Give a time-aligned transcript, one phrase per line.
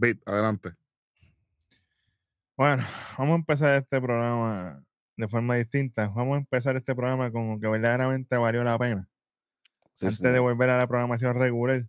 [0.00, 0.70] Bit, adelante.
[2.56, 2.82] Bueno,
[3.18, 4.82] vamos a empezar este programa
[5.14, 6.08] de forma distinta.
[6.08, 9.06] Vamos a empezar este programa con lo que verdaderamente valió la pena.
[10.00, 11.86] antes de volver a la programación regular.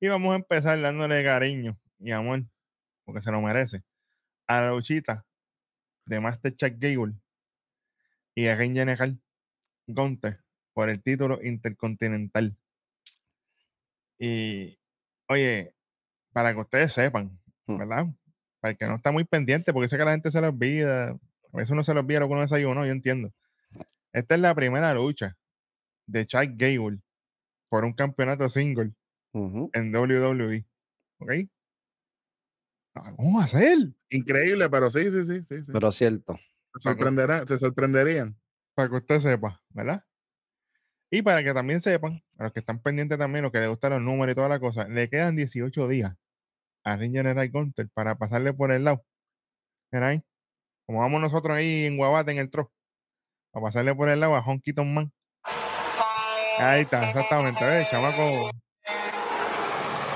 [0.00, 2.44] Y vamos a empezar dándole cariño y amor,
[3.04, 3.82] porque se lo merece,
[4.46, 5.26] a la luchita
[6.06, 7.14] de Master Chuck Gable
[8.34, 9.18] y a Ken General
[9.86, 10.42] Gunter
[10.72, 12.56] por el título intercontinental.
[14.18, 14.78] Y,
[15.28, 15.75] oye,
[16.36, 17.78] para que ustedes sepan, Mm.
[17.78, 18.06] ¿verdad?
[18.60, 21.12] Para el que no está muy pendiente, porque sé que la gente se lo olvida,
[21.12, 23.32] a veces uno se lo olvida lo que uno desayunó, yo entiendo.
[24.12, 25.38] Esta es la primera lucha
[26.06, 27.00] de Chuck Gable
[27.70, 28.92] por un campeonato single
[29.72, 30.66] en WWE.
[31.20, 31.32] ¿Ok?
[32.96, 33.78] Ah, ¿Cómo va a ser?
[34.10, 35.64] Increíble, pero sí, sí, sí, sí.
[35.64, 35.72] sí.
[35.72, 36.38] Pero cierto.
[36.78, 38.36] se, sorprenderá- se sorprenderían.
[38.74, 40.04] Para que usted sepa, ¿verdad?
[41.10, 43.92] Y para que también sepan, a los que están pendientes también, los que les gustan
[43.92, 46.14] los números y toda la cosa, le quedan 18 días
[46.86, 49.04] a Ring General Gunter para pasarle por el lado.
[49.90, 50.22] Mira ahí,
[50.86, 52.72] como vamos nosotros ahí en Guabate en el tro,
[53.50, 55.12] para pasarle por el lado a Honky Tonk Man.
[56.58, 57.90] Ahí está, exactamente, ¿ves?
[57.90, 58.50] Chamaco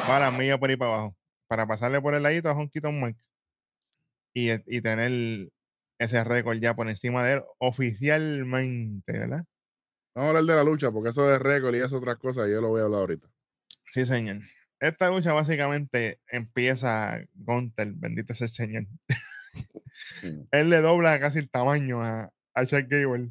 [0.09, 1.17] va a la milla por ahí para abajo,
[1.49, 3.17] para pasarle por el ladito a Honky Tonk Man
[4.33, 5.51] y, y tener
[5.99, 9.45] ese récord ya por encima de él oficialmente, ¿verdad?
[10.15, 12.61] Vamos a hablar de la lucha, porque eso de récord y esas otras cosas, yo
[12.61, 13.29] lo voy a hablar ahorita.
[13.87, 14.43] Sí, señor.
[14.81, 18.87] Esta lucha básicamente empieza Gunter, bendito sea el señor.
[20.53, 23.31] Él le dobla casi el tamaño a, a Chuck Gable.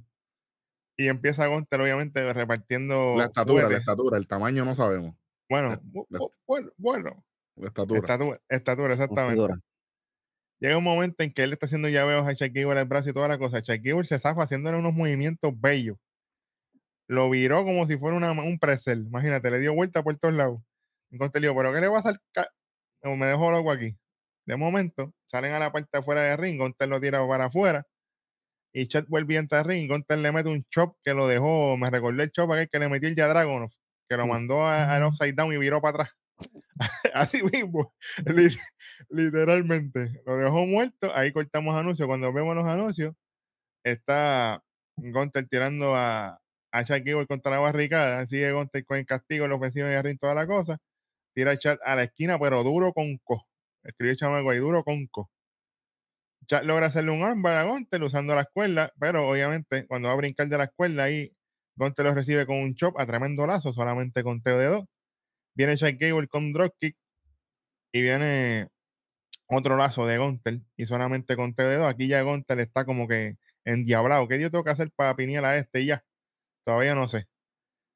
[0.97, 3.15] Y empieza Gunter, obviamente, repartiendo.
[3.17, 5.15] La estatura, la estatura, el tamaño no sabemos.
[5.49, 7.25] Bueno, la- la- bueno, bueno.
[7.55, 7.99] La estatura.
[8.01, 9.41] Estatura, estatura, exactamente.
[9.41, 9.59] Dura.
[10.59, 13.13] Llega un momento en que él está haciendo llaveos a Chuck Gable el brazo y
[13.13, 13.61] toda la cosa.
[13.61, 15.97] Chuck Gable se zafa haciéndole unos movimientos bellos.
[17.07, 19.07] Lo viró como si fuera una- un presel.
[19.07, 20.61] Imagínate, le dio vuelta por todos lados.
[21.11, 22.19] Entonces digo, ¿pero qué le va a hacer?
[22.33, 22.49] ca-
[23.03, 23.97] No, Me dejó loco aquí.
[24.45, 26.59] De momento, salen a la parte de afuera de ring.
[26.59, 27.85] Gunter lo tira para afuera.
[28.73, 29.89] Y Chat vuelve a entrar al ring.
[29.89, 31.77] Gunter le mete un chop que lo dejó.
[31.77, 33.71] Me recordó el chop aquel que le metió el ya Dragonov.
[34.09, 34.29] Que lo Mm.
[34.29, 36.17] mandó a- al upside down y viró para atrás.
[37.13, 37.93] Así mismo.
[38.25, 38.57] Li-
[39.09, 40.21] Literalmente.
[40.25, 41.13] Lo dejó muerto.
[41.15, 42.07] Ahí cortamos anuncios.
[42.07, 43.13] Cuando vemos los anuncios,
[43.83, 44.63] está
[44.97, 46.39] Gunter tirando a,
[46.71, 48.25] a Gable contra la barricada.
[48.25, 50.77] Sigue Gunter con el castigo, la ofensiva y ring, toda la cosa.
[51.39, 53.47] Tira a Chat a la esquina, pero duro con co.
[53.81, 55.31] Escribió Chamaco ahí, duro con co.
[56.47, 60.17] Chat logra hacerle un armbar a Gunter usando la escuela, pero obviamente cuando va a
[60.17, 61.31] brincar de la escuela ahí,
[61.77, 64.85] Gunter lo recibe con un chop a tremendo lazo, solamente con teo de dos.
[65.55, 66.97] Viene Chuck Gable con dropkick
[67.93, 68.67] y viene
[69.47, 71.89] otro lazo de Gunter y solamente con teo de dos.
[71.89, 74.27] Aquí ya Gunter está como que endiablado.
[74.27, 76.03] ¿Qué yo tengo que hacer para pinear a este y ya?
[76.65, 77.27] Todavía no sé.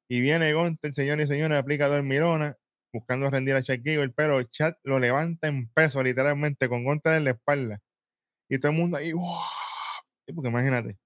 [0.08, 2.56] Y viene Gunter, señores y señores, aplica dormirona,
[2.94, 7.24] buscando rendir a Chuck Gable, pero Chat lo levanta en peso, literalmente, con Gunter en
[7.24, 7.80] la espalda.
[8.48, 9.40] Y todo el mundo ahí, ¡wow!
[10.34, 10.96] Porque imagínate.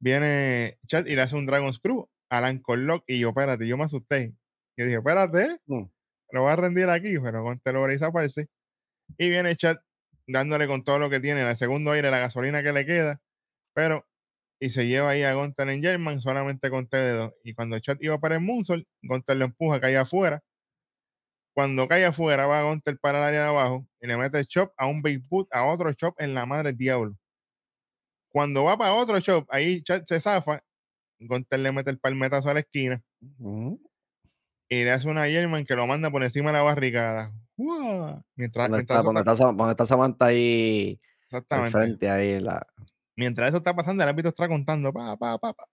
[0.00, 3.78] Viene Chat y le hace un Dragon Screw a Ankle Lock y yo, espérate, yo
[3.78, 4.34] me asusté.
[4.76, 5.84] Yo dije, espérate, Mm.
[6.32, 8.48] lo va a rendir aquí, pero Gunter logra zafarse.
[9.18, 9.80] Y viene Chat
[10.26, 13.20] dándole con todo lo que tiene, el segundo aire, la gasolina que le queda,
[13.74, 14.06] pero
[14.60, 17.34] y se lleva ahí a Gunter en German solamente con TD2.
[17.44, 20.42] Y cuando Chat iba para el Moonsault, Gunter lo empuja, cae afuera.
[21.54, 24.72] Cuando cae afuera, va Gunter para el área de abajo y le mete el chop
[24.76, 27.16] a un big boot, a otro chop en la madre del diablo.
[28.30, 30.62] Cuando va para otro chop, ahí se zafa.
[31.20, 33.00] Gunter le mete el palmetazo a la esquina
[33.38, 33.80] Ujú.
[34.68, 37.32] y le hace una German que lo manda por encima de la barricada.
[37.56, 38.20] ¡Uah!
[38.34, 38.98] Mientras, ¿Dónde mientras
[39.38, 41.70] está, dónde está- Samantha ahí exactamente.
[41.70, 42.10] frente?
[42.10, 42.66] Ahí la...
[43.16, 45.64] Mientras eso está pasando, el árbitro está contando, pa, pa, pa, pa.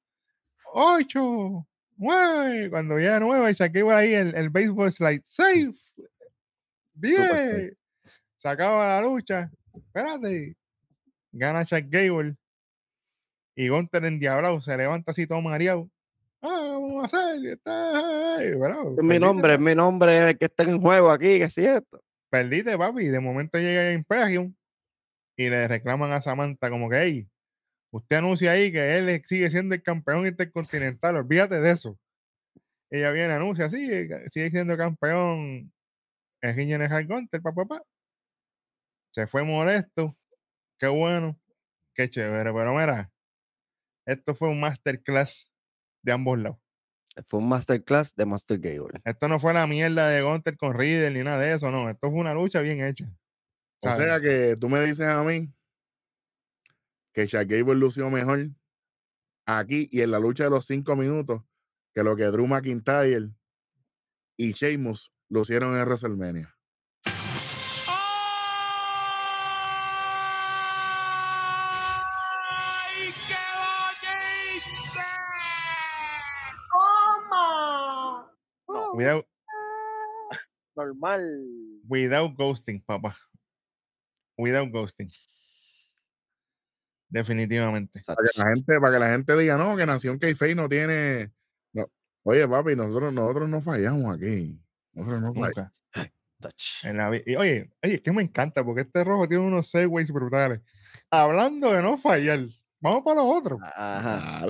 [0.73, 1.67] Ocho,
[2.01, 2.69] nueve.
[2.69, 5.21] Cuando llega nueve, Shaquille ahí el, el baseball slide.
[5.23, 5.73] Safe.
[6.93, 7.17] Diez.
[7.17, 7.77] safe.
[8.35, 9.51] Se acaba la lucha.
[9.73, 10.55] Espérate.
[11.31, 12.35] Gana Shaq Gable.
[13.55, 15.89] Y Gunter endiablado se levanta así todo mareado.
[16.41, 17.45] Ah, vamos a hacer.
[17.45, 21.37] Está, ay, bueno, Es mi nombre, es mi nombre el que está en juego aquí,
[21.37, 22.01] que es cierto.
[22.29, 23.03] Perdiste, papi.
[23.03, 24.55] Y de momento llega Imperium
[25.35, 27.29] y le reclaman a Samantha como que, hey,
[27.91, 31.99] usted anuncia ahí que él sigue siendo el campeón intercontinental, olvídate de eso.
[32.89, 35.71] Ella viene, anuncia, sí, que sigue siendo campeón
[36.41, 37.83] en Hard Gunter, papá, papá.
[39.11, 40.17] Se fue molesto,
[40.77, 41.39] qué bueno,
[41.93, 43.11] qué chévere, pero mira,
[44.05, 45.51] esto fue un masterclass
[46.01, 46.57] de ambos lados.
[47.27, 49.01] Fue un masterclass de Master Gable.
[49.03, 52.09] Esto no fue la mierda de Gunter con Riddle ni nada de eso, no, esto
[52.09, 53.05] fue una lucha bien hecha.
[53.81, 55.51] O sea que tú me dices a mí
[57.13, 58.51] que Shaq Gable lució mejor
[59.45, 61.41] aquí y en la lucha de los cinco minutos
[61.93, 63.31] que lo que Drew McIntyre
[64.37, 66.55] y Sheamus lucieron en WrestleMania.
[78.93, 79.25] Cuidado.
[80.75, 81.23] Normal.
[81.87, 83.15] Without ghosting, papá.
[84.37, 85.11] Without ghosting.
[87.11, 88.01] Definitivamente.
[88.07, 91.31] Para que la gente, para que la gente diga, no, que Nación k no tiene.
[91.73, 91.85] no.
[92.23, 94.59] Oye, papi, nosotros, nosotros no fallamos aquí.
[94.93, 95.73] Nosotros no fallamos.
[96.83, 100.09] En la y oye, oye, es que me encanta porque este rojo tiene unos segways
[100.11, 100.61] brutales.
[101.11, 102.39] Hablando de no fallar,
[102.79, 103.59] vamos para los otros.
[103.75, 104.43] Ajá.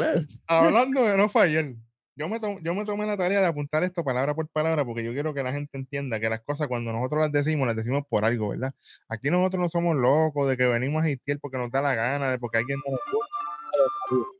[0.47, 1.73] Hablando de no fallar.
[2.21, 5.03] Yo me, tom- yo me tomé la tarea de apuntar esto palabra por palabra porque
[5.03, 8.03] yo quiero que la gente entienda que las cosas cuando nosotros las decimos, las decimos
[8.07, 8.75] por algo, ¿verdad?
[9.09, 12.29] Aquí nosotros no somos locos de que venimos a hatear porque nos da la gana,
[12.29, 13.00] de porque alguien no nos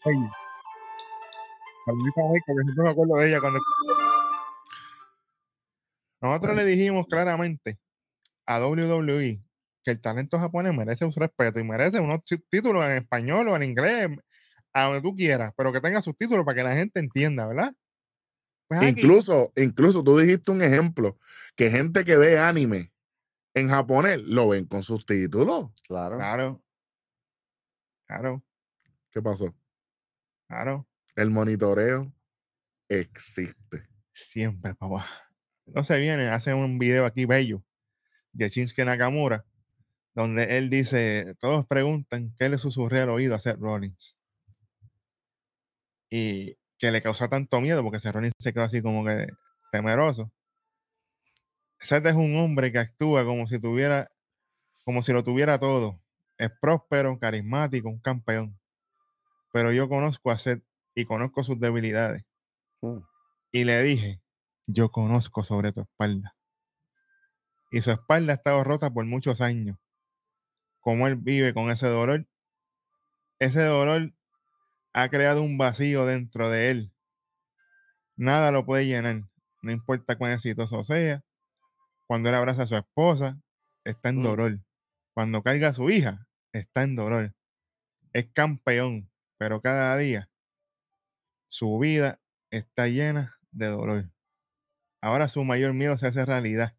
[0.06, 0.30] me.
[6.22, 7.80] Nosotros le dijimos claramente
[8.46, 9.42] a WWE
[9.84, 13.56] que el talento japonés merece un respeto y merece unos tí- títulos en español o
[13.56, 14.10] en inglés,
[14.74, 17.74] a donde tú quieras, pero que tenga subtítulos para que la gente entienda, ¿verdad?
[18.68, 21.18] Pues Incluso, incluso tú dijiste un ejemplo
[21.56, 22.94] que gente que ve anime
[23.54, 25.72] en japonés lo ven con subtítulos.
[25.88, 26.18] Claro.
[26.18, 26.64] Claro.
[28.08, 28.44] Claro,
[29.12, 29.56] ¿Qué pasó?
[30.48, 30.86] claro.
[31.16, 32.12] El monitoreo
[32.90, 33.88] existe.
[34.12, 35.06] Siempre, papá.
[35.66, 37.64] No se viene, hace un video aquí bello
[38.34, 39.46] de Shinsuke Nakamura,
[40.14, 44.18] donde él dice, todos preguntan qué le susurré al oído a Seth Rollins.
[46.12, 49.28] Y que le causó tanto miedo porque Rollins se quedó así como que
[49.72, 50.32] temeroso.
[51.80, 54.12] Seth es un hombre que actúa como si tuviera,
[54.86, 56.00] como si lo tuviera todo.
[56.38, 58.60] Es próspero, carismático, un campeón.
[59.52, 60.64] Pero yo conozco a Seth
[60.94, 62.24] y conozco sus debilidades.
[62.82, 62.98] Mm.
[63.52, 64.22] Y le dije,
[64.68, 66.36] yo conozco sobre tu espalda.
[67.72, 69.78] Y su espalda ha estado rota por muchos años.
[70.80, 72.28] Como él vive con ese dolor,
[73.40, 74.14] ese dolor
[74.94, 76.94] ha creado un vacío dentro de él.
[78.16, 79.24] Nada lo puede llenar,
[79.62, 81.24] no importa cuán exitoso sea.
[82.08, 83.42] Cuando él abraza a su esposa,
[83.86, 84.24] está en Mm.
[84.24, 84.60] dolor.
[85.14, 87.34] Cuando carga a su hija, está en dolor.
[88.14, 90.30] Es campeón, pero cada día
[91.48, 94.12] su vida está llena de dolor.
[95.02, 96.76] Ahora su mayor miedo se hace realidad.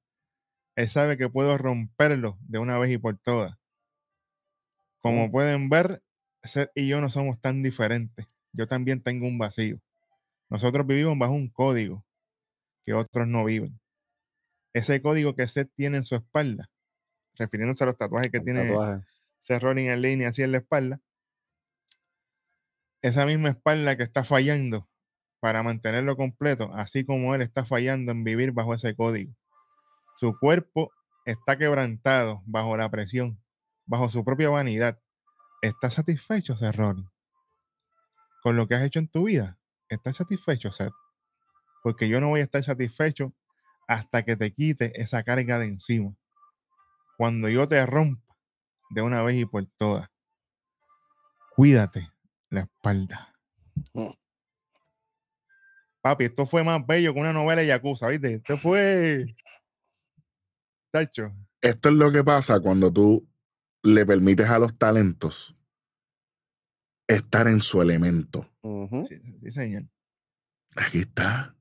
[0.77, 3.59] Él sabe que puedo romperlo de una vez y por todas.
[5.01, 5.31] Como Mm.
[5.31, 6.03] pueden ver,
[6.43, 8.27] Seth y yo no somos tan diferentes.
[8.53, 9.81] Yo también tengo un vacío.
[10.51, 12.05] Nosotros vivimos bajo un código
[12.85, 13.81] que otros no viven.
[14.75, 16.71] Ese código que Seth tiene en su espalda,
[17.35, 19.05] refiriéndose a los tatuajes que El tiene tatuaje.
[19.39, 21.01] Seth Rollins en línea así en la espalda,
[23.03, 24.89] esa misma espalda que está fallando
[25.41, 29.35] para mantenerlo completo, así como él está fallando en vivir bajo ese código.
[30.17, 30.93] Su cuerpo
[31.25, 33.43] está quebrantado bajo la presión,
[33.85, 35.02] bajo su propia vanidad.
[35.63, 37.09] ¿Estás satisfecho, Seth Rollins?
[38.43, 39.57] Con lo que has hecho en tu vida.
[39.89, 40.93] ¿Estás satisfecho, Seth?
[41.85, 43.33] Porque yo no voy a estar satisfecho
[43.87, 46.17] hasta que te quite esa carga de encima.
[47.17, 48.35] Cuando yo te rompa
[48.91, 50.11] de una vez y por todas.
[51.55, 52.11] Cuídate
[52.51, 53.33] la espalda.
[53.95, 54.11] Mm.
[56.01, 58.35] Papi, esto fue más bello que una novela de Yakuza, ¿viste?
[58.35, 59.37] Esto fue.
[60.91, 61.33] Tacho.
[61.61, 63.32] Esto es lo que pasa cuando tú
[63.83, 65.57] le permites a los talentos
[67.07, 68.49] estar en su elemento.
[69.09, 69.85] Sí, sí, señor.
[70.77, 71.55] Aquí está.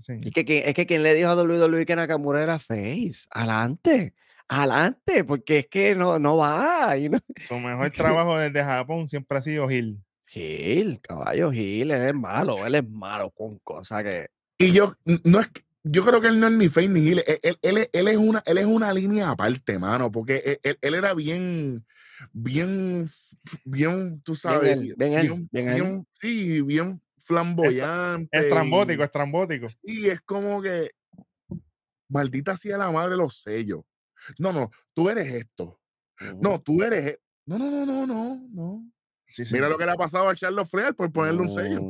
[0.00, 0.14] sí.
[0.22, 3.26] Y que, es que quien le dijo a WWE que Nakamura era face.
[3.30, 4.14] Adelante.
[4.48, 5.24] Adelante.
[5.24, 6.96] Porque es que no, no va.
[6.96, 10.02] y no- Su mejor trabajo desde Japón siempre ha sido Gil.
[10.26, 14.28] Gil, caballo Gil, él es malo, él es malo con cosas que.
[14.58, 17.08] Y yo, no es que- yo creo que él no es ni Face ni.
[17.10, 20.94] Él, él- él es- él es una, él es una línea aparte, mano, porque él,
[20.94, 21.84] era bien,
[22.32, 23.04] bien,
[23.64, 24.78] bien, tú sabes,
[25.22, 26.06] bien bien él.
[26.12, 28.28] sí, bien flamboyante.
[28.38, 29.66] Estrambótico, y- estrambótico.
[29.68, 30.90] Sí, es como que
[32.08, 33.82] maldita sea la madre de los sellos.
[34.38, 35.80] No, no, tú eres esto.
[36.40, 37.06] No, tú eres.
[37.06, 38.90] e- No, no, no, no, no, no.
[39.26, 41.80] Sí, Mira lo que le ha pasado a Charles Flair por ponerle un sello.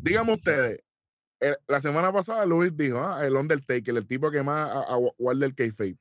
[0.00, 0.80] Díganme ustedes,
[1.40, 4.98] eh, la semana pasada Luis dijo, ah, el Undertaker, el tipo que más a- a-
[5.18, 5.96] guarda el kayfabe.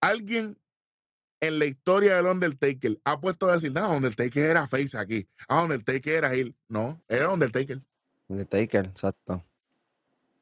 [0.00, 0.58] Alguien
[1.40, 5.28] en la historia del Undertaker ha puesto a decir, no, Undertaker era face aquí.
[5.48, 6.54] Ah, Undertaker era Hill.
[6.68, 7.80] No, era Undertaker.
[8.28, 9.44] The Taker, exacto.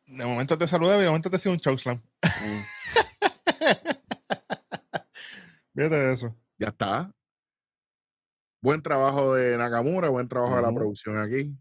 [0.07, 1.97] De momento te saludaba y de momento te hacía un chokeslam.
[2.23, 2.61] Mm.
[5.75, 6.37] Fíjate de eso.
[6.59, 7.13] Ya está.
[8.65, 11.55] Buen trabajo de Nakamura, buen trabajo de la producción aquí.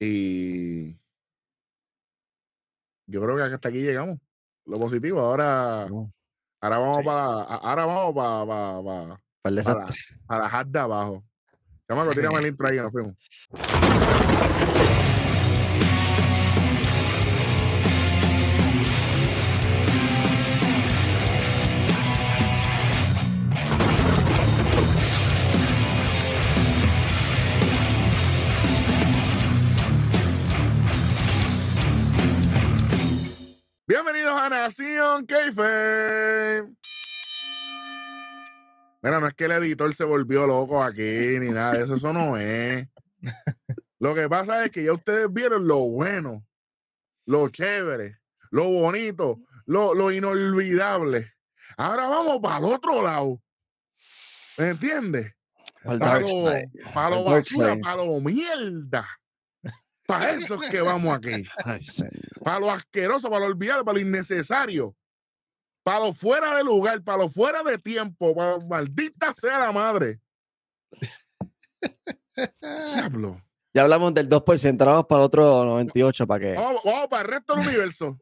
[0.00, 0.94] Y
[3.06, 4.18] yo creo que hasta aquí llegamos.
[4.64, 5.20] Lo positivo.
[5.20, 6.10] Ahora, No,
[6.62, 7.04] ahora vamos Sí.
[7.04, 11.24] para, ahora vamos para, para, la hard de abajo.
[11.86, 13.14] Chamaco, tírame el intro ahí, nos fuimos.
[34.58, 36.64] Nación Keife.
[39.00, 42.12] Mira, no es que el editor se volvió loco aquí ni nada de eso, eso
[42.12, 42.88] no es.
[44.00, 46.44] Lo que pasa es que ya ustedes vieron lo bueno,
[47.24, 48.18] lo chévere,
[48.50, 51.34] lo bonito, lo, lo inolvidable.
[51.76, 53.40] Ahora vamos para el otro lado.
[54.56, 55.34] ¿Me entiendes?
[55.84, 56.28] Para lo,
[56.92, 59.06] para lo basura, para lo mierda.
[60.08, 61.46] Para eso es que vamos aquí.
[61.66, 61.82] Ay.
[62.42, 64.96] Para lo asqueroso, para lo olvidado, para lo innecesario.
[65.84, 70.18] Para lo fuera de lugar, para lo fuera de tiempo, para maldita sea la madre.
[72.94, 73.42] Diablo.
[73.74, 76.54] Ya hablamos del 2%, ahora vamos para el otro 98 para que.
[76.54, 78.18] Vamos, vamos para el resto del universo.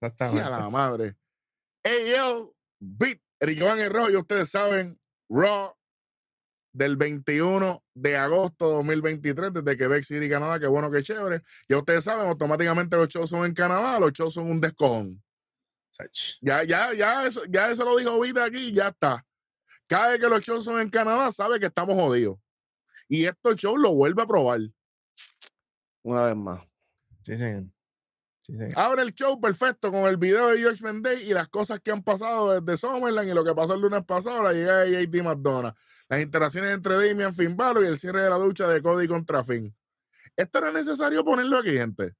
[0.00, 0.50] Y a Exactamente.
[0.50, 1.16] la madre.
[1.84, 3.78] AL Beat, Eric Iván
[4.10, 5.76] y ustedes saben, Raw
[6.72, 11.42] del 21 de agosto de 2023, desde Quebec City, Canadá, qué bueno, qué chévere.
[11.68, 15.22] Ya ustedes saben, automáticamente los shows son en Canadá, los shows son un descojón.
[16.40, 19.24] Ya, ya, ya, eso, ya eso lo dijo Vita aquí, ya está.
[19.86, 22.38] Cada vez que los shows son en Canadá, sabe que estamos jodidos.
[23.08, 24.60] Y estos shows lo vuelve a probar.
[26.02, 26.60] Una vez más.
[27.22, 27.64] Sí, señor.
[28.50, 28.64] Sí.
[28.74, 32.02] Abre el show perfecto con el video de George Day y las cosas que han
[32.02, 35.74] pasado desde Summerland y lo que pasó el lunes pasado, la llegada de JD McDonough,
[36.08, 39.44] las interacciones entre Damian Finn Balor y el cierre de la lucha de Cody contra
[39.44, 39.74] Finn.
[40.36, 42.14] Esto era necesario ponerlo aquí, gente.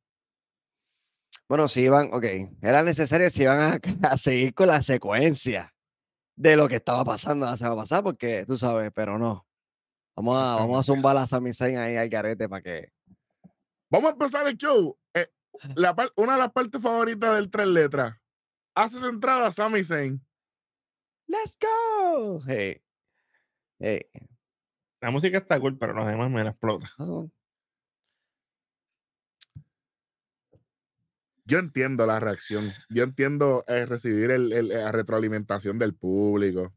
[1.48, 2.24] Bueno, si iban, ok,
[2.62, 5.74] era necesario si iban a, a seguir con la secuencia
[6.36, 9.46] de lo que estaba pasando la semana pasada, porque tú sabes, pero no.
[10.16, 12.92] Vamos a, vamos a zumbar a Sami ahí al garete para que.
[13.90, 14.96] Vamos a empezar el show.
[15.14, 15.28] Eh,
[15.74, 18.16] la par- una de las partes favoritas del tres letras.
[18.74, 20.24] Hace su entrada Sami Zayn.
[21.26, 22.40] ¡Let's go!
[22.46, 22.82] Hey.
[23.78, 24.02] Hey.
[25.00, 26.88] La música está cool, pero los demás me la explota.
[31.44, 32.70] Yo entiendo la reacción.
[32.90, 36.74] Yo entiendo eh, recibir el, el- la retroalimentación del público.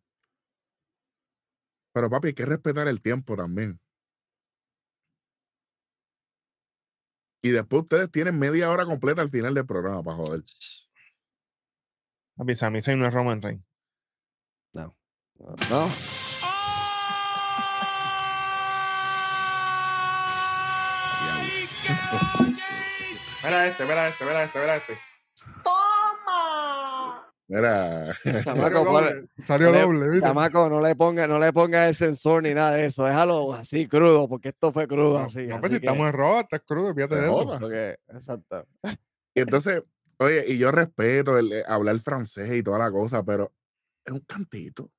[1.93, 3.79] Pero papi, hay que respetar el tiempo también.
[7.45, 10.43] Y después ustedes tienen media hora completa al final del programa para joder.
[12.55, 13.65] Sami Zayn no es Roman Reigns.
[14.71, 14.95] No.
[15.69, 15.89] No.
[23.43, 24.97] Mira este, mira este, mira este, mira este.
[27.47, 29.01] Mira, Chamaco,
[29.45, 30.25] Salió doble, ¿viste?
[30.27, 33.05] chamaco, no le ponga, no le ponga el sensor ni nada de eso.
[33.05, 35.45] Déjalo así crudo, porque esto fue crudo No, así.
[35.47, 37.33] no, así pues si que- estamos en rojo, está crudo, fíjate de eso.
[37.33, 37.59] joda.
[37.59, 38.65] porque- exacto.
[39.35, 39.83] y entonces,
[40.17, 43.51] oye, y yo respeto el, eh, hablar francés y toda la cosa, pero
[44.05, 44.89] es un cantito.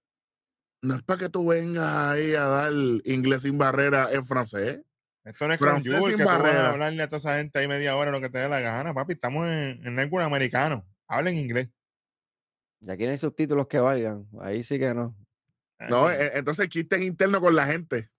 [0.82, 2.72] No es para que tú vengas ahí a dar
[3.06, 4.82] inglés sin barrera en francés.
[5.24, 6.66] Esto no es Francés Francés sin que tú vas barrera.
[6.66, 8.92] a hablarle a toda esa gente ahí media hora lo que te dé la gana,
[8.92, 9.14] papi.
[9.14, 10.84] Estamos en, en algún americano.
[11.08, 11.70] Hablen inglés.
[12.86, 14.26] Y aquí no hay subtítulos que valgan.
[14.40, 15.16] Ahí sí que no.
[15.88, 18.10] No, Ay, eh, entonces chistes internos con la gente.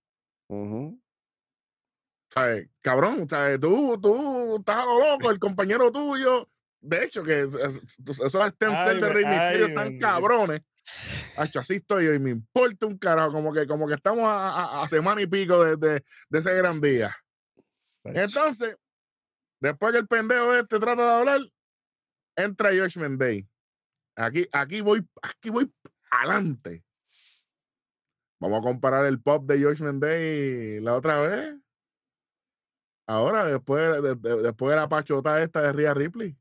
[2.30, 2.70] ¿sabes?
[2.82, 3.60] Cabrón, ¿sabes?
[3.60, 6.50] Tú, tú estás a lo loco, el compañero tuyo.
[6.82, 10.62] De hecho, que es- es- esos stem Ay, de Rey Misterio están cabrones.
[11.38, 14.50] Hacho, así estoy yo y me importa un carajo, como que, como que estamos a,
[14.50, 17.16] a- a semana y pico de, de- de ese gran día.
[18.04, 18.76] Entonces,
[19.60, 21.40] después que el pendejo este trata de hablar,
[22.36, 23.48] entra Judgment Day.
[24.16, 25.74] Aquí, aquí voy, aquí voy
[26.10, 26.84] adelante.
[28.40, 31.56] Vamos a comparar el pop de Judgment Day la otra vez.
[33.08, 36.38] Ahora, después de, de- después de la pachota esta de Rhea Ripley,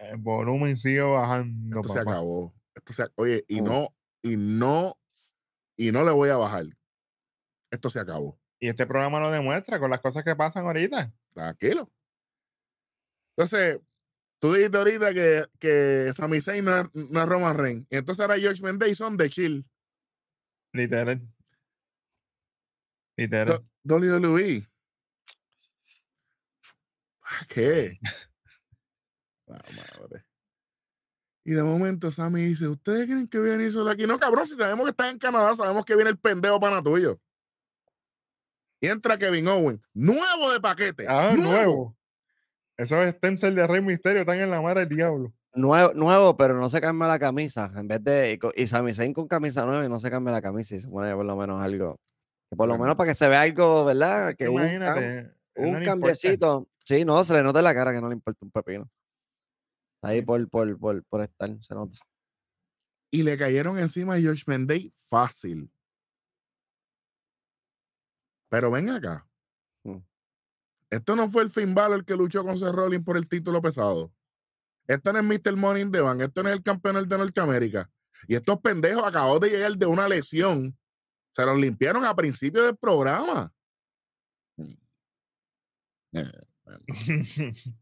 [0.00, 2.52] El volumen sigue bajando, esto se acabó.
[2.74, 3.64] Esto se, oye, y Mm.
[3.64, 3.88] no,
[4.22, 4.98] y no,
[5.76, 6.66] y no le voy a bajar.
[7.70, 8.38] Esto se acabó.
[8.58, 11.12] Y este programa lo demuestra con las cosas que pasan ahorita.
[11.34, 11.90] Tranquilo.
[13.36, 13.80] Entonces,
[14.42, 17.86] tú dijiste ahorita que, que Sami Zayn no es, no es Roman Reigns.
[17.90, 19.64] Y entonces ahora George Day son de chill.
[20.72, 21.22] Literal.
[23.16, 23.64] Literal.
[23.84, 24.68] Do- WWE.
[27.20, 27.98] ¿Para qué?
[29.48, 30.24] Ah, madre.
[31.44, 34.06] Y de momento Sammy dice, ¿ustedes creen que viene solo aquí?
[34.06, 37.20] No, cabrón, si sabemos que estás en Canadá, sabemos que viene el pendejo pana tuyo.
[38.80, 41.04] Y entra Kevin Owen, nuevo de paquete.
[41.06, 41.94] Ah, nuevo.
[42.78, 45.32] Esos stem cells de Rey Misterio están en la madre del diablo.
[45.54, 47.70] Nuevo, nuevo, pero no se cambia la camisa.
[47.76, 48.38] En vez de.
[48.56, 50.88] Y, y Sami Zayn con camisa nueva y no se cambia la camisa y se
[50.88, 51.96] pone por lo menos algo.
[52.50, 52.84] Que por lo Bueno.
[52.84, 54.34] menos para que se vea algo, ¿verdad?
[54.36, 55.22] Que un, Imagínate.
[55.24, 55.84] no un importa.
[55.84, 56.68] cambiecito.
[56.84, 58.90] Sí, no, se le nota en la cara que no le importa un pepino.
[60.02, 60.24] Ahí Sí.
[60.26, 61.98] por, por, por, por estar, se nota.
[63.12, 65.70] Y le cayeron encima a George Mendey fácil.
[68.50, 69.26] Pero ven acá.
[70.92, 74.12] Esto no fue el Finn Balor que luchó con Seth Rollins por el título pesado.
[74.86, 75.56] Esto no es Mr.
[75.56, 76.20] Money in the Bank.
[76.20, 77.90] Esto no es el campeón de Norteamérica.
[78.28, 80.76] Y estos pendejos acabaron de llegar de una lesión.
[81.34, 83.50] Se los limpiaron a principio del programa.
[86.12, 86.30] Eh,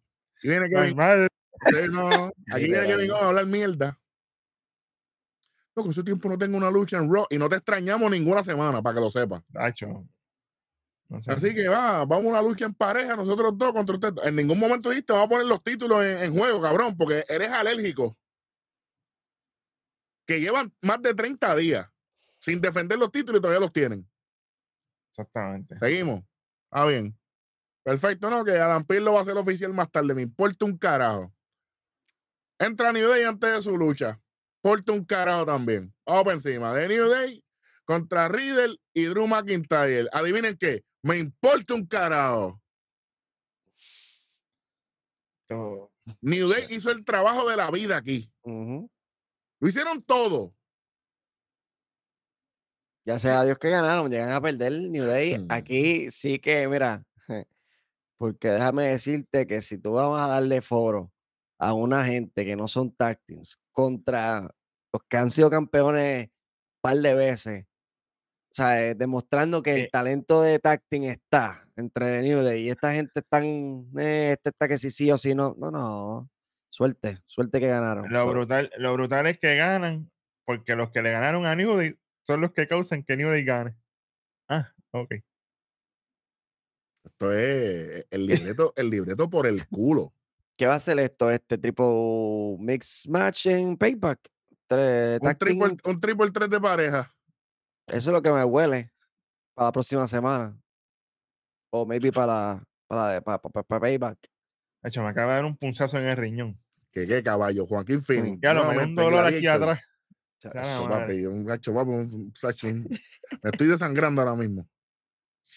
[0.42, 1.28] Y viene Kevin Normal.
[1.66, 2.32] Sí, no.
[2.52, 2.86] Aquí viene.
[2.86, 4.00] Kevin Owens a hablar mierda.
[5.74, 8.44] No, con ese tiempo no tengo una lucha en Raw y no te extrañamos ninguna
[8.44, 9.42] semana, para que lo sepas.
[11.10, 11.32] No sé.
[11.32, 14.14] Así que va, vamos a una lucha en pareja, nosotros dos contra usted.
[14.24, 17.48] En ningún momento dijiste, vamos a poner los títulos en, en juego, cabrón, porque eres
[17.50, 18.16] alérgico.
[20.26, 21.90] Que llevan más de 30 días
[22.38, 24.08] sin defender los títulos y todavía los tienen.
[25.10, 25.78] Exactamente.
[25.78, 26.22] Seguimos.
[26.70, 27.16] Ah, bien.
[27.82, 28.44] Perfecto, ¿no?
[28.44, 30.14] Que Adam Pearce lo va a hacer oficial más tarde.
[30.14, 31.32] Me importa un carajo.
[32.58, 34.20] Entra New Day antes de su lucha.
[34.62, 35.92] Importa un carajo también.
[36.06, 36.74] Vamos por encima.
[36.74, 37.42] De New Day
[37.90, 40.08] contra Riddle y Drew McIntyre.
[40.12, 40.84] Adivinen qué.
[41.02, 42.62] Me importa un carajo.
[45.42, 48.32] Esto- New Day hizo el trabajo de la vida aquí.
[48.44, 48.88] Lo
[49.68, 50.54] hicieron todo.
[53.04, 55.36] Ya sea Dios que ganaron, llegan a perder New Day.
[55.38, 55.46] Hmm.
[55.50, 57.04] Aquí sí que, mira,
[58.18, 61.12] porque déjame decirte que si tú vas a darle foro
[61.58, 64.42] a una gente que no son tag teams contra
[64.92, 66.32] los que han sido campeones un
[66.82, 67.66] par de veces,
[68.52, 69.88] sea, eh, demostrando que el Eh.
[69.92, 73.44] talento de team está entre The New Day y esta gente están,
[73.98, 76.30] eh, este está que sí sí o sí no, no, no,
[76.68, 78.10] suerte, suerte que ganaron.
[78.10, 80.10] Lo so- brutal, lo brutal es que ganan
[80.44, 81.96] porque los que le ganaron a New Day
[82.26, 83.76] son los que causan que New Day gane.
[84.48, 85.14] Ah, ok.
[87.04, 90.12] Esto es el libreto, el libreto por el culo.
[90.56, 91.30] ¿Qué va a ser esto?
[91.30, 94.20] Este tipo mix match en payback.
[94.66, 97.10] Tres, Un triple, un triple tres de pareja.
[97.92, 98.92] Eso es lo que me huele
[99.54, 100.56] para la próxima semana.
[101.72, 104.18] O maybe para, para, para, para, para payback.
[104.82, 106.60] De hecho, me acaba de dar un punzazo en el riñón.
[106.90, 108.38] Que qué caballo, Joaquín Phoenix.
[108.42, 109.80] Ya lo me un dolor aquí atrás.
[110.40, 112.32] Chacho, papi, un gacho, papi, un-
[112.64, 112.88] un-
[113.42, 114.66] me estoy desangrando ahora mismo.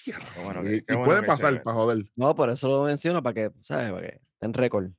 [0.05, 2.05] Qué bueno y y qué bueno puede pasar para joder.
[2.15, 3.91] No, por eso lo menciono para que, ¿sabes?
[3.91, 4.91] Para que estén récord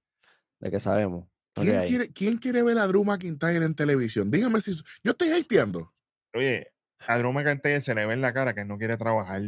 [0.60, 1.26] de que sabemos.
[1.54, 4.30] ¿Quién quiere, ¿Quién quiere ver a Drew McIntyre en televisión?
[4.30, 4.74] Dígame si.
[5.04, 5.94] Yo estoy hateando.
[6.34, 6.73] Oye,
[7.06, 9.42] a Drew McIntyre se le ve en la cara que no quiere trabajar.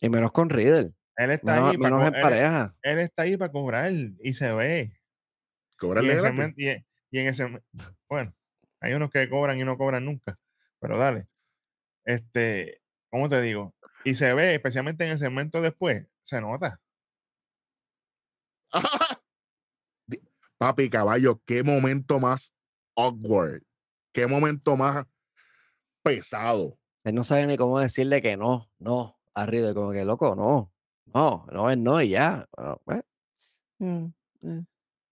[0.00, 0.92] Y menos con Riddle.
[1.16, 2.76] Él está Menos, ahí para menos en él, pareja.
[2.82, 4.92] él está ahí para cobrar y se ve.
[4.92, 7.62] Y Cobrarle ese men- y en- y en ese
[8.08, 8.34] bueno,
[8.80, 10.38] hay unos que cobran y no cobran nunca,
[10.80, 11.26] pero dale.
[12.04, 13.74] Este, ¿cómo te digo?
[14.04, 16.80] Y se ve, especialmente en el segmento después, se nota.
[20.58, 22.54] Papi, caballo, qué momento más
[22.96, 23.62] awkward.
[24.12, 25.06] Qué momento más
[26.10, 26.78] pesado.
[27.04, 29.74] Él no sabe ni cómo decirle que no, no, a Riddle.
[29.74, 30.72] Como que, loco, no,
[31.12, 32.48] no, no es no y ya.
[32.56, 33.02] Bueno, pues,
[33.78, 34.04] mm,
[34.42, 34.64] eh,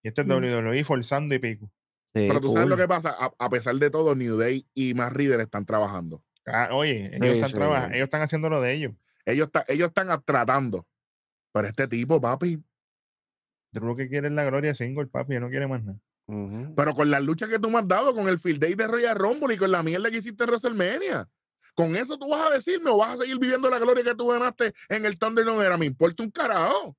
[0.03, 0.31] Y esto es Mm.
[0.31, 1.67] WWE forzando y pico.
[2.15, 3.11] sí, Pero tú sabes lo que pasa.
[3.19, 6.23] A, a pesar de todo, New Day y más Riddle están trabajando.
[6.47, 7.55] Ah, oye, ellos Sí, están sí.
[7.57, 8.93] trabajando, ellos están haciendo lo de ellos.
[9.25, 10.87] Ellos, ta- ellos están tratando.
[11.53, 12.63] Pero este tipo, papi,
[13.73, 15.99] Drew lo que quiere es la gloria single, papi, no quiere más nada.
[16.27, 19.17] Pero con las luchas que tú me has dado, con el Field Day de Royal
[19.17, 21.29] Rumble y con la mierda que hiciste en WrestleMania.
[21.75, 24.29] Con eso tú vas a decirme o vas a seguir viviendo la gloria que tú
[24.29, 25.77] ganaste en el Thunder no era.
[25.77, 26.97] Me importa un carajo.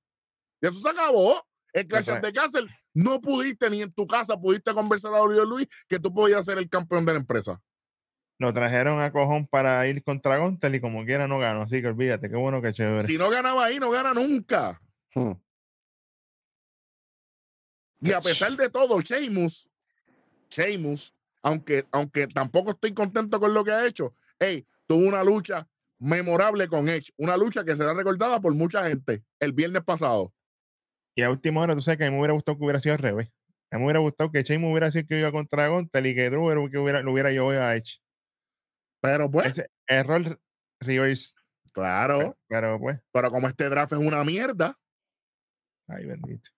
[0.62, 1.42] Y eso se acabó.
[1.74, 5.68] El Clash the Castle no pudiste ni en tu casa pudiste conversar a Oliver Luis
[5.90, 7.62] que tú podías ser el campeón de la empresa.
[8.38, 11.64] Lo trajeron a cojón para ir contra Gontel y como quiera no ganó.
[11.64, 13.06] Así que olvídate, qué bueno que chévere.
[13.06, 14.82] Si no ganaba ahí, no gana nunca.
[15.14, 15.34] Hmm.
[18.06, 19.70] Y a pesar de todo, Sheamus,
[20.50, 25.68] Sheamus, aunque, aunque tampoco estoy contento con lo que ha hecho, hey, tuvo una lucha
[26.00, 30.34] memorable con Edge, una lucha que será recordada por mucha gente el viernes pasado.
[31.15, 32.94] Y a última hora, tú sabes que a mí me hubiera gustado que hubiera sido
[32.94, 33.32] al revés.
[33.72, 36.30] A mí me hubiera gustado que me hubiera sido que iba contra Gontel y que
[36.30, 38.00] Drew era que hubiera, lo hubiera llevado a Edge.
[39.02, 40.39] Pero pues, Ese error
[40.80, 41.34] reverse.
[41.72, 44.78] claro, Pero, pero, pues, pero como este draft es una mierda,
[45.88, 46.50] ay bendito.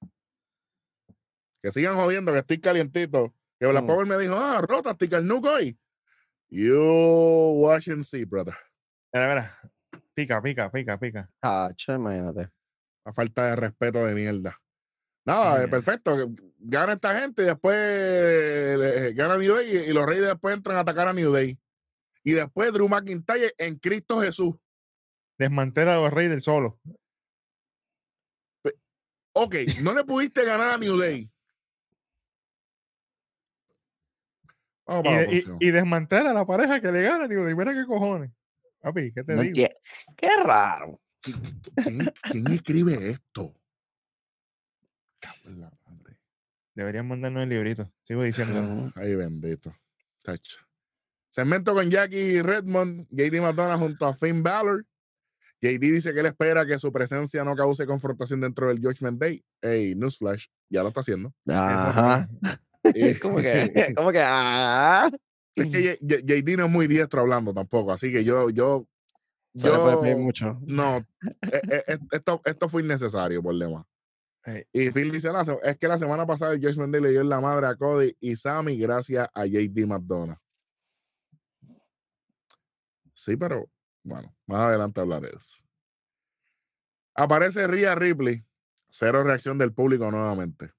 [1.67, 3.33] Que sigan jodiendo que estoy calientito.
[3.59, 3.87] Que Black Mm.
[3.87, 5.77] Power me dijo, ah, rota, tica el nuco hoy.
[6.49, 6.79] You
[7.57, 8.55] watch and see, brother.
[9.11, 9.71] Mira, mira.
[10.13, 11.29] Pica, pica, pica, pica.
[11.41, 12.51] Ah, che, imagínate.
[13.03, 14.57] La falta de respeto de mierda.
[15.25, 16.15] Nada, eh, perfecto.
[16.57, 20.81] Gana esta gente y después eh, gana New Day y, los Reyes después entran a
[20.81, 21.59] atacar a New Day.
[22.23, 24.55] Y después Drew McIntyre en Cristo Jesús.
[25.37, 26.79] Desmantela a los Raiders solo.
[29.33, 31.29] Ok, no le pudiste ganar a New Day.
[34.87, 35.05] Vamos
[35.59, 37.27] Y, desmantela a la pareja que le gana.
[37.27, 38.31] Digo, mira qué cojones.
[38.81, 39.67] Papi, ¿qué te No digo?
[40.15, 40.99] Qué raro.
[41.21, 43.53] ¿Quién, quién escribe esto?
[45.45, 46.17] La madre.
[46.73, 47.91] Deberían mandarnos el librito.
[48.03, 48.91] Sigo diciendo.
[48.95, 49.75] Ay, bendito.
[50.23, 50.59] Tacho.
[51.29, 54.85] Segmento con Jackie Redmond, JD McDonough junto a Finn Balor.
[55.61, 59.43] JD dice que él espera que su presencia no cause confrontación dentro del Judgment Day.
[59.61, 61.33] Hey, Newsflash, ya lo está haciendo.
[61.47, 62.29] Ajá.
[63.21, 63.93] ¿Cómo que?
[63.97, 64.19] ¿Cómo que?
[64.21, 65.09] Ah.
[65.55, 68.87] es que JD no es muy diestro hablando tampoco, así que yo, yo,
[69.55, 70.59] Se le puede pedir yo, mucho.
[70.65, 70.97] no,
[71.51, 73.85] eh, eh, esto, esto fue innecesario por demás.
[74.71, 77.67] Y Phil dice, "No, es que la semana pasada Judgment Day le dio la madre
[77.67, 80.37] a Cody y Sammy gracias a JD McDonough.
[83.13, 83.69] Sí, pero
[84.03, 85.57] bueno, más adelante hablaré de eso.
[87.13, 88.45] Aparece Rhea Ripley,
[88.89, 90.71] cero reacción del público nuevamente.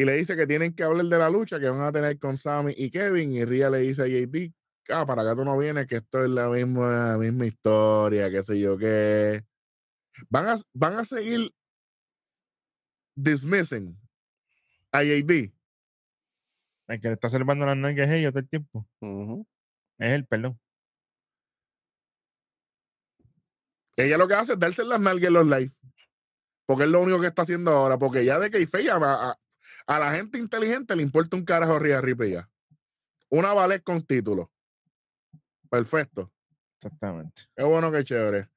[0.00, 2.34] Y le dice que tienen que hablar de la lucha que van a tener con
[2.34, 3.34] Sammy y Kevin.
[3.34, 4.50] Y Rhea le dice a JD,
[4.94, 8.58] ah, para acá tú no vienes, que esto es la misma, misma historia, qué sé
[8.58, 9.44] yo qué.
[10.30, 11.52] Van a, van a seguir
[13.14, 13.94] dismissing
[14.90, 15.52] a JD.
[16.88, 18.86] El que le está salvando las nalgas es ellos todo el tiempo.
[19.98, 20.58] Es él, perdón.
[23.98, 25.72] Ella lo que hace es darse las nalgas en los live.
[26.64, 27.98] Porque es lo único que está haciendo ahora.
[27.98, 29.38] Porque ya de que a, a,
[29.86, 32.48] a la gente inteligente le importa un carajo Rhea Ripley ya.
[33.28, 34.50] Una ballet con título.
[35.68, 36.30] Perfecto.
[36.78, 37.42] Exactamente.
[37.56, 38.48] Qué bueno, qué chévere.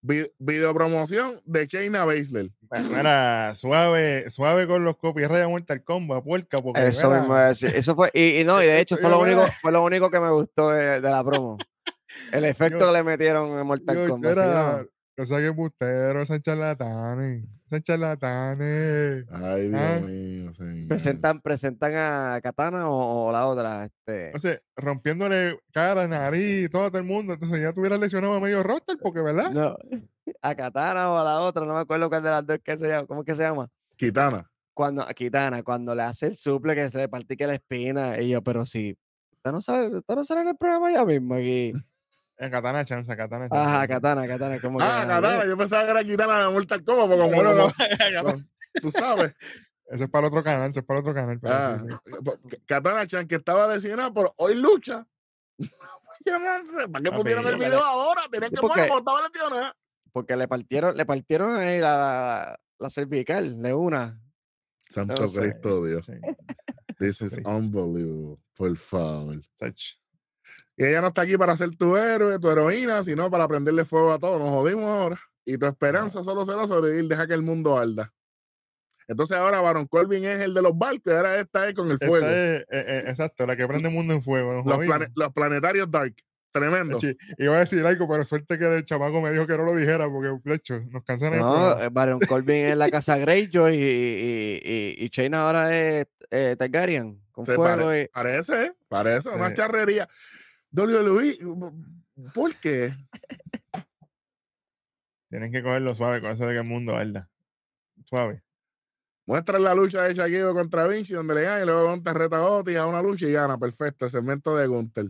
[0.00, 2.50] Vi- videopromoción de Shayna Baszler.
[2.90, 7.44] Mira, suave, suave con los copyrights de Mortal Kombat, puerca, porque Eso mira, mismo iba
[7.44, 7.70] a decir.
[7.74, 10.18] Eso fue, y, y no, y de hecho fue lo único, fue lo único que
[10.18, 11.56] me gustó de, de la promo.
[12.32, 14.34] El efecto Yo- que le metieron en Mortal yo, Kombat.
[14.34, 15.22] ¿sí o mira, no?
[15.22, 19.26] no saquen busteros, son charlatanes, son charlatanes.
[19.30, 20.00] Ay, Dios Ah.
[20.06, 20.88] mío, señor.
[20.88, 23.84] Presentan, presentan a Katana o, o la otra.
[23.86, 27.34] Este, Entonces, rompiéndole cara, nariz, todo, todo el mundo.
[27.34, 29.50] Entonces ya tuviera lesionado a medio roster, porque, ¿verdad?
[29.52, 29.76] no,
[30.40, 32.88] a Katana o a la otra, no me acuerdo cuál de las dos que se
[32.88, 33.06] llama.
[33.06, 33.68] ¿Cómo es que se llama?
[33.96, 34.48] Kitana.
[34.74, 38.18] Cuando, a Kitana, cuando le hace el suple que se le partique la espina.
[38.20, 38.96] Y yo, pero si.
[39.36, 41.72] Usted no sabe, usted no sale en el programa ya mismo aquí.
[42.44, 43.64] Eh, Katana Chanza, Katana Chanza.
[43.76, 44.60] Ajá, Katana, Katana.
[44.60, 45.44] Como que, Ah, ah, Katana.
[45.46, 47.06] Yo pensaba que era Kitana de Mortal Kombat.
[47.08, 48.24] Porque como, No, no, no.
[48.24, 48.42] como-
[48.82, 49.32] tú sabes.
[49.86, 51.38] Eso es para el otro canal, eso es para el otro canal.
[51.44, 51.86] Ah, sí,
[52.50, 52.56] sí.
[52.66, 55.06] Katana Chan, que estaba lesionada, pero hoy lucha.
[56.24, 58.22] Sé, ¿Para qué pusieron el video ahora?
[58.30, 59.76] Tenían que porque- ponerlo porque estaba lesionada.
[60.12, 62.58] Porque le partieron, le partieron ahí la,
[62.90, 64.20] cervical de una.
[64.90, 65.14] Santo.
[65.14, 66.04] Cristo Dios.
[66.04, 66.12] Sí,
[66.98, 68.36] This is unbelievable.
[68.56, 69.40] Por favor.
[69.54, 69.94] sach.
[70.76, 74.12] Y ella no está aquí para ser tu héroe, tu heroína, sino para prenderle fuego
[74.12, 74.38] a todo.
[74.38, 75.18] Nos jodimos ahora.
[75.44, 77.08] Y tu esperanza solo será sobrevivir.
[77.08, 78.12] Deja que el mundo arda.
[79.08, 81.12] Entonces ahora Baron Corbin es el de los barcos.
[81.12, 82.24] y Ahora esta es con el fuego.
[82.26, 84.52] es, eh, eh, exacto, la que prende el mundo en fuego.
[84.54, 84.86] Los, jodimos.
[84.86, 86.14] plane- los planetarios Dark.
[86.52, 87.00] Tremendo.
[87.00, 89.74] Sí, iba a decir algo, pero suerte que el chamaco me dijo que no lo
[89.74, 91.84] dijera, porque de hecho nos cansan el No, programa.
[91.84, 97.22] eh, Baron Corbin es la casa Greyjoy y, y, y, y ahora es eh, Targaryen.
[97.32, 98.72] Con Se fuego pare- y- parece, ¿eh?
[98.88, 100.06] parece una charrería.
[100.72, 101.38] WWE,
[102.32, 102.94] ¿por qué?
[105.28, 107.28] Tienen que cogerlo suave con eso de que el mundo arda.
[108.04, 108.42] Suave.
[109.26, 112.42] Muestran la lucha de Shaquille contra Vinci, donde le gana y luego Gunter reta a
[112.42, 113.58] Otis a una lucha y gana.
[113.58, 115.06] Perfecto, el segmento de Gunter.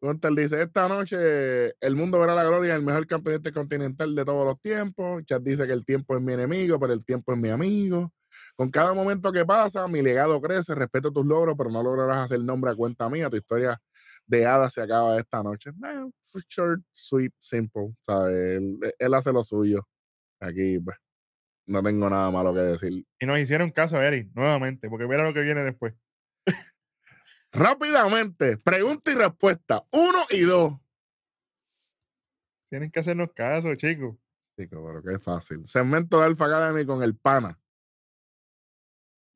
[0.00, 4.46] Gunter dice, esta noche el mundo verá la gloria del mejor campeonato continental de todos
[4.46, 5.24] los tiempos.
[5.24, 8.12] Chad dice que el tiempo es mi enemigo, pero el tiempo es mi amigo.
[8.56, 12.40] Con cada momento que pasa, mi legado crece, respeto tus logros, pero no lograrás hacer
[12.40, 13.28] nombre a cuenta mía.
[13.28, 13.80] Tu historia
[14.28, 15.70] de hada se acaba esta noche.
[15.70, 16.10] Eh,
[16.48, 17.94] short, sweet, simple.
[18.02, 18.58] ¿sabes?
[18.58, 19.88] Él, él hace lo suyo.
[20.40, 20.96] Aquí, pues,
[21.66, 23.06] no tengo nada malo que decir.
[23.18, 25.94] Y nos hicieron caso a Eric, nuevamente, porque mira lo que viene después.
[27.50, 29.84] Rápidamente, pregunta y respuesta.
[29.90, 30.74] Uno y dos.
[32.70, 34.16] Tienen que hacernos caso, chicos.
[34.58, 35.66] Chico, pero qué fácil.
[35.66, 37.58] Segmento de Alpha Academy con el pana.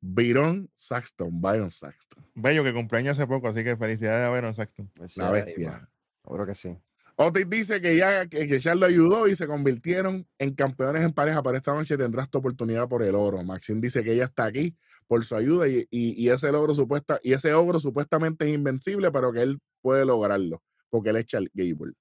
[0.05, 2.25] Byron Saxton, Byron Saxton.
[2.35, 4.85] Bello que cumpleaños hace poco, así que felicidades a Veron, exacto.
[4.95, 5.89] Pues La bestia.
[6.23, 6.77] Seguro que sí.
[7.15, 11.13] Otis dice que ya que, que Charles lo ayudó y se convirtieron en campeones en
[11.13, 13.41] pareja, pero esta noche tendrás tu oportunidad por el oro.
[13.43, 14.75] Maxine dice que ella está aquí
[15.07, 19.09] por su ayuda y, y- y ese logro supuesta, y ese ogro supuestamente es invencible,
[19.11, 21.93] pero que él puede lograrlo, porque él es Charles Gable.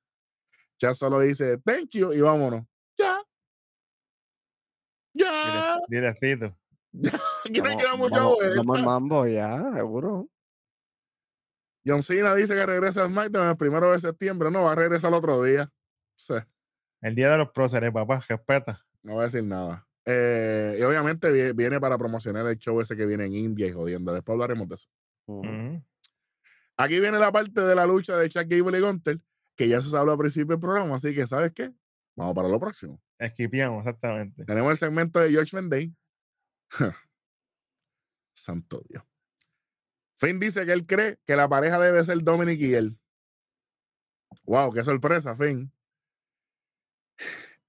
[0.79, 2.65] Chad solo dice thank you y vámonos.
[2.99, 3.23] Ya.
[5.15, 5.79] Ya.
[5.89, 6.57] Directito.
[7.49, 8.57] Aquí no queda mucha vamos, vuelta.
[8.59, 10.29] vamos al mambo ya, seguro.
[11.85, 14.51] John Cena dice que regresa a SmackDown el primero de septiembre.
[14.51, 15.69] No, va a regresar el otro día.
[16.17, 16.35] Sí.
[17.01, 18.81] El día de los próceres, papá, respeta.
[19.03, 19.87] No voy a decir nada.
[20.05, 23.73] Eh, y obviamente vie- viene para promocionar el show ese que viene en India y
[23.73, 24.13] jodiendo.
[24.13, 24.89] Después hablaremos de eso.
[25.27, 25.83] Ujú.
[26.77, 29.19] Aquí viene la parte de la lucha de Chuck Gable y Gunter,
[29.57, 31.73] que ya se habló al principio del programa, así que ¿sabes qué?
[32.17, 33.01] Vamos para lo próximo.
[33.19, 34.45] Esquipiamos, exactamente.
[34.45, 35.93] Tenemos el segmento de George Day.
[38.33, 39.05] Santo Dios.
[40.15, 42.99] Finn dice que él cree que la pareja debe ser Dominic y él.
[44.45, 45.73] Wow, qué sorpresa, Finn.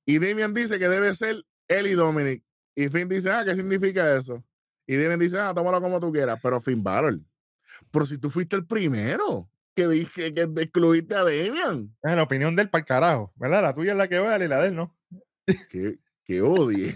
[0.06, 2.43] Y Damian dice que debe ser él y Dominic.
[2.76, 4.43] Y Finn dice, ah, ¿qué significa eso?
[4.86, 6.39] Y Damian dice, ah, tómalo como tú quieras.
[6.41, 7.19] Pero Finn Balor.
[7.89, 11.95] Pero si tú fuiste el primero que dije que excluiste a Damian.
[12.04, 13.63] Es la opinión del para carajo, ¿verdad?
[13.63, 14.95] La tuya es la que vale y la de él no.
[15.69, 16.93] Qué, qué odio.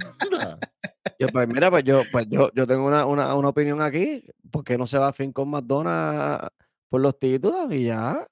[1.20, 4.24] Yo, pues mira, pues yo, pues yo, yo tengo una, una, una opinión aquí.
[4.52, 6.50] ¿Por qué no se va a fin con McDonald's
[6.90, 8.28] por los títulos y ya?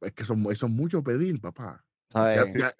[0.00, 1.84] es que son, eso es mucho pedir, papá.
[2.14, 2.74] Ya, ya-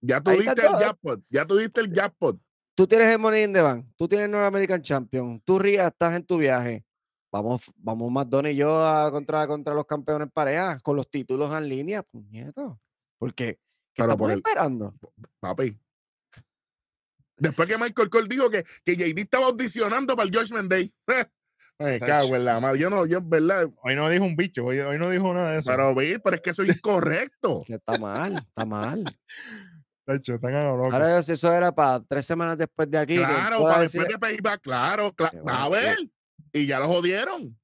[0.00, 1.20] ya tú Ahí diste está el jackpot.
[1.28, 2.40] Ya tú diste el jackpot.
[2.74, 5.88] Tú tienes el Money in the Bank, tú tienes el North American Champion, tú Ria
[5.88, 6.84] estás en tu viaje.
[7.30, 11.52] Vamos, vamos McDonald's y yo a contra, contra los campeones en pareja con los títulos
[11.52, 12.80] en línea, puñeto.
[13.18, 13.60] Porque ¿qué
[14.02, 14.94] Pero estamos por el- esperando?
[15.40, 15.78] Papi.
[17.40, 20.92] Después que Michael Cole dijo que, que JD estaba audicionando para el Judgment Day.
[21.78, 22.78] Me cago en la madre.
[22.78, 23.70] Yo no, yo en verdad.
[23.82, 25.70] Hoy no dijo un bicho, hoy, hoy no dijo nada de eso.
[25.70, 27.62] Pero, vi, pero es que eso es incorrecto.
[27.66, 29.02] Que está mal, está mal.
[30.06, 30.92] De hecho, están a lo loco.
[30.92, 33.16] Ahora si eso era para tres semanas después de aquí.
[33.16, 35.96] claro, para decir- después de payback, claro, cla- Qué a ver.
[36.52, 37.56] Y ya lo jodieron.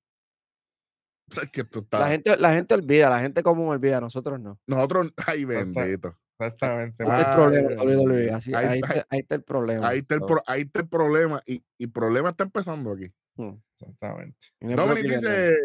[1.43, 4.61] Es que la gente, la gente olvida, la gente común olvida, nosotros no.
[4.67, 6.17] Nosotros, ay, bendito.
[6.39, 7.03] Exactamente.
[7.05, 7.37] Ahí está el
[7.77, 9.89] problema, WWE, así- Ahí ahí, está- está, ahí está el problema.
[9.89, 11.43] Ahí está el, pro- ahí está el problema.
[11.47, 13.11] Y y el problema está empezando aquí.
[13.37, 14.37] mm, Exactamente.
[14.61, 15.57] Dominic dice,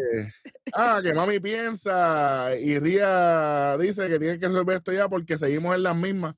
[0.74, 5.74] ah, que mami piensa y Ría dice que tiene que resolver esto ya porque seguimos
[5.74, 6.34] en las mismas.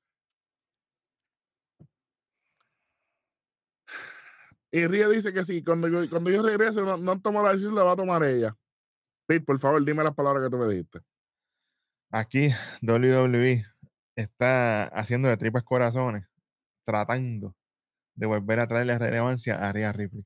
[4.73, 7.53] Y Ría dice que sí, cuando yo, cuando yo regrese no, no han tomado la
[7.53, 8.57] decisión, la va a tomar ella.
[9.27, 11.01] Pete, por favor, dime las palabras que tú me dijiste.
[12.11, 12.49] Aquí
[12.83, 13.65] WWE
[14.17, 16.25] está haciendo de tripas corazones,
[16.85, 17.57] tratando
[18.17, 20.25] de volver a traerle relevancia a Rhea Ripley.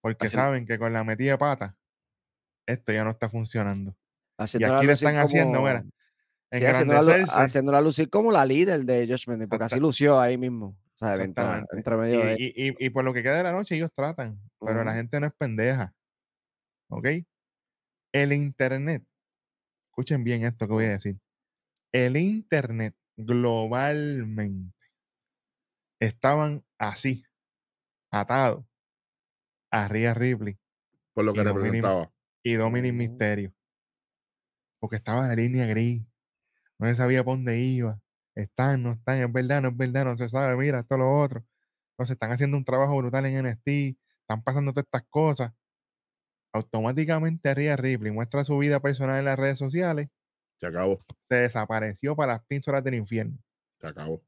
[0.00, 1.76] Porque saben que con la metida de pata,
[2.66, 3.96] esto ya no está funcionando.
[4.62, 5.84] Y aquí le están haciendo, mira,
[6.52, 10.76] sí, haciéndola, lucir como la líder de Josh Mendez, porque así lució ahí mismo.
[10.94, 11.44] O sea, entre,
[11.98, 14.40] medio de Y, y- y- y por lo que queda de la noche, ellos tratan,
[14.60, 15.94] pero la gente no es pendeja.
[16.90, 17.06] ¿Ok?
[18.12, 19.04] El Internet,
[19.90, 21.16] escuchen bien esto que voy a decir.
[21.92, 24.74] El Internet globalmente
[26.00, 27.24] estaban así,
[28.10, 28.64] atados
[29.70, 30.58] a Rhea Ripley
[31.14, 32.12] Por lo que Y Dominic- representaba.
[32.44, 32.98] y Dominic Ujú.
[32.98, 33.54] Mysterio.
[34.80, 36.02] Porque estaba en la línea gris.
[36.78, 38.00] No se sabía por dónde iba.
[38.34, 41.44] Están, no están, es verdad, no es verdad, no se sabe, mira, esto, lo otro.
[41.92, 45.52] Entonces están haciendo un trabajo brutal en NXT, están pasando todas estas cosas.
[46.52, 50.08] Automáticamente Rhea Ripley muestra su vida personal en las redes sociales,
[50.58, 50.98] Se acabó.
[51.28, 53.38] se desapareció para las pinzoras del infierno.
[53.80, 54.22] Se acabó.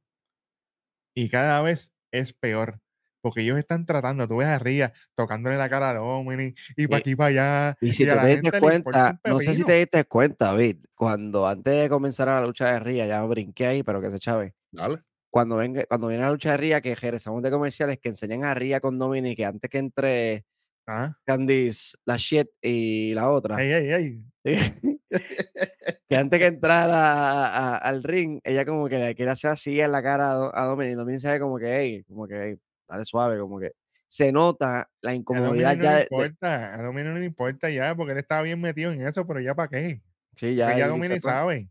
[1.14, 2.80] Y cada vez es peor.
[3.20, 6.98] Porque ellos están tratando, tú ves a Rhea tocándole la cara a Dominic y para
[6.98, 7.78] Y- aquí para allá.
[7.80, 11.88] Y si te diste cuenta, no sé si te diste cuenta, David, cuando antes de
[11.88, 14.54] comenzar la lucha de Ría, ya brinqué ahí, pero que se chave.
[14.70, 15.02] Dale.
[15.30, 18.54] Cuando, venga, cuando viene la lucha de Ría, que regresamos de comerciales, que enseñan a
[18.54, 20.46] Ría con Dominic, que antes que entre
[20.86, 24.44] Ah, Candice, la shit y la otra, ey, ey, ey.
[26.08, 29.80] que antes que entrara a- a- al ring, ella como que le quiere hacer así
[29.80, 33.04] en la cara a, a Dominic, Dominic sabe como que, hey, como que, "Ey, dale
[33.04, 33.72] suave, como que
[34.08, 37.24] se nota la A incomodidad Dominic no ya le de- importa, a Dominic no le
[37.26, 40.02] importa ya, porque él estaba bien metido en eso, pero ya para qué.
[40.36, 41.68] sí, Ya, ya, Dominic "Pues, sabe,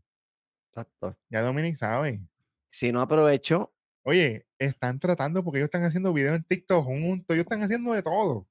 [0.71, 1.17] exacto.
[1.30, 2.28] ya Dominic sabe.
[2.71, 3.73] Si no aprovecho,
[4.04, 8.02] Oye, están tratando porque ellos están haciendo videos en TikTok juntos, ellos están haciendo de
[8.02, 8.47] todo.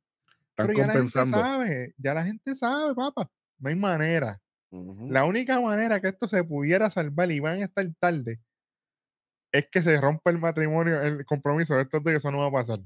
[0.50, 1.38] Están Pero ya la gente compensando.
[1.40, 3.30] sabe, ya la gente sabe, papá.
[3.58, 4.40] No hay manera.
[4.70, 8.40] La única manera que esto se pudiera salvar y van a estar tarde
[9.52, 12.46] es que se rompa el matrimonio, el compromiso de estos dos, y eso no va
[12.46, 12.80] a pasar.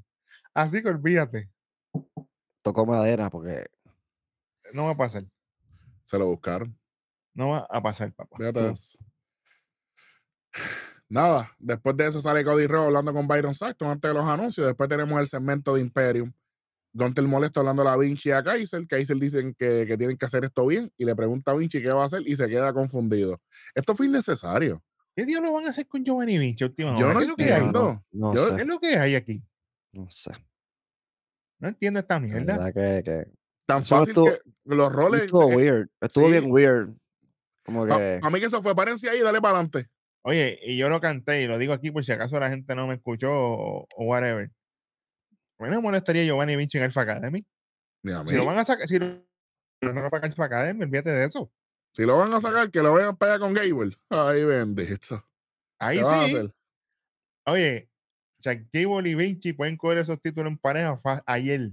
[0.55, 1.51] Así que olvídate,
[2.63, 3.67] tocó madera porque
[4.73, 5.25] no va a pasar.
[6.05, 6.77] Se lo buscaron.
[7.35, 8.37] No va a pasar, papá.
[8.37, 8.99] Fíjate eso.
[11.09, 14.67] Nada, después de eso sale Cody Rhodes hablando con Byron Saxton antes de los anuncios.
[14.67, 16.33] Después tenemos el segmento de Imperium.
[16.93, 18.87] Gunter molesto hablando a la Vinci y a Kaiser.
[18.87, 21.89] Kaiser dicen que, que tienen que hacer esto bien y le pregunta a Vinci qué
[21.91, 23.41] va a hacer y se queda confundido.
[23.75, 24.83] Esto fue innecesario.
[25.15, 27.03] ¿Qué diablos van a hacer con Giovanni Vinci últimamente?
[27.03, 27.71] Yo no ¿Qué es lo que hay?
[27.73, 29.45] no, no Yo- ¿Qué sé, es lo que hay aquí?
[29.93, 30.33] no sé.
[31.59, 32.73] No entiendo esta mierda.
[32.73, 33.25] que, que
[33.67, 35.23] Tan Eso fácil estuvo- que los roles.
[35.23, 36.33] estuvo eh, weird, estuvo sí.
[36.33, 36.95] bien weird.
[37.65, 39.87] Como que pa' mí que eso fue, párense ahí y dale para adelante.
[40.23, 42.87] Oye, y yo lo canté y lo digo aquí por si acaso la gente no
[42.87, 44.51] me escuchó o, o whatever.
[45.61, 47.47] A mí no me molestaría Giovanni Vinci en Alpha Academy.
[48.03, 49.23] Si lo van a sacar, si lo
[49.83, 51.53] van a sacar Alpha Academy, olvídate de eso.
[51.93, 53.95] Si lo van a sacar, que lo vayan para allá con Gable.
[55.79, 56.53] Ahí ¿Qué van a sí.
[57.47, 57.91] Oye,
[58.39, 61.73] Jack Gable y Vinci pueden coger esos títulos en pareja ayer.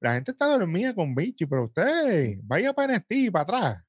[0.00, 3.84] La gente está dormida con Vinci, pero usted vaya para NXT para atrás.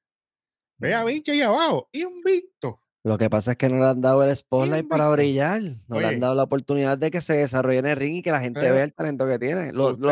[0.78, 1.88] Ve a Vinci ahí abajo.
[1.92, 2.80] Invicto.
[3.04, 5.60] Lo que pasa es que no le han dado el spotlight para brillar.
[5.86, 8.32] No le han dado la oportunidad de que se desarrolle en el ring y que
[8.32, 9.72] la gente vea el talento que tiene.
[9.72, 10.08] Lo- lo-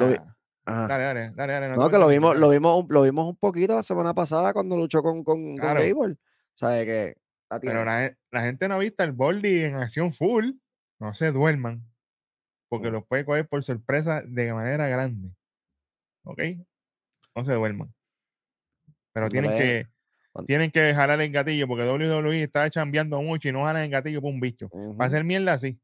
[0.00, 0.16] Lo vi-
[0.66, 0.86] ajá.
[0.88, 1.76] Dale, dale, dale, dale.
[1.76, 4.76] No, que lo vimos, lo vimos, un- lo vimos un poquito la semana pasada cuando
[4.76, 5.80] luchó con, con, con Claro.
[5.80, 6.16] Gable.
[6.54, 7.16] ¿Sabe que
[7.50, 7.58] la?
[7.58, 10.52] Pero la, la gente no ha visto el Boldy en acción full.
[11.00, 11.84] No se duerman.
[12.68, 12.92] Porque Mm.
[12.92, 15.34] los puede coger por sorpresa de manera grande.
[16.24, 16.40] ¿Ok?
[17.34, 17.92] No se duerman.
[19.12, 19.86] Pero tienen que,
[20.46, 24.20] tienen que jalar el gatillo porque WWE está chambeando mucho y no jalan el gatillo
[24.22, 24.68] por un bicho.
[24.70, 24.96] Ujú.
[24.96, 25.78] Para hacer mierda, sí.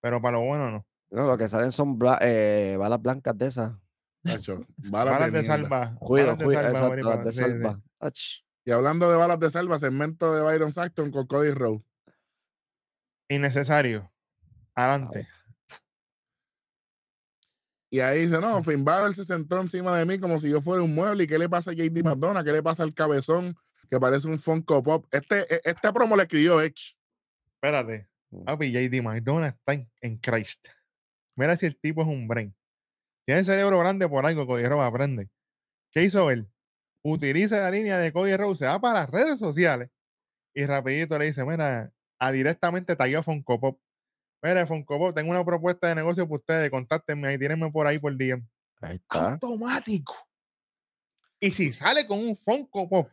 [0.00, 0.86] Pero para lo bueno, no.
[1.10, 3.72] No, lo que salen son bla- eh, balas blancas de esas.
[4.22, 5.94] Nacho, balas, Balas de salva.
[5.98, 7.44] Cuido, balas de cuido, salva, exacto, marico, las de sí, sí.
[7.44, 7.80] salva.
[8.00, 8.20] Ach.
[8.64, 11.82] Y hablando de balas de salva, segmento de Byron Saxton con Cody Rhodes.
[13.28, 14.10] Innecesario.
[14.74, 15.28] Adelante.
[17.90, 20.82] Y ahí dice, no, Finn Balor se sentó encima de mí como si yo fuera
[20.82, 21.24] un mueble.
[21.24, 22.44] ¿Y qué le pasa a JD McDonough?
[22.44, 23.56] ¿Qué le pasa al cabezón
[23.88, 25.06] que parece un Funko Pop?
[25.10, 26.96] Este, e- este promo le escribió Edge.
[27.54, 28.08] Espérate.
[28.30, 28.44] Mm.
[28.44, 30.68] Papi, JD McDonald está en, en Christ.
[31.36, 32.54] Mira si el tipo es un brain.
[33.24, 35.28] Tiene el cerebro grande por algo, Cody Rhodes aprende.
[35.90, 36.48] ¿Qué hizo él?
[37.02, 39.90] Utiliza la línea de Cody Rhodes, se va para las redes sociales
[40.54, 43.80] y rapidito le dice, mira, a directamente tagueó a Funko Pop.
[44.42, 47.98] Mira, Funko Pop, tengo una propuesta de negocio para ustedes, contáctenme y tírenme por ahí
[47.98, 48.42] por DM.
[48.80, 49.32] Ahí está.
[49.32, 50.14] Automático.
[51.38, 53.10] Y si sale con un Funko Pop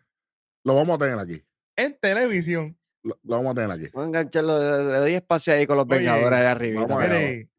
[0.64, 1.44] Lo vamos a tener aquí.
[1.76, 3.88] en televisión, Lo, lo vamos a tener aquí.
[3.94, 6.84] Vamos a engancharlo, le, doy espacio ahí con los Oye, Vengadores arriba.
[6.84, 6.98] allá.
[6.98, 7.50] mire,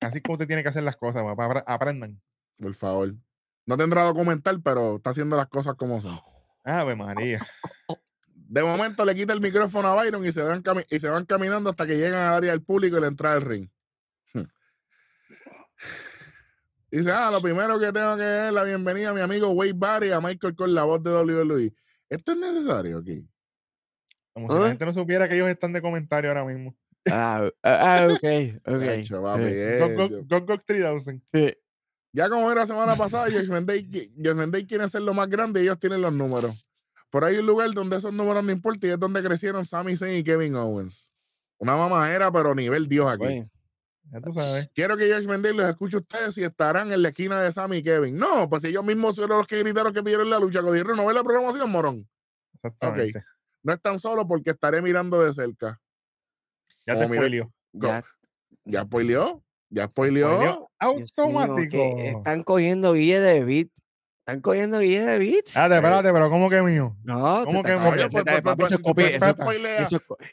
[0.00, 2.20] así como usted tiene que hacer las cosas, papá, apre- aprendan.
[2.58, 3.14] Por favor.
[3.66, 6.18] No tendrá documental, pero está haciendo las cosas como son.
[6.64, 7.46] Ave María.
[8.34, 11.24] De momento le quita el micrófono a Byron y se van, cami- y se van
[11.24, 13.68] caminando hasta que llegan al área del público y la entrada del ring.
[16.94, 19.72] Dice, ah, lo primero que tengo que dar es la bienvenida a mi amigo Wade
[19.74, 21.74] Barry, a Michael con la voz de WWE.
[22.08, 23.28] ¿Esto es necesario aquí?
[24.32, 24.68] Como si la ¿Ah?
[24.68, 26.76] gente no supiera que ellos están de comentario ahora mismo.
[27.10, 28.22] Ah, ah, ah, ok,
[28.64, 28.82] ok.
[29.02, 31.22] Sí, eh, Gok Gok 3000.
[31.32, 31.54] sí.
[32.12, 35.80] Ya como era la semana pasada, Judgment Day, quiere ser lo más grande y ellos
[35.80, 36.64] tienen los números.
[37.10, 39.96] Por ahí hay un lugar donde esos números no importan y es donde crecieron Sami
[39.96, 41.12] Zayn y Kevin Owens.
[41.58, 43.24] Una mamadera, pero nivel Dios aquí.
[43.24, 43.48] Oye,
[44.10, 44.70] Ya tú sabes.
[44.74, 47.78] Quiero que Judgment Day los escuche a ustedes si estarán en la esquina de Sammy
[47.78, 48.16] y Kevin.
[48.16, 50.60] No, pues ellos mismos fueron los que gritaron que pidieron la lucha.
[50.62, 52.08] Cody Rhodes, ¿No ve la programación, morón?
[52.54, 53.24] Exactamente.
[53.62, 55.80] No están solo porque estaré mirando de cerca.
[56.86, 57.52] Ya Oh, te spoileó.
[57.72, 58.04] ya,
[58.64, 59.42] ¿Ya spoileó?
[59.70, 60.28] ¿Ya spoileó?
[60.28, 61.94] Spoileó Dios mío, Automático.
[61.98, 63.68] están cogiendo guille de beat.
[64.26, 65.48] Están cogiendo guille de beats.
[65.50, 66.96] Espérate, espérate, pero ¿cómo que mío?
[67.04, 68.72] No, ¿Cómo que pues,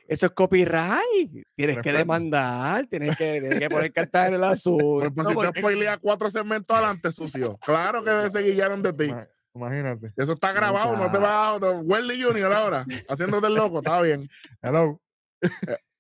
[0.08, 1.46] eso es copyright.
[1.58, 5.12] Tienes que demandar, tienes que, tienes que poner cartas en el azul.
[5.14, 7.58] Pues, No, si te spoileas cuatro segmentos adelante, sucio.
[7.58, 9.04] Claro que se guillaron de ti.
[9.06, 10.14] Ima- Imagínate.
[10.16, 11.82] Eso está grabado, no te vas a...
[11.82, 14.26] Welly Junior ahora, haciéndote el loco, está bien.
[14.62, 15.02] Hello.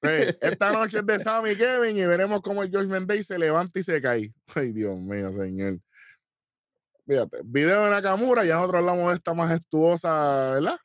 [0.01, 3.77] Hey, esta noche es de Sammy Kevin y veremos cómo el George Mendez se levanta
[3.77, 4.33] y se cae.
[4.55, 5.77] Ay, Dios mío, señor.
[7.11, 10.77] Fíjate, video de Nakamura, ya nosotros hablamos de esta majestuosa, ¿verdad?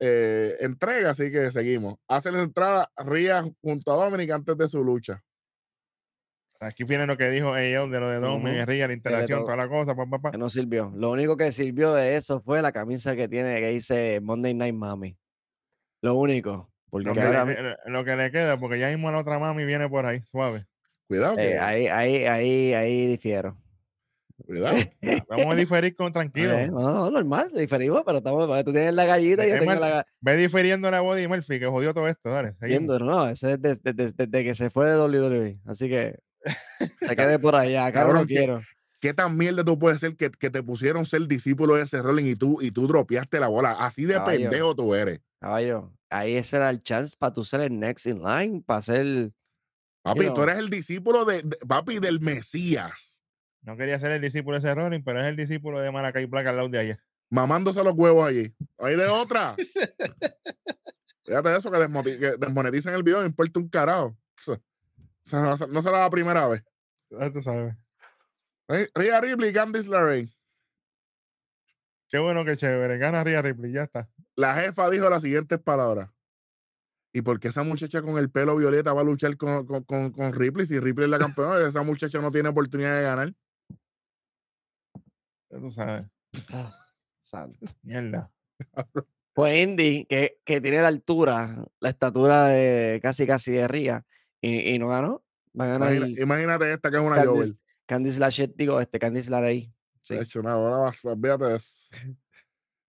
[0.00, 1.94] Eh, entrega, así que seguimos.
[2.08, 5.22] Hace la entrada Ria junto a Dominic antes de su lucha.
[6.58, 8.66] Aquí viene lo que dijo ellos de lo de Domen, Ujú.
[8.66, 10.30] Riga, la interacción, to- toda la cosa, pa, pa, pa.
[10.32, 10.92] que no sirvió.
[10.96, 14.74] Lo único que sirvió de eso fue la camisa que tiene que dice Monday Night
[14.74, 15.16] Mami.
[16.02, 16.72] Lo único.
[16.90, 19.38] Porque Lo que, ahora le, eh, lo que le queda, porque ya mismo la otra
[19.38, 20.64] mami viene por ahí, suave.
[21.06, 23.56] Cuidado, que, eh, ahí, ahí, ahí, ahí difiero.
[24.44, 24.76] Cuidado.
[24.76, 26.52] Va- Vamos a diferir con tranquilo.
[26.52, 30.06] Eh, no, no, normal, diferimos, pero estamos, tú tienes la gallita y yo tengo la
[30.20, 32.30] Ve difiriendo la Body Murphy, que jodió todo esto.
[32.30, 35.60] Dale, viendo, no, ese es desde, desde- desde que se fue de WWE.
[35.66, 36.18] Así que
[37.00, 38.60] se quede por allá, acá no lo quiero.
[39.00, 42.26] ¿Qué tan mierda tú puedes ser que, que te pusieron ser discípulo de ese Rolling
[42.26, 43.72] y tú, y tú dropeaste la bola?
[43.72, 44.40] Así de Caballo.
[44.50, 45.20] pendejo tú eres.
[45.40, 49.30] Caballo, ahí ese era el chance para tú ser el next in line, para ser.
[50.02, 53.19] Papi, You tú eres el discípulo de, de- papi, del Mesías.
[53.62, 56.56] No quería ser el discípulo de ese pero es el discípulo de Maracay Black al
[56.56, 57.04] lado de allá.
[57.28, 58.54] mamándose los huevos allí.
[58.78, 59.54] Hay de otra.
[61.24, 64.16] Fíjate eso, que, que desmonetizan el video, no importa un carajo.
[65.32, 66.64] No, se- no será la primera vez.
[67.10, 67.74] Ya tú sabes.
[68.68, 70.28] Ri- Rhea Ripley y Candice LeRae.
[72.08, 72.98] Qué bueno, qué chévere.
[72.98, 74.08] Gana Rhea Ripley, ya está.
[74.34, 76.10] La jefa dijo las siguientes palabras.
[77.12, 80.10] ¿Y por qué esa muchacha con el pelo violeta va a luchar con, con, con,
[80.12, 80.66] con Ripley?
[80.66, 83.32] Si Ripley es la campeona, esa muchacha no tiene oportunidad de ganar.
[85.50, 86.06] Ya tú sabes.
[86.52, 86.70] Ah,
[87.20, 87.58] santo.
[87.82, 88.30] Mierda.
[89.32, 94.04] Pues Indy, que, que tiene la altura, la estatura de casi casi de Ría,
[94.40, 95.22] y, y no ganó.
[95.58, 97.54] Va a ganar Imagina- imagínate esta que es una Jover.
[97.86, 99.72] Candice, Lachey, digo, este Candice Larey.
[100.00, 100.14] Sí.
[100.14, 101.90] De hecho, nada, ahora vas, olvídate de eso.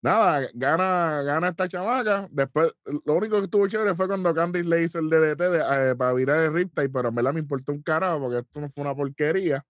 [0.03, 2.27] Nada, gana, gana esta chamaca.
[2.31, 2.73] Después,
[3.05, 6.13] lo único que estuvo chévere fue cuando Candice le hizo el DDT de, eh, para
[6.13, 8.95] virar el Riptide, pero en verdad me importó un carajo porque esto no fue una
[8.95, 9.63] porquería.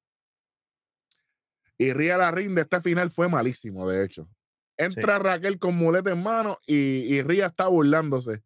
[1.81, 4.29] Y Ría la rinde, este final fue malísimo, de hecho.
[4.77, 8.43] Entra Raquel con muleta en mano y, y Ría está burlándose.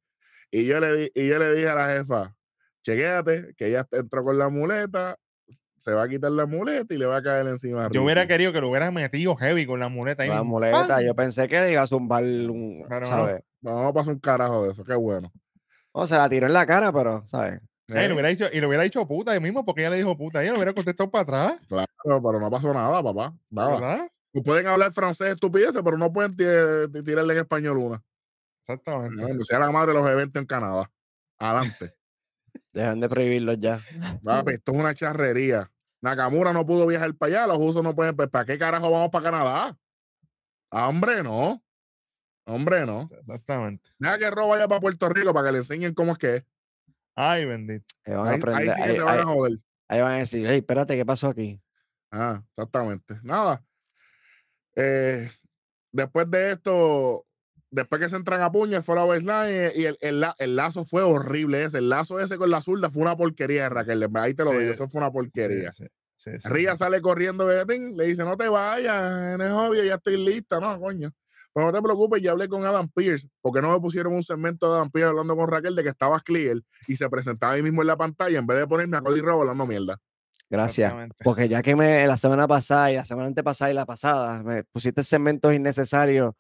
[0.51, 2.33] Y yo, le y yo le dije a la jefa,
[2.81, 5.19] chequéate, que ella entró con la muleta,
[5.77, 7.87] se va a quitar la muleta y le va a caer encima.
[7.87, 10.29] a Yo hubiera querido que lo hubieran metido heavy con la muleta ahí.
[10.29, 13.87] La muleta, yo pensé que le iba a zumbar un, Pero no.
[13.89, 15.29] a pasar un carajo de eso, qué bueno.
[15.93, 17.59] No, se la tiró en la cara, pero, ¿sabes?
[17.89, 19.97] Eh, Eh, le hubiera dicho, y le hubiera dicho puta ahí mismo porque ella le
[19.97, 20.41] dijo puta.
[20.41, 21.59] Ella le hubiera contestado para atrás.
[21.67, 21.87] Claro,
[22.23, 23.33] pero no pasó nada, papá.
[23.49, 23.79] Nada.
[23.79, 24.07] ¿Verdad?
[24.43, 26.43] Pueden hablar francés estupideces, pero no pueden ti-
[26.91, 28.03] ti- tirarle en español una.
[28.61, 29.33] Exactamente.
[29.33, 30.91] No, sea la madre de los eventos en Canadá.
[31.37, 31.95] Adelante.
[32.73, 33.79] Dejan de prohibirlos ya.
[34.23, 35.71] Papi, esto es una charrería.
[36.01, 38.15] Nakamura no pudo viajar para allá, los usos no pueden.
[38.15, 39.77] pues, ¿Para qué carajo vamos para Canadá?
[40.71, 41.63] Ah, Hombre, no.
[42.45, 43.07] Hombre, no.
[43.09, 43.89] Exactamente.
[43.97, 46.45] Deja que Ro vaya para Puerto Rico para que le enseñen cómo es que es.
[47.15, 47.85] Ay, bendito.
[48.03, 49.59] Que van a Ahí, ahí sí que ahí, se van a joder.
[49.87, 51.61] ahí van a decir, hey, espérate, ¿qué pasó aquí?
[52.11, 53.19] Ah, exactamente.
[53.23, 53.63] Nada.
[54.75, 55.29] Eh,
[55.91, 57.25] después de esto,
[57.71, 61.03] después que se entran a puños, fue la baseline y el, el el lazo fue
[61.03, 61.77] horrible ese.
[61.79, 64.09] El lazo ese con la zurda fue una porquería de Raquel.
[64.15, 65.71] Ahí te lo Sí, digo, eso fue una porquería.
[65.71, 65.85] Sí.
[66.45, 70.59] Ría sale corriendo de le dice, no te vayas, no es obvio, ya estoy lista.
[70.59, 71.11] No, coño.
[71.55, 74.69] Pero no te preocupes, ya hablé con Adam Pierce, porque no me pusieron un segmento
[74.69, 77.81] de Adam Pierce hablando con Raquel de que estabas clear y se presentaba ahí mismo
[77.81, 79.97] en la pantalla en vez de ponerme a Cody Rhodes hablando mierda.
[80.49, 80.87] Gracias.
[80.87, 81.23] Exactamente.
[81.23, 84.65] Porque ya que me la semana pasada y la semana antepasada y la pasada me
[84.65, 86.33] pusiste segmentos innecesarios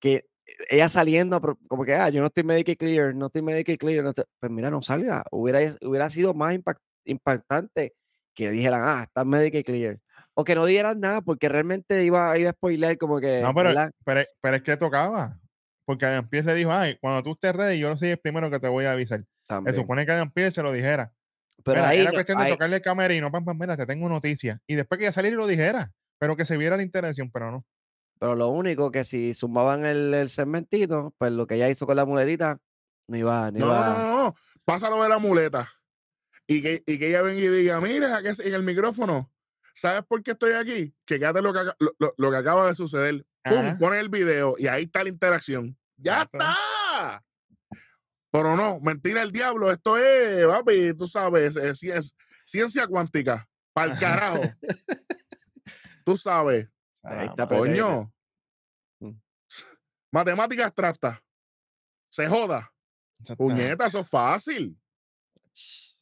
[0.00, 0.26] que
[0.68, 4.10] ella saliendo como que ah, yo no estoy Medicaid clear, no estoy Medicaid clear, no
[4.10, 4.24] estoy-".
[4.40, 5.22] pues mira, no salga.
[5.30, 7.94] Hubiera, hubiera sido más impact- impactante
[8.34, 10.00] que dijeran, ah, está Medicaid clear.
[10.40, 13.40] O que no dieran nada porque realmente iba, iba a spoiler como que.
[13.42, 13.70] No, pero,
[14.04, 15.38] pero, pero es que tocaba.
[15.84, 18.60] Porque Adam Pierce le dijo, ay, cuando tú estés ready, yo soy el primero que
[18.60, 19.24] te voy a avisar.
[19.66, 21.12] Se supone que Adam Pierce se lo dijera.
[21.64, 24.60] Pero Mira, ahí, era cuestión de tocarle el camerino, pam, pam, mira, te tengo noticias.
[24.66, 27.50] Y después que ya saliera y lo dijera, pero que se viera la interacción, pero
[27.50, 27.66] no.
[28.18, 31.96] pero lo único que si sumaban el, el segmentito, pues lo que ella hizo con
[31.96, 32.58] la muletita,
[33.08, 33.86] no iba, no No, no, iba.
[33.88, 34.34] no, no, no.
[34.64, 35.68] Pásalo de la muleta.
[36.46, 39.30] Y que, y que ella venga y diga, mira, que es- en el micrófono,
[39.74, 40.94] ¿sabes por qué estoy aquí?
[41.06, 43.24] Chequéate lo que, lo, lo- lo que acaba de suceder.
[43.42, 45.78] Pum, pone el video y ahí está la interacción.
[45.96, 46.38] ¡Ya Exacto.
[46.38, 47.24] está!
[48.32, 49.70] Pero no, mentira el diablo.
[49.72, 52.14] Esto es, papi, tú sabes, es, es
[52.44, 53.48] ciencia cuántica.
[53.72, 54.40] Para el carajo.
[56.04, 56.68] tú sabes,
[57.02, 58.12] Ahí Ah, está, coño.
[59.00, 59.12] Mm.
[60.12, 61.22] Matemática abstracta.
[62.10, 62.72] Se joda.
[63.36, 64.78] Puñeta, eso es fácil.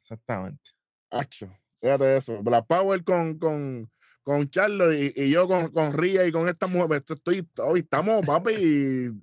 [0.00, 0.70] Exactamente.
[1.10, 1.50] Acho,
[1.81, 2.43] fíjate eso.
[2.43, 3.91] Black Power con, con,
[4.22, 6.97] con Charlo y, y yo con, con Ria y con esta mujer.
[6.99, 8.53] Esto Estoy, hoy estamos, papi.
[8.59, 9.22] y-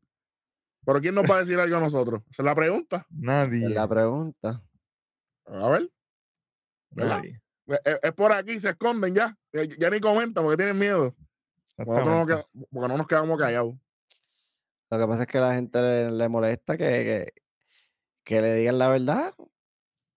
[0.86, 2.22] Pero ¿quién nos va a decir algo a nosotros?
[2.30, 3.06] Esa es la pregunta.
[3.10, 3.66] Nadie.
[3.66, 4.62] Es la pregunta.
[5.48, 5.92] A ver,
[6.92, 7.18] ¿verdad?
[7.18, 7.42] nadie.
[7.68, 9.38] es, es- es por aquí, se esconden ya.
[9.54, 11.16] Ya, ya ni comentan porque tienen miedo.
[11.76, 13.76] Porque nosotros no, queda- porque no nos quedamos callados.
[14.92, 17.34] Lo que pasa es que a la gente le, le molesta que, que,
[18.24, 19.34] que le digan la verdad.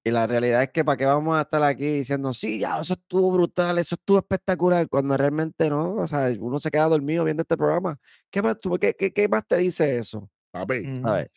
[0.05, 2.94] Y la realidad es que para qué vamos a estar aquí diciendo, sí, ya, eso
[2.94, 5.96] estuvo brutal, eso estuvo espectacular, cuando realmente no.
[5.96, 7.99] O sea, uno se queda dormido viendo este programa.
[8.30, 10.30] ¿Qué más, tú- qué, qué- qué más te dice eso?
[10.51, 11.03] Papi, Ujú.
[11.03, 11.28] ¿Sabes?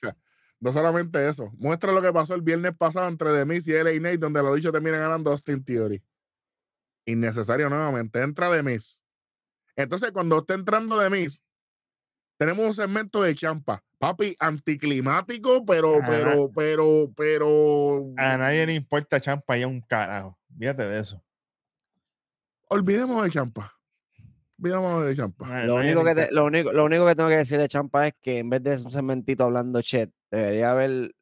[0.59, 1.51] no solamente eso.
[1.57, 4.55] Muestra lo que pasó el viernes pasado entre The Miz y LA Nate, donde los
[4.55, 6.01] dichos terminan ganando Austin Theory.
[7.05, 8.21] Innecesario nuevamente.
[8.21, 9.01] Entra The Miz.
[9.75, 11.43] Entonces, cuando está entrando The Miz,
[12.41, 13.83] tenemos un segmento de champa.
[13.99, 16.07] Papi, anticlimático, pero, Ajá.
[16.09, 18.13] pero, pero, pero.
[18.17, 20.39] A nadie le importa champa y a un carajo.
[20.57, 21.23] Fíjate de eso.
[22.67, 23.71] Olvidemos de champa.
[24.57, 25.65] Olvidemos de champa.
[25.65, 28.13] Lo único, que te- lo, único, lo único que tengo que decir de Champa es
[28.19, 31.13] que en vez de un segmentito hablando chat, debería haber,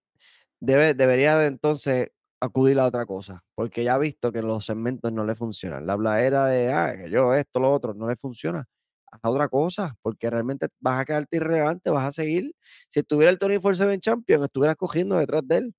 [0.62, 5.12] debe, debería de entonces acudir a otra cosa, porque ya ha visto que los segmentos
[5.12, 5.86] no le funcionan.
[5.86, 8.66] La habladera de, ah, que yo esto, lo otro, no le funciona.
[9.12, 12.54] Haz otra cosa, porque realmente vas a quedarte irrelevante, vas a seguir.
[12.88, 15.76] Si estuviera el Tony 47 Champion, estuvieras cogiendo detrás de él.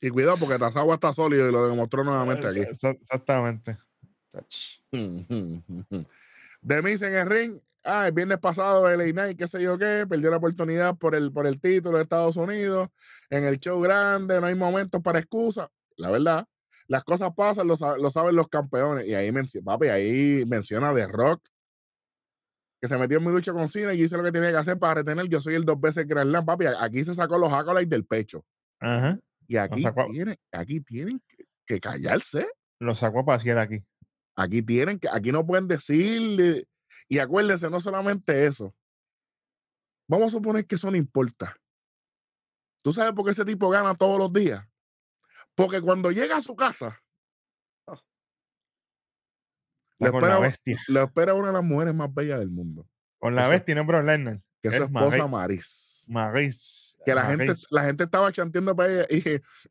[0.00, 2.60] Y cuidado, porque Tazawa está sólido y lo demostró nuevamente aquí.
[2.60, 3.78] Exa- Exactamente.
[6.66, 7.60] The Miz en el ring.
[7.84, 11.32] ah, el viernes pasado el Knight, qué sé yo qué, perdió la oportunidad por el,
[11.32, 12.88] por el título de Estados Unidos,
[13.30, 15.70] en el show grande, no hay momentos para excusa.
[15.96, 16.46] La verdad,
[16.88, 19.06] las cosas pasan, lo, sa- lo saben los campeones.
[19.06, 19.30] Y ahí,
[19.64, 21.42] papi, ahí menciona de Rock,
[22.80, 24.78] que se metió en mi lucha con Cena y hice lo que tenía que hacer
[24.78, 25.28] para retener.
[25.28, 26.66] Yo soy el dos veces Grand Slam, papi.
[26.78, 28.44] Aquí se sacó los accolades del pecho.
[28.80, 29.18] Ajá.
[29.48, 32.48] Y aquí, tienen, aquí tienen que, que callarse.
[32.80, 33.84] Lo sacó a pasear aquí.
[34.34, 36.66] Aquí tienen que, aquí no pueden decir.
[37.08, 38.74] Y acuérdense, no solamente eso.
[40.08, 41.56] Vamos a suponer que eso no importa.
[42.82, 44.64] ¿Tú sabes por qué ese tipo gana todos los días?
[45.54, 47.00] Porque cuando llega a su casa,
[49.98, 50.78] la espera, bestia.
[50.88, 52.86] le espera una de las mujeres más bellas del mundo,
[53.18, 56.04] Con la eso- bestia, no Bro que es su Es esposa Maris.
[56.08, 56.96] Maris.
[57.04, 59.22] Que la gente, la gente estaba chanteando para ella y,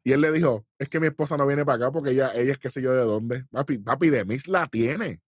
[0.09, 2.53] y él le dijo, es que mi esposa no viene para acá porque ella, ella
[2.53, 3.45] es que sé yo de dónde.
[3.51, 5.21] Papi, papi, Demis la tiene.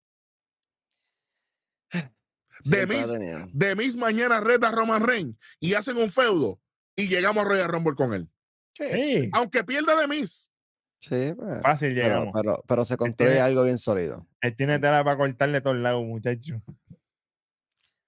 [2.63, 3.07] Demis.
[3.53, 6.59] Demis mañana reta a Roman Reigns y hacen un feudo
[6.95, 8.29] y llegamos a Royal Rumble con él.
[8.73, 10.51] Sí, Aunque pierda Demis.
[11.09, 12.33] Sí, pues, fácil pero, llegamos.
[12.33, 14.25] pero, pero se construye tiene- algo bien sólido.
[14.41, 16.61] Él tiene tela para cortarle todos lados, muchacho.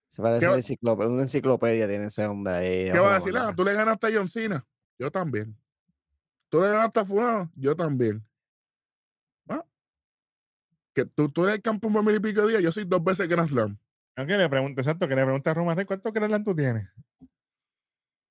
[0.10, 2.92] Se parece ¿Qué a una enciclopedia, una enciclopedia tiene ese hombre ahí.
[2.92, 3.36] ¿Qué va a decir?
[3.38, 4.66] Ah, tú le ganaste a John Cena.
[4.98, 5.56] Yo también.
[6.50, 7.52] Tú le ganaste a Fulano.
[7.56, 8.26] Yo también.
[9.48, 9.64] Ah,
[10.94, 12.62] Que tú, tú eres el campeón por mil y pico de días.
[12.64, 13.78] Yo soy dos veces Grand Slam.
[14.18, 16.90] No, que le pregunte, exacto, que le pregunte a Roman Reigns, ¿cuánto Grand tú tienes?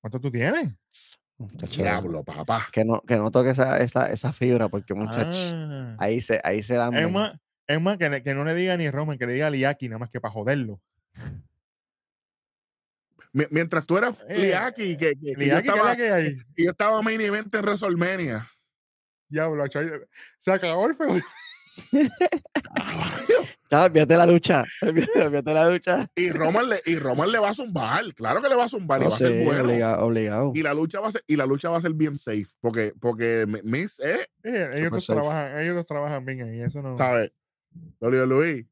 [0.01, 0.75] ¿Cuánto tú tienes?
[1.39, 2.67] Muchacho, Diablo, papá.
[2.71, 5.95] Que no, que no toque esa, esa, esa fibra, porque muchacho, Ah.
[5.97, 6.93] ahí se, ahí se dan.
[6.95, 7.33] Es más,
[7.65, 9.87] es más que, le- que no le diga ni Roman, que le diga a Liaki,
[9.87, 10.81] nada más que para joderlo.
[13.31, 16.11] Mi- Mientras tú eras Eh, Liaki, que, que- que yo Liaki, ¿qué es estaba, que
[16.11, 16.35] hay?
[16.57, 18.45] yo estaba main event en WrestleMania.
[19.29, 19.87] Diablo, chay,
[20.39, 21.21] se acabó el feudo.
[23.71, 24.63] Olvídate la lucha.
[24.81, 26.11] Olvídate, olvídate la lucha.
[26.15, 28.03] Y Roman, le, y Roman le va a zumbar.
[28.15, 29.63] Claro que le va a zumbar y No va a ser bueno.
[30.05, 30.51] obligado.
[30.55, 32.47] Y la lucha va a ser, y la lucha va a ser bien safe.
[32.61, 34.03] Porque, porque Mi- Miss Sí,
[34.43, 36.97] ellos, dos trabajan, ellos dos trabajan bien ahí, eso no.
[36.97, 37.31] ¿sabes?
[37.99, 38.65] Luis.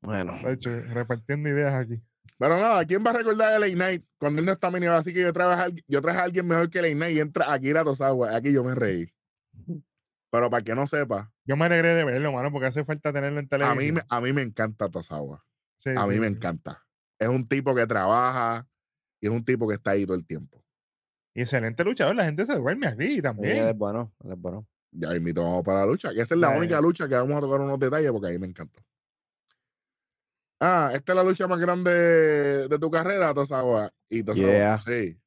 [0.00, 2.00] Bueno, De hecho, repartiendo ideas aquí.
[2.38, 4.86] Pero nada, ¿quién va a recordar a LA Knight cuando él no está mini?
[4.86, 7.20] Así que yo traje, a, alguien- yo traje a alguien mejor que LA Knight y
[7.20, 8.34] entra Akira Tozawa.
[8.34, 9.12] Aquí yo me reí.
[10.32, 13.38] Pero para que no sepa, Yo me alegré de verlo, mano, porque hace falta tenerlo
[13.38, 13.78] en a televisión.
[13.78, 15.44] mí, me- a mí me encanta Tozawa.
[15.76, 16.34] Sí, A mí sí, me sí.
[16.34, 16.82] encanta.
[17.18, 18.66] Es un tipo que trabaja
[19.20, 20.64] y es un tipo que está ahí todo el tiempo.
[21.34, 23.68] Y excelente luchador, la gente se duerme aquí él también.
[23.68, 24.66] es bueno, él es bueno.
[24.90, 27.40] Ya invito vamos para la lucha, que esa es la única lucha que vamos a
[27.40, 28.82] tocar unos detalles porque ahí me encantó.
[30.60, 31.90] Ah, esta es la lucha más grande
[32.68, 33.92] de tu carrera, Tozawa.
[34.08, 34.78] Y Tozawa, Yeah.
[34.78, 35.18] sí.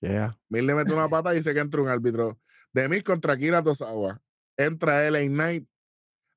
[0.00, 0.38] Yeah.
[0.48, 2.38] Mil le mete una pata y dice que entra un árbitro.
[2.72, 4.20] De mil contra Kira Tozawa.
[4.56, 5.66] Entra LA Knight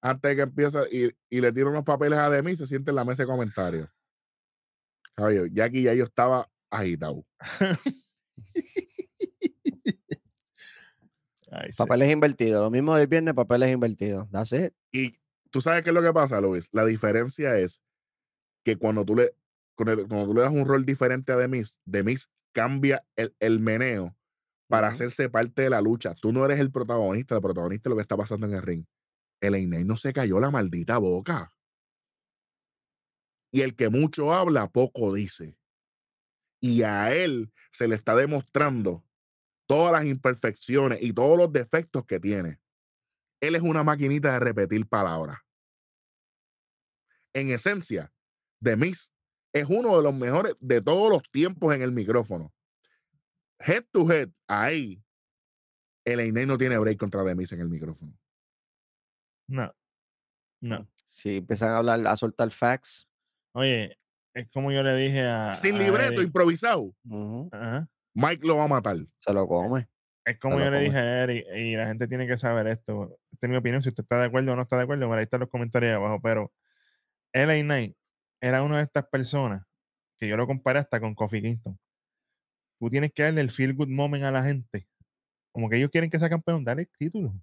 [0.02, 2.92] antes de que empiece y, y le tira unos papeles a Demi y se siente
[2.92, 3.90] en la mesa de comentarios.
[5.16, 7.26] Caballo, ya aquí ya yo estaba agitado.
[11.50, 11.78] Ay, sí.
[11.78, 12.62] Papeles invertidos.
[12.62, 14.30] Lo mismo del viernes, papeles invertidos.
[14.32, 14.74] That's it.
[14.92, 15.18] Y
[15.50, 16.70] tú sabes qué es lo que pasa, Luis.
[16.72, 17.82] La diferencia es
[18.64, 19.34] que cuando tú le,
[19.76, 24.16] cuando, cuando tú le das un rol diferente a Demis, Demis cambia el, el meneo
[24.68, 26.14] para hacerse parte de la lucha.
[26.16, 28.86] Tú no eres el protagonista, el protagonista es lo que está pasando en el ring.
[29.42, 31.54] El Einay no se cayó la maldita boca.
[33.52, 35.58] Y el que mucho habla, poco dice.
[36.60, 39.06] Y a él se le está demostrando
[39.68, 42.60] todas las imperfecciones y todos los defectos que tiene.
[43.40, 45.40] Él es una maquinita de repetir palabras.
[47.34, 48.12] En esencia,
[48.60, 49.12] Demis
[49.54, 52.52] es uno de los mejores de todos los tiempos en el micrófono.
[53.60, 55.04] Head to head, ahí,
[56.06, 58.18] el Einay no tiene break contra Demis en el micrófono.
[59.50, 59.74] No.
[60.62, 60.88] No.
[61.06, 63.08] Si empiezan a hablar, a soltar facts.
[63.54, 63.98] Oye,
[64.34, 65.54] es como yo le dije a.
[65.54, 66.26] Sin a libreto, Eric.
[66.26, 66.96] improvisado.
[68.14, 68.98] Mike lo va a matar.
[69.20, 69.88] Se lo come.
[70.26, 73.18] Es como yo le dije a Eric, y la gente tiene que saber esto.
[73.32, 73.82] Esta es mi opinión.
[73.82, 75.90] Si usted está de acuerdo o no está de acuerdo, bueno, ahí están los comentarios
[75.90, 76.20] ahí abajo.
[76.22, 76.54] Pero
[77.34, 77.96] LA Knight
[78.42, 79.66] era una de estas personas
[80.18, 81.80] que yo lo comparé hasta con Kofi Kingston.
[82.80, 84.88] Tú tienes que darle el feel good moment a la gente.
[85.52, 87.34] Como que ellos quieren que sea campeón, dale el título.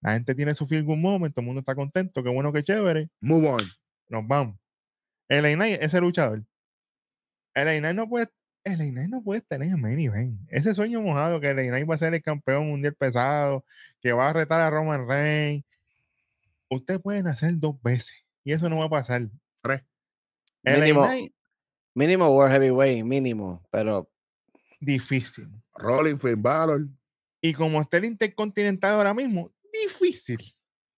[0.00, 2.62] La gente tiene su feel good moment, todo el mundo está contento, qué bueno, qué
[2.62, 3.08] chévere.
[3.20, 3.62] Move on.
[4.08, 4.56] nos vamos.
[5.28, 6.44] LA Knight, ese luchador.
[7.54, 8.28] LA Knight no puede,
[8.64, 10.40] Knight no puede tener en main event.
[10.48, 13.64] Ese sueño mojado que LA Knight va a ser el campeón mundial pesado,
[14.00, 15.64] que va a retar a Roman Reigns.
[16.70, 19.28] Ustedes pueden hacer dos veces y eso no va a pasar.
[19.62, 19.82] Tres.
[20.62, 21.08] LA Mínimo,
[21.94, 23.66] mínimo World Heavyweight, mínimo.
[23.70, 24.08] Pero
[24.86, 25.48] difícil.
[25.74, 26.86] Rolling Finn Balor.
[27.42, 29.52] Y como está el Intercontinental ahora mismo,
[29.84, 30.38] difícil.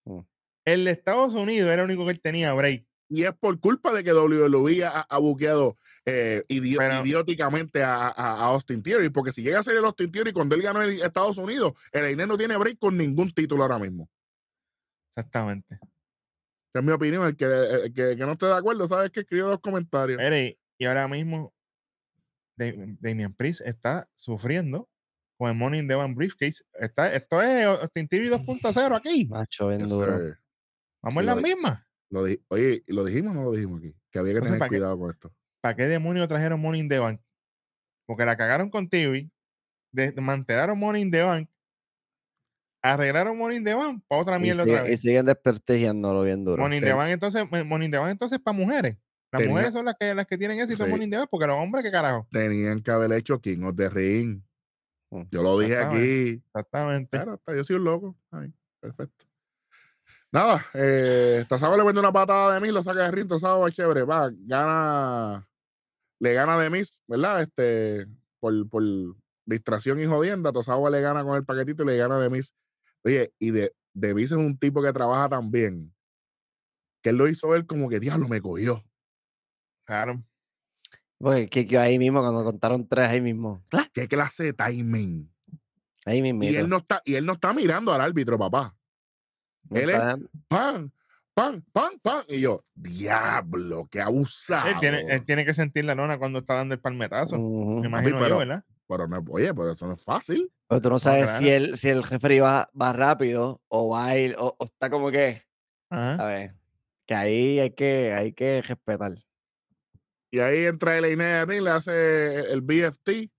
[0.04, 0.20] Mm.
[0.64, 2.86] El de Estados Unidos era el único que él tenía break.
[3.10, 8.08] y es por culpa de que WWE ha, ha buqueado eh, Pero- idióticamente a,
[8.46, 11.38] Austin Theory, porque si llega a ser el Austin Theory cuando él ganó en Estados
[11.38, 14.08] Unidos, el Inés no tiene break con ningún título ahora mismo.
[15.10, 15.80] Exactamente.
[16.74, 17.26] Es mi opinión.
[17.26, 20.18] El que, el que, que no esté de acuerdo, sabes que escribió dos comentarios.
[20.18, 21.52] Mire, y- ahora mismo
[22.58, 24.88] Damian Priest está sufriendo
[25.38, 26.64] con el Money in the Bank Briefcase.
[26.74, 29.26] Está, esto es Austin TV 2.0 aquí.
[29.26, 30.36] Macho, bien Yes, duro.
[31.02, 31.82] Vamos en las lo- mismas.
[32.10, 33.94] Lo Oye, ¿lo dijimos o no lo dijimos aquí?
[34.10, 35.32] Que había que Entonces, tener cuidado con esto.
[35.62, 37.20] ¿Para qué demonios trajeron Money in the Bank?
[38.06, 39.30] Porque la cagaron con TV,
[39.92, 41.50] desmantelaron Money in the Bank,
[42.82, 45.00] arreglaron Money in the Bank para otra Y, mierda sigue- otra y vez.
[45.00, 46.62] siguen desprestigiándolo bien duro.
[46.62, 48.96] Money in the Ten- Bank entonces, Money in the Bank entonces para mujeres.
[49.30, 51.10] Las Tenía- mujeres son las que, las que tienen éxito en Sí.
[51.10, 52.26] The Bank, porque los hombres, ¿qué carajo?
[52.30, 54.42] Tenían que haber hecho King of the Ring.
[55.10, 55.22] Mm.
[55.30, 56.42] Yo lo dije aquí.
[56.46, 57.10] Exactamente.
[57.10, 58.16] Claro, yo soy un loco.
[58.30, 59.26] Ay, perfecto.
[60.30, 64.02] Nada, eh, le mete una patada de mí, lo saca de ring, Tasaba es chévere,
[64.02, 65.48] va, gana,
[66.20, 67.40] le gana de Miss, ¿verdad?
[67.40, 68.06] Este,
[68.38, 68.82] por, por
[69.46, 72.52] distracción y jodienda, Tasaba le gana con el paquetito y le gana de Miss.
[73.04, 75.94] Oye, y de, de Miss es un tipo que trabaja tan bien,
[77.02, 78.84] que él lo hizo él como que, diablo, me cogió.
[79.88, 80.22] Claro.
[81.18, 83.64] Porque Kikio ahí mismo, cuando contaron tres ahí mismo.
[83.94, 85.32] Qué clase de timing.
[86.04, 86.44] Ahí mismo.
[86.44, 88.76] Y él no está, y él no está mirando al árbitro, papá.
[89.70, 89.98] él es-
[90.46, 90.92] Pan,
[91.34, 92.22] pan, pan, pan.
[92.28, 94.68] Y yo, diablo, qué abusado.
[94.68, 97.38] Él tiene, él tiene que sentir la lona cuando está dando el palmetazo.
[97.38, 98.64] Me imagino pero- yo, ¿verdad?
[98.86, 100.50] Pero no, oye, pero eso no es fácil.
[100.68, 104.34] Pero tú no sabes si, el, si el jefe va, va rápido o va ir,
[104.38, 105.42] o, o está como que,
[105.90, 106.14] Ajá.
[106.14, 106.54] a ver,
[107.06, 109.12] que ahí hay que, hay que respetar.
[110.30, 113.30] Y ahí entra el Inés y le hace el, BFT.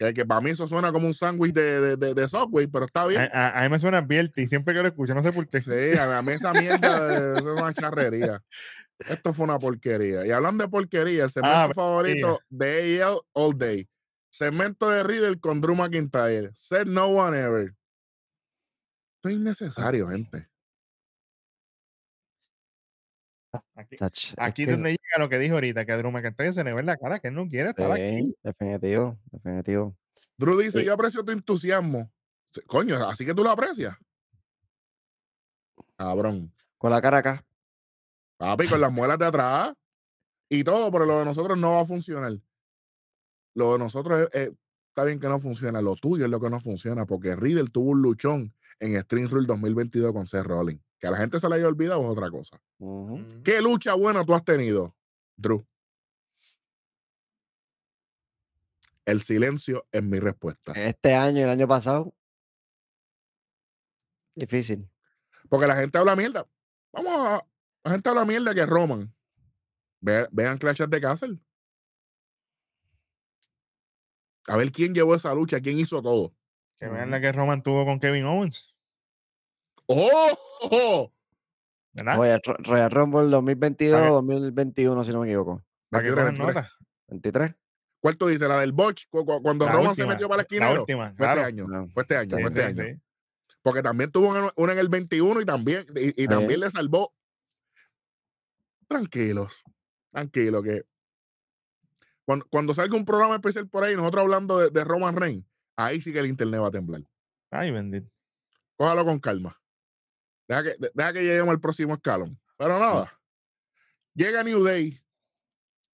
[0.00, 2.84] Que, que para mí eso suena como un sándwich de, de, de, de Subway, pero
[2.84, 3.20] está bien.
[3.20, 5.60] A, a- a mí me suena Bielti, siempre que lo escucho, no sé por qué.
[5.60, 8.40] Sí, a, mí esa mierda es una charrería.
[9.08, 10.24] Esto fue una porquería.
[10.26, 13.88] Y hablando de porquería, el segmento Ah, favorito de AL All Day.
[14.30, 16.50] Segmento de Riddle con Drew McIntyre.
[16.54, 17.74] Said no one ever.
[19.16, 20.48] Esto es innecesario, gente.
[23.74, 23.96] Aquí,
[24.36, 26.80] aquí es donde llega lo que dijo ahorita, que a Drew McIntyre se le ve
[26.80, 28.34] en la cara que él no quiere estar aquí.
[28.42, 29.96] definitivo, definitivo.
[30.36, 30.84] Drew dice, Sí.
[30.84, 32.10] yo aprecio tu entusiasmo.
[32.66, 33.96] Coño, así que tú lo aprecias.
[35.96, 36.52] Cabrón.
[36.76, 37.44] Con la cara acá.
[38.36, 39.72] Papi, con las muelas de atrás
[40.48, 42.32] y todo, pero lo de nosotros no va a funcionar.
[43.54, 44.52] Lo de nosotros es- es-
[44.88, 45.80] está bien que no funciona.
[45.80, 49.46] Lo tuyo es lo que no funciona, porque Riddle tuvo un luchón en String Rule
[49.46, 50.82] 2022 con Seth Rollins.
[50.98, 52.60] Que a la gente se le haya olvidado es otra cosa.
[53.44, 54.96] ¿Qué lucha buena tú has tenido,
[55.36, 55.64] Drew?
[59.04, 60.72] El silencio es mi respuesta.
[60.72, 62.14] Este año y el año pasado.
[64.34, 64.88] Difícil.
[65.48, 66.46] Porque la gente habla mierda.
[66.92, 67.46] Vamos a.
[67.84, 69.14] La gente habla mierda que Roman.
[70.00, 71.38] Ve- vean Clash de Castle.
[74.48, 76.34] A ver quién llevó esa lucha, quién hizo todo.
[76.80, 78.74] Que vean la que Roman tuvo con Kevin Owens.
[79.86, 80.38] ¡Oh!
[80.62, 81.12] ¡Oh!
[81.92, 82.16] ¿Verdad?
[82.16, 85.62] Royal, Ru- Royal Rumble 2022 Para 2021, si no me equivoco.
[85.90, 86.54] Para que 23, cojan 23.
[86.54, 86.76] nota.
[87.08, 87.54] 23.
[88.00, 88.48] ¿Cuál tú dices?
[88.48, 89.06] ¿La del Botch?
[89.08, 90.80] Cu- cu- Cuando La Roman última, se metió para el La esquinero.
[90.82, 91.40] última, Fue claro.
[91.40, 91.66] este año.
[91.66, 91.88] No.
[91.88, 92.36] Fue este año.
[92.36, 92.82] Sí, Fue este Sí, año.
[92.84, 93.00] sí.
[93.62, 97.12] Porque también tuvo una, una en el 21 y también, y, y también le salvó.
[98.86, 99.64] Tranquilos,
[100.12, 100.82] tranquilo que
[102.28, 105.46] cuando, cuando salga un programa especial por ahí, nosotros hablando de, de Roman Reigns,
[105.78, 107.02] ahí sí que el internet va a temblar.
[107.50, 108.10] Ay, bendito.
[108.76, 109.58] Cójalo con calma.
[110.46, 112.38] Deja que, de- deja que lleguemos al próximo escalón.
[112.58, 113.18] Pero nada,
[114.14, 115.00] llega New Day.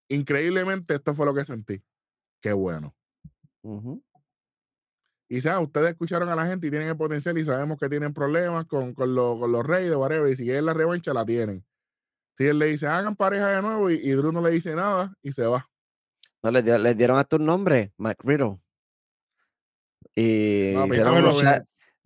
[0.09, 1.81] Increíblemente, esto fue lo que sentí.
[2.41, 2.97] Qué bueno.
[5.29, 8.13] Y sea, ustedes escucharon a la gente y tienen el potencial y sabemos que tienen
[8.13, 10.31] problemas con, con, lo- con los reyes, whatever.
[10.33, 11.65] Y si quieren la revancha, la tienen.
[12.37, 15.17] Si él le dice, hagan pareja de nuevo y, y Drew no le dice nada
[15.23, 15.71] y se va.
[16.45, 18.59] No, les, dio- les dieron hasta un nombre, Mac Riddle.
[20.15, 21.63] Y No, hicieron, lo le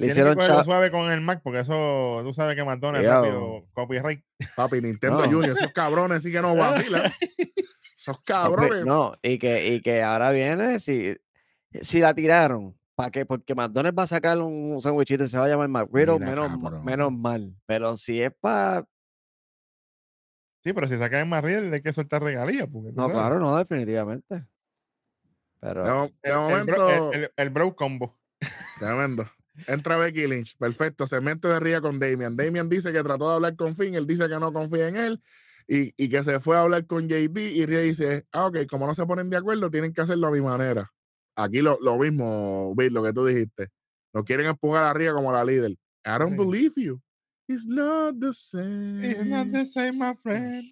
[0.07, 3.25] Tienes hicieron que suave con el Mac, porque eso, tú sabes que McDonald's Cuidado.
[3.25, 4.25] rápido copyright.
[4.55, 5.31] Papi, Nintendo No.
[5.33, 7.03] Junior, esos cabrones sí que no vacilan.
[7.99, 8.85] Esos cabrones.
[8.87, 11.17] No, y que, y que ahora viene, si,
[11.83, 13.27] si la tiraron, ¿para qué?
[13.27, 16.49] Porque McDonald's va a sacar un sandwichito y se va a llamar McGriddle, Mira, menos,
[16.63, 16.85] cabrón.
[16.85, 17.53] menos mal.
[17.67, 18.87] Pero si es para.
[20.63, 22.67] Sí, pero si sacan en Marriel hay que soltar regalías.
[22.73, 23.15] Porque, No, sabes.
[23.17, 24.45] claro, no, definitivamente.
[25.61, 25.85] Pero.
[25.85, 28.19] De, el momento, bro, el, el- el bro combo.
[28.79, 29.27] tremendo.
[29.67, 30.57] Entra Becky Lynch.
[30.57, 31.07] Perfecto.
[31.07, 32.37] Segmento de Ría con Damian.
[32.37, 33.95] Damian dice que trató de hablar con Finn.
[33.97, 35.21] Él dice que no confía en él.
[35.67, 37.37] Y, y que se fue a hablar con JD.
[37.39, 40.31] Y Ria dice: Ah, ok, como no se ponen de acuerdo, tienen que hacerlo a
[40.31, 40.91] mi manera.
[41.35, 43.69] Aquí lo, lo mismo, Bill, lo que tú dijiste.
[44.15, 45.73] No quieren empujar a Ria como la líder.
[45.73, 46.37] I don't Sí.
[46.39, 47.01] believe you.
[47.49, 49.03] It's not the same.
[49.05, 50.65] It's not the same, my friend.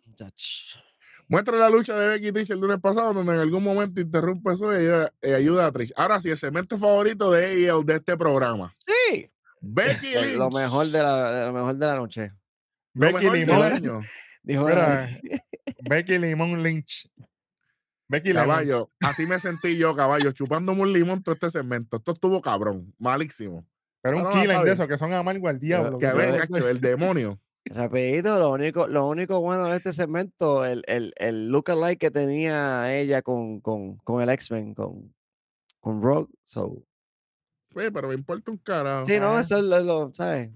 [1.29, 4.73] Muestra la lucha de Becky Trish el lunes pasado, donde en algún momento interrumpe eso
[4.73, 5.93] y ayuda, y ayuda a Trish.
[5.97, 8.73] Ahora sí, el segmento favorito de AEL de este programa.
[8.87, 9.29] Sí.
[9.61, 10.37] Becky Eh, Lynch.
[10.39, 12.33] Lo mejor de la, de lo mejor de la noche.
[12.95, 13.63] lo Becky Limón.
[13.63, 14.03] año.
[14.45, 15.09] Dijo Mira,
[15.91, 17.09] Becky Limón Lynch.
[18.09, 18.33] Becky.
[18.33, 21.97] Caballo, así me sentí yo, caballo, chupándome un limón todo este segmento.
[21.97, 23.67] Esto estuvo cabrón, malísimo.
[24.15, 25.99] Pero un está de esos que son amargo al diablo.
[25.99, 27.41] Que ver, cacho, el demonio.
[27.67, 32.97] Rapidito, lo único, lo único bueno de este segmento, el, el, el lookalike que tenía
[32.97, 35.13] ella con, con, con el X-Men, con,
[35.81, 36.33] con Rogue.
[36.45, 36.85] So,
[37.71, 39.05] Pues, pero me importa un carajo.
[39.07, 40.51] sí, no, eso es lo, lo- ¿sabes?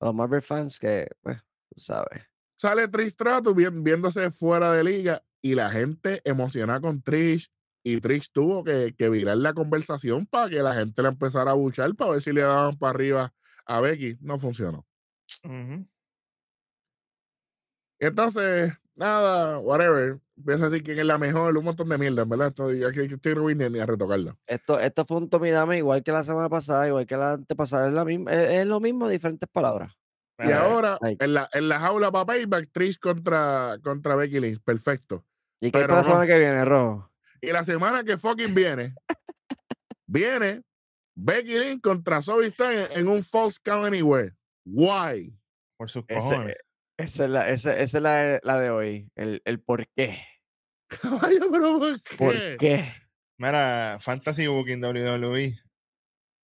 [0.00, 1.38] Los Marvel fans que, pues,
[1.68, 2.22] tú sabes.
[2.56, 7.50] Sale Trish Stratus vi- viéndose fuera de liga y la gente emocionada con Trish.
[7.86, 11.54] Y Trish tuvo que, que virar la conversación para que la gente la empezara a
[11.54, 13.34] buchar para ver si le daban para arriba
[13.66, 14.16] a Becky.
[14.20, 14.86] No funcionó.
[17.98, 20.18] Entonces, nada, whatever.
[20.36, 22.48] Empieza a decir quién es la mejor, un montón de mierda, ¿verdad?
[22.48, 24.36] Estoy, que estoy no ni, a retocarla.
[24.46, 27.94] Esto, esto fue un tomidame igual que la semana pasada, igual que la antepasada, es,
[27.94, 29.92] la misma, es, es lo mismo, diferentes palabras.
[30.38, 34.60] Y Ah, ahora, en la, en la jaula para payback, Trish contra, contra Becky Lynch.
[34.64, 35.24] Perfecto.
[35.60, 36.04] ¿Y qué es Pero para la no.
[36.04, 37.13] semana que viene, Rojo?
[37.48, 38.94] Y la semana que fucking viene,
[40.06, 40.62] viene
[41.16, 44.32] Becky Lynch contra Zoe Stark en, un false count anywhere.
[44.64, 45.36] Why?
[45.76, 46.56] Por sus Ese- cojones.
[46.96, 50.16] Esa es la, esa, esa es la, la de hoy, el, el por qué.
[50.88, 52.16] Caballo, pero ¿por qué?
[52.16, 52.92] ¿Por qué?
[53.36, 55.58] Mira, Fantasy Booking WWE.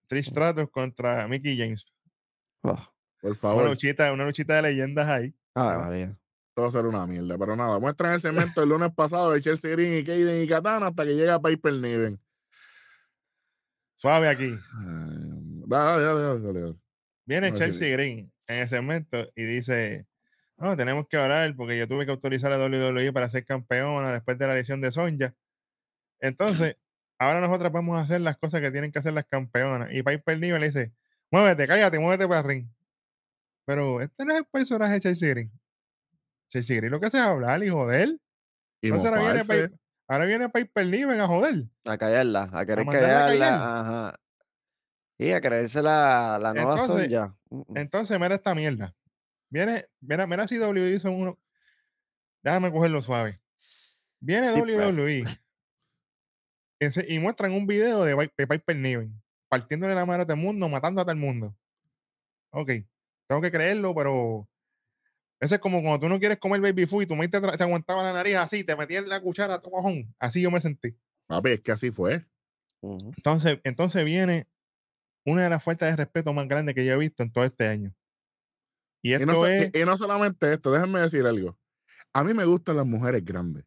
[0.09, 1.87] Trish Stratus contra Mickey James.
[2.65, 2.75] Oh,
[3.21, 5.33] Por Una favor, luchita, una luchita de leyendas ahí.
[5.55, 5.79] Ah.
[5.87, 6.19] María.
[6.61, 7.39] Todo será una mierda.
[7.39, 10.89] Pero nada, muestran el segmento el lunes pasado de Chelsea Green y Kaden y Katana
[10.89, 12.21] hasta que llega Piper Niven.
[13.95, 14.55] Suave aquí.
[14.79, 16.75] Ay, Dale, dale.
[17.25, 20.07] Viene Chelsea Green en el segmento y dice,
[20.59, 24.37] no, tenemos que hablar porque yo tuve que autorizar a WWE para ser campeona después
[24.37, 25.35] de la lesión de Sonja.
[26.19, 26.77] Entonces,
[27.19, 29.91] ahora nosotras vamos a hacer las cosas que tienen que hacer las campeonas.
[29.93, 30.93] Y Piper Niven le dice,
[31.31, 32.69] muévete, cállate, muévete para el ring.
[33.65, 35.60] Pero este no es el personaje de Chelsea Green.
[36.53, 38.19] Green lo que es hablar y joder.
[38.83, 39.71] Y Entonces ahora viene,
[40.09, 41.65] ahora viene Piper Niven a joder.
[41.85, 43.81] A callarla, a querer a callarla.
[43.81, 44.21] Ajá.
[45.19, 47.37] Y a creerse la, la nueva Entonces, Sonja.
[47.75, 48.95] Entonces, mira esta mierda.
[49.51, 51.39] Viene, mira, mira si WWE hizo uno.
[52.43, 53.41] Déjame cogerlo suave.
[54.21, 54.77] Viene Sí, pues.
[54.97, 55.25] WWE
[56.81, 60.41] ense- y muestran un video de, de Piper Niven partiéndole la madre a todo el
[60.43, 61.55] mundo, matando a todo el mundo.
[62.53, 62.71] Ok,
[63.29, 64.49] tengo que creerlo, pero
[65.41, 67.63] eso es como cuando tú no quieres comer baby food y tu mente te, te
[67.65, 70.15] aguantaba la nariz así, te metías la cuchara a tu cojón.
[70.19, 70.97] Así yo me sentí.
[71.27, 72.27] Papi, es que así fue.
[72.83, 74.47] Entonces, entonces viene
[75.25, 77.67] una de las faltas de respeto más grandes que yo he visto en todo este
[77.67, 77.95] año.
[79.03, 79.71] Y Y esto no, es.
[79.75, 81.59] y- no solamente esto, déjenme decir algo.
[82.13, 83.65] A mí me gustan las mujeres grandes.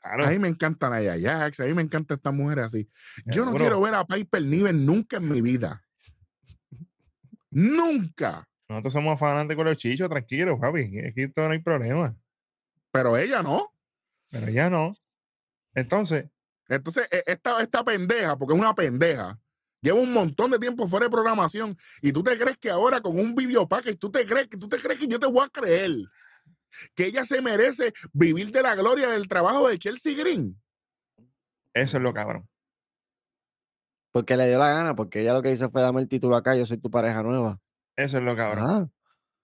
[0.00, 2.88] claro, A mí me encantan a Jax, a mí me encantan estas mujeres así.
[3.26, 5.84] Yo no quiero ver a Piper Niven nunca en mi vida.
[7.50, 8.48] Nunca.
[8.68, 11.00] Nosotros somos fanáticos de los chichos, tranquilo, papi.
[11.06, 12.14] Aquí esto no hay problema.
[12.90, 13.72] Pero ella no.
[14.30, 14.94] Pero ya no.
[15.74, 16.26] Entonces,
[16.68, 19.38] Entonces, e- esta, esta pendeja, porque es una pendeja,
[19.80, 23.18] lleva un montón de tiempo fuera de programación y tú te crees que ahora con
[23.18, 25.48] un video package, tú te crees que tú te crees que yo te voy a
[25.48, 25.92] creer
[26.94, 30.60] que ella se merece vivir de la gloria del trabajo de Chelsea Green.
[31.72, 32.46] eso es lo cabrón.
[34.10, 36.54] Porque le dio la gana, porque ella lo que hizo fue dame el título acá,
[36.54, 37.60] yo soy tu pareja nueva.
[37.98, 38.64] Eso es lo cabrón.
[38.66, 38.88] Ah,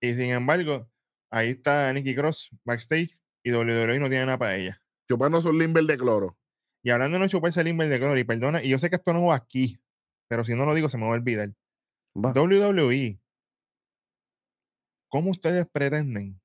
[0.00, 0.88] Y sin embargo,
[1.30, 4.80] ahí está Nikki Cross backstage y WWE no tiene nada para ella.
[5.08, 6.38] Chupándose un limber de cloro.
[6.82, 8.96] Y hablando de no chuparse el limber de color, y perdona, y yo sé que
[8.96, 9.80] esto no va aquí,
[10.28, 11.50] pero si no lo digo se me va a olvidar.
[12.14, 12.32] va.
[12.32, 13.18] WWE,
[15.08, 16.40] ¿cómo ustedes pretenden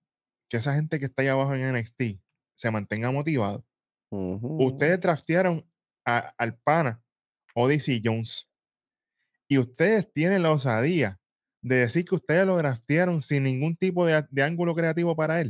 [0.50, 2.20] que esa gente que está ahí abajo en NXT
[2.56, 3.66] se mantenga motivado?
[4.12, 5.70] Ustedes draftearon
[6.06, 7.04] a- al pana
[7.54, 8.48] Odyssey Jones.
[9.48, 11.19] Y ustedes tienen la osadía
[11.62, 15.50] de decir que ustedes lo draftearon sin ningún tipo de, de ángulo creativo para él.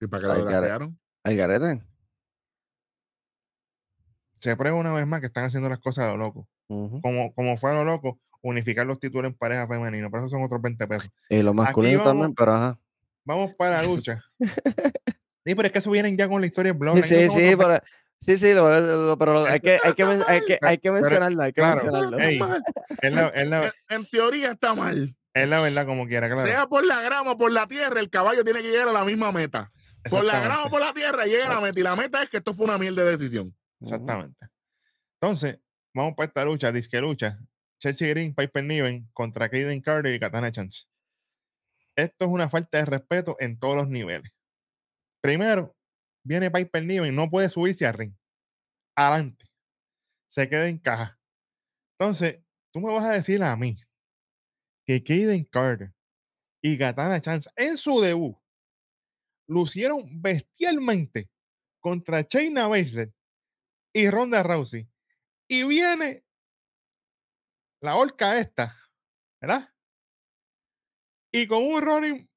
[0.00, 0.98] ¿Y para qué lo draftearon?
[1.24, 1.82] Al garete.
[4.40, 6.48] Se prueba una vez más que están haciendo las cosas a lo loco.
[6.68, 10.08] Como, como fue a lo loco, unificar los títulos en pareja femenina.
[10.08, 11.10] Pero eso son otros 20 pesos.
[11.28, 12.78] Y lo masculino vamos- también, pero ajá.
[13.24, 14.22] Vamos para la lucha.
[15.42, 17.02] Sí, pero es que eso vienen ya con la historia de Sí, Bloodline.
[17.02, 17.80] sí, sí, pero,
[18.20, 21.52] sí, sí, lo- lo- pero hay que, hay que, hay que, hay que mencionarlo, hay
[21.52, 22.18] que claro, mencionarlo.
[22.18, 22.40] ey.
[23.02, 25.14] Es la, es la- En, en teoría está mal.
[25.34, 26.42] es la verdad como quiera, claro.
[26.42, 29.04] Sea por la grama o por la tierra, el caballo tiene que llegar a la
[29.04, 29.70] misma meta.
[30.08, 31.78] Por la grama o por la tierra llega a la meta.
[31.78, 33.54] Y la meta es que esto fue una mierda de decisión.
[33.80, 34.46] Exactamente.
[35.20, 35.58] Entonces,
[35.94, 37.38] vamos para esta lucha, disque lucha.
[37.78, 40.84] Chelsea Green, Piper Niven contra Kaden Carter y Katana Chance.
[41.96, 44.30] esto es una falta de respeto en todos los niveles.
[45.22, 45.76] Primero,
[46.24, 48.14] viene Piper Niven, no puede subirse a ring.
[48.96, 49.46] Adelante.
[50.28, 51.18] Se queda en caja.
[51.98, 52.42] Entonces,
[52.72, 53.76] tú me vas a decir a mí
[54.86, 55.92] que Kaden Carter
[56.62, 58.36] y Katana Chance en su debut
[59.48, 61.28] lucieron bestialmente
[61.80, 63.12] contra Shayna Baszler
[63.92, 64.88] y Ronda Rousey.
[65.48, 66.24] Y viene
[67.82, 68.76] la orca esta,
[69.40, 69.68] ¿verdad?
[71.32, 72.30] Y con un running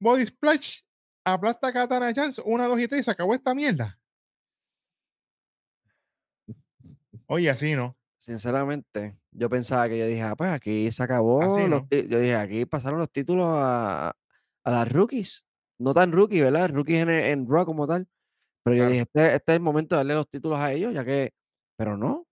[0.00, 0.82] body splash
[1.24, 3.98] aplasta a Katana Chance, una, dos y tres, y se acabó esta mierda.
[7.26, 7.96] Oye, así no.
[8.18, 11.40] Sinceramente, yo pensaba que yo dije, ah, pues aquí se acabó.
[11.42, 11.88] Así los no.
[11.88, 15.44] ti- Yo dije, aquí pasaron los títulos a, a las rookies.
[15.78, 16.70] No tan rookies, ¿verdad?
[16.70, 18.06] Rookies en, en Raw como tal.
[18.62, 18.90] Pero yo Claro.
[18.90, 21.32] dije, este, este es el momento de darle los títulos a ellos, ya que.
[21.76, 22.26] Pero no.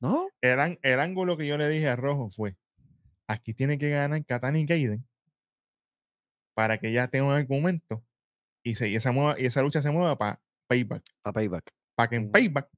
[0.00, 0.28] No.
[0.40, 2.56] El, el ángulo que yo le dije a Rojo fue:
[3.28, 5.06] aquí tiene que ganar Katana y Kaden
[6.60, 8.04] para que ya tenga un argumento
[8.62, 11.02] y, se, y, esa, mueva- y esa lucha se mueva para Payback.
[11.24, 11.70] A payback.
[11.96, 12.30] Para que en.
[12.30, 12.68] Payback,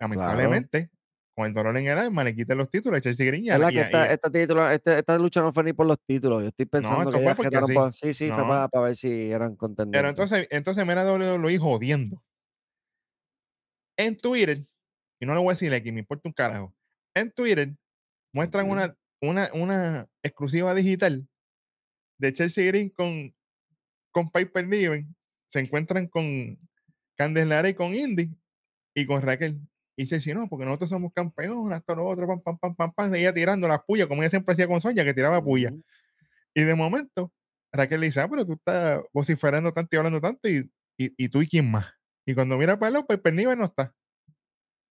[0.00, 0.88] lamentablemente,
[1.36, 3.44] con el dolor en el alma, le quiten los títulos a Chelsea Green.
[3.44, 5.86] y a- ¿Verdad y que esta, esta, título- este- esta lucha no fue ni por
[5.86, 6.40] los títulos?
[6.40, 7.74] Yo estoy pensando que fue porque sí.
[7.74, 8.48] por- Sí, sí, fue No.
[8.70, 9.98] para, ver si eran contendientes.
[9.98, 12.22] Pero entonces, entonces mira WWE jodiendo.
[13.98, 14.64] En Twitter,
[15.20, 16.74] y no le voy a decir aquí, me importa un carajo.
[17.14, 17.74] En Twitter
[18.34, 18.72] muestran Ujú.
[18.72, 21.28] una, una, una exclusiva digital
[22.22, 23.34] de Chelsea Green con,
[24.12, 25.14] con Piper Niven.
[25.48, 26.56] Se encuentran con
[27.16, 28.30] Candice LeRae y con Indy
[28.94, 29.60] y con Raquel.
[29.96, 33.14] Y Chelsea, no, porque nosotros somos campeones, esto, lo otro, pam, pam, pam, pam, pam.
[33.14, 35.72] Ella tirando las pullas, como ella siempre hacía con Sonia, que tiraba puya.
[36.54, 37.32] Y de momento,
[37.72, 41.28] Raquel le dice, ah, pero tú estás vociferando tanto y hablando tanto, y, y, y
[41.28, 41.86] tú y quién más.
[42.24, 43.92] Y cuando mira para el lado, Piper Niven no está.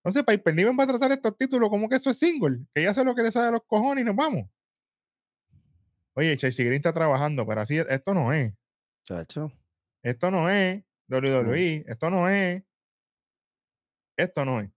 [0.04, 2.90] Entonces, Piper Niven va a tratar estos títulos como que eso es single, que ya
[2.92, 4.50] hace lo que le sale a los cojones y nos vamos.
[6.14, 8.54] Oye, Chelsea Green está trabajando, pero así, esto no es.
[9.06, 9.52] Chacho.
[10.04, 12.64] Esto no es WWE, esto no es.
[14.18, 14.70] Esto no es.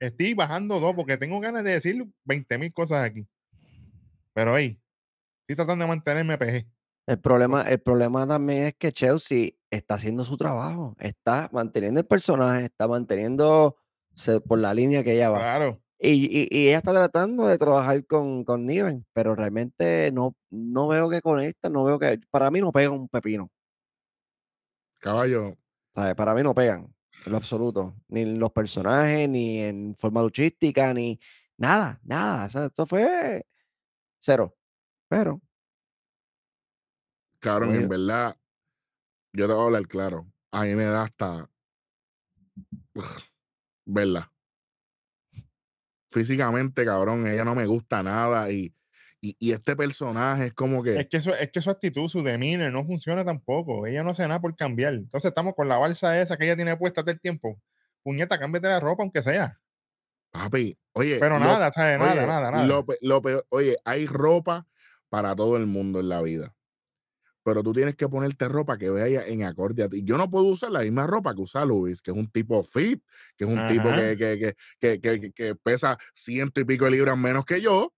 [0.00, 3.26] Estoy bajando dos porque tengo ganas de decir 20 mil cosas aquí.
[4.32, 4.80] Pero hey,
[5.42, 6.66] estoy tratando de mantenerme PG.
[7.06, 12.06] El problema, el problema también es que Chelsea está haciendo su trabajo, está manteniendo el
[12.06, 13.76] personaje, está manteniendo
[14.46, 15.38] por la línea que ella va.
[15.38, 15.83] Claro.
[16.04, 20.88] Y, y- y ella está tratando de trabajar con, con Niven, pero realmente no, no
[20.88, 23.50] veo que conecta, no veo que, para mí no pegan un pepino,
[25.00, 25.56] Caballo,
[25.94, 26.14] ¿sabes?
[26.14, 26.94] Para mí no pegan,
[27.24, 31.18] en lo absoluto, ni en los personajes, ni en forma luchística, ni
[31.56, 33.46] nada, nada, o sea, esto fue
[34.20, 34.56] cero,
[35.08, 35.40] pero,
[37.40, 38.36] cabrón, en verdad,
[39.32, 40.32] yo te voy a hablar claro.
[40.52, 41.50] A mí me da hasta.
[43.86, 44.33] verla.
[46.14, 48.48] Físicamente, cabrón, ella no me gusta nada.
[48.52, 48.72] Y,
[49.20, 51.00] y, y este personaje es como que.
[51.00, 53.84] Es que, eso, es que su actitud, su demeanor no funciona tampoco.
[53.84, 54.94] Ella no hace nada por cambiar.
[54.94, 57.60] Entonces estamos con la balsa esa que ella tiene puesta todo el tiempo.
[58.04, 59.58] Puñeta, cámbiate la ropa aunque sea.
[60.30, 61.18] Papi, oye.
[61.18, 61.98] Pero lo- nada, ¿sabes?
[61.98, 62.64] Nada, oye, nada, nada.
[62.66, 64.66] Lo, pe- lo peor- oye, hay ropa
[65.08, 66.54] para todo el mundo en la vida.
[67.44, 70.02] Pero tú tienes que ponerte ropa que vaya en acorde a ti.
[70.02, 73.02] Yo no puedo usar la misma ropa que usa Luis, que es un tipo fit,
[73.36, 74.00] que es un tipo Ajá.
[74.00, 77.60] que, que, que, que, que- que- que pesa ciento y pico de libras menos que
[77.60, 77.92] yo.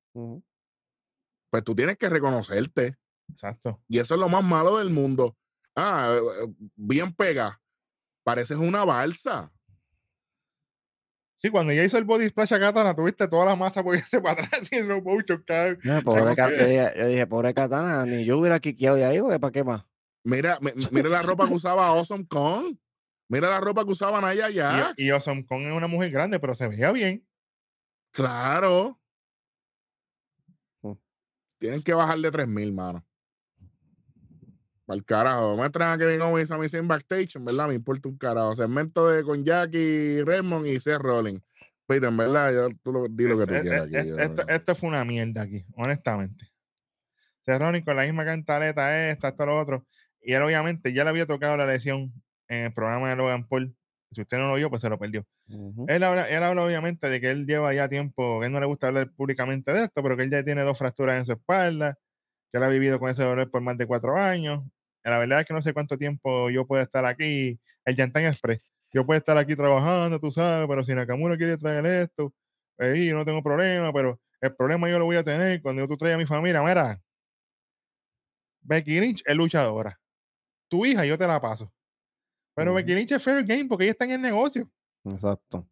[1.50, 2.96] Pues tú tienes que reconocerte.
[3.30, 3.80] Exacto.
[3.88, 5.36] Y eso es lo más malo del mundo.
[5.76, 7.60] Ah, eh, bien pega.
[8.24, 9.52] Pareces una balsa.
[11.38, 14.20] Sí, cuando ella hizo el body splash a Katana, tuviste toda la masa por irse
[14.22, 15.78] para atrás haciendo mucho cabrón.
[15.84, 18.96] no, pobre como Ka- que- yo, dije, yo dije, pobre Katana, ni yo hubiera quiqueado
[18.96, 19.84] de ahí, porque ¿para qué más?
[20.24, 22.76] Mira, mi- mira la ropa que usaba Awesome Kong.
[23.28, 24.94] Mira la ropa que usaba Naya Jax.
[24.98, 27.26] Y, y Awesome Kong es una mujer grande, pero se veía bien.
[28.12, 28.98] Claro.
[30.82, 30.92] Mm.
[31.58, 33.04] Tienen que bajar de 3000, mano.
[34.86, 35.56] Para el carajo.
[35.56, 38.54] Muestran a Kevin Owens a mí sin backstage, en verdad me importa un carajo.
[38.54, 41.42] Segmento de con Jackie Raymond y Seth Rollins.
[41.88, 43.82] Pero en verdad, yo, tú lo, di lo que tú Eh, quieras.
[43.86, 46.48] aquí, eh, yo- esto, esto fue una mierda aquí, honestamente.
[47.44, 49.86] Cerroni con la misma cantaleta, esta, esto, lo otro.
[50.20, 52.12] Y él, obviamente, ya le había tocado la lesión
[52.48, 53.74] en el programa de Logan Paul.
[54.12, 55.24] Si usted no lo vio, pues se lo perdió.
[55.86, 58.66] Él habla, él habla obviamente de que él lleva ya tiempo, que él no le
[58.66, 61.96] gusta hablar públicamente de esto, pero que él ya tiene dos fracturas en su espalda,
[62.50, 64.64] que él ha vivido con ese dolor por más de cuatro años.
[65.10, 68.62] La verdad es que no sé cuánto tiempo yo puedo estar aquí, el Yantan Express.
[68.92, 72.34] Yo puedo estar aquí trabajando, tú sabes, pero si Nakamura quiere traer esto,
[72.76, 75.88] ahí yo no tengo problema, pero el problema yo lo voy a tener cuando yo
[75.88, 76.62] tú traigas a mi familia.
[76.62, 77.00] Mira,
[78.62, 79.98] Becky Lynch es luchadora.
[80.68, 81.72] Tu hija yo te la paso.
[82.54, 82.74] Pero.
[82.74, 84.68] Becky Lynch es fair game porque ella está en el negocio.
[85.04, 85.68] Exacto.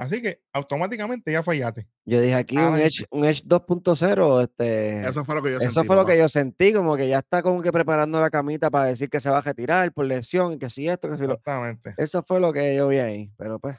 [0.00, 1.88] Así que automáticamente ya fallaste.
[2.04, 2.78] Yo dije aquí Ah, un.
[2.78, 5.86] Edge, un Edge 2.0, este, Eso fue lo que yo eso sentí.
[5.88, 6.12] fue lo papá.
[6.12, 9.18] que yo sentí, como que ya está como que preparando la camita para decir que
[9.18, 11.32] se va a retirar por lesión y que si esto, que si lo...
[11.34, 11.94] Exactamente.
[11.96, 13.76] Eso fue lo que yo vi ahí, pero pues,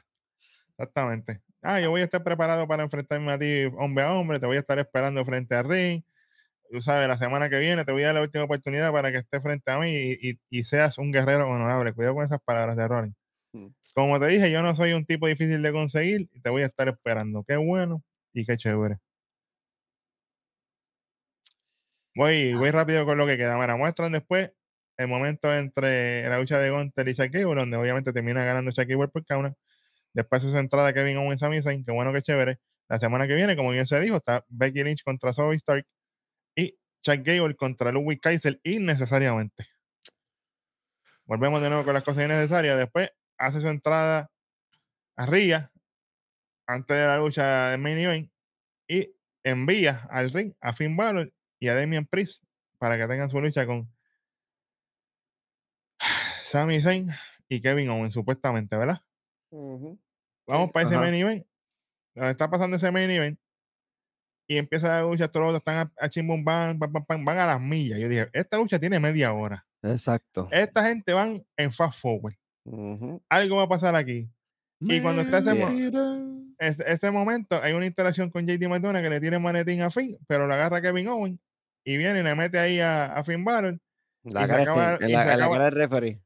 [0.76, 1.40] Exactamente.
[1.62, 4.56] Ah, yo voy a estar preparado para enfrentarme a ti hombre a hombre, te voy
[4.56, 6.02] a estar esperando frente a ring.
[6.70, 9.18] Tú sabes, la semana que viene te voy a dar la última oportunidad para que
[9.18, 11.92] estés frente a mí y, y- y seas un guerrero honorable.
[11.92, 13.16] Cuidado con esas palabras de Rollins.
[13.52, 13.68] Mm.
[13.94, 16.66] Como te dije, yo no soy un tipo difícil de conseguir y te voy a
[16.66, 17.44] estar esperando.
[17.44, 18.98] Qué bueno y qué chévere.
[22.14, 23.56] Voy, voy rápido con lo que queda.
[23.58, 24.50] Mira, muestran después
[24.96, 29.24] el momento entre la lucha de Gunter y Shaquille, donde obviamente termina ganando Shaquille por
[29.24, 29.54] counter.
[30.12, 32.58] Después esa entrada Kevin Owens a Zayn, qué bueno, qué chévere.
[32.88, 35.86] La semana que viene, como bien se dijo, está Becky Lynch contra Zoe Stark
[36.56, 39.66] y Chuck Gable contra Ludwig Kaiser innecesariamente.
[41.24, 42.76] Volvemos de nuevo con las cosas innecesarias.
[42.76, 43.10] Después
[43.40, 44.30] hace su entrada
[45.16, 45.72] a Ria
[46.66, 48.30] antes de la lucha de main event
[48.86, 49.12] y
[49.42, 52.44] envía al ring a Finn Balor y a Damian Priest
[52.78, 53.90] para que tengan su lucha con
[56.44, 57.10] Sami Zayn
[57.48, 59.02] y Kevin Owens, supuestamente, ¿verdad?
[60.46, 61.46] Vamos para ese main event.
[62.14, 63.40] Está pasando ese main event.
[64.48, 67.60] Y empieza la lucha, todos están a, a chimbum, van, van, van, van a las
[67.60, 67.98] millas.
[67.98, 69.66] Yo dije, esta lucha tiene media hora.
[69.82, 70.48] exacto.
[70.50, 72.39] Esta gente van en fast forward.
[72.64, 73.22] Ujú.
[73.28, 74.28] Algo va a pasar aquí.
[74.80, 76.40] Y cuando está ese mo-.
[76.58, 79.90] Este, este momento hay una interacción con JD McDonough que le tiene el maletín a
[79.90, 81.40] Finn, pero la agarra Kevin Owens
[81.84, 83.78] y viene y le mete ahí a, a Finn Balor
[84.24, 86.20] La cara, acaba- y la, se en la acaba- cara del referee.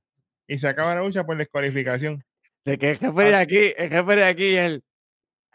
[0.49, 2.25] y se acaba la lucha por descualificación.
[2.65, 4.83] De que el jefe de aquí, el jefe de aquí, él.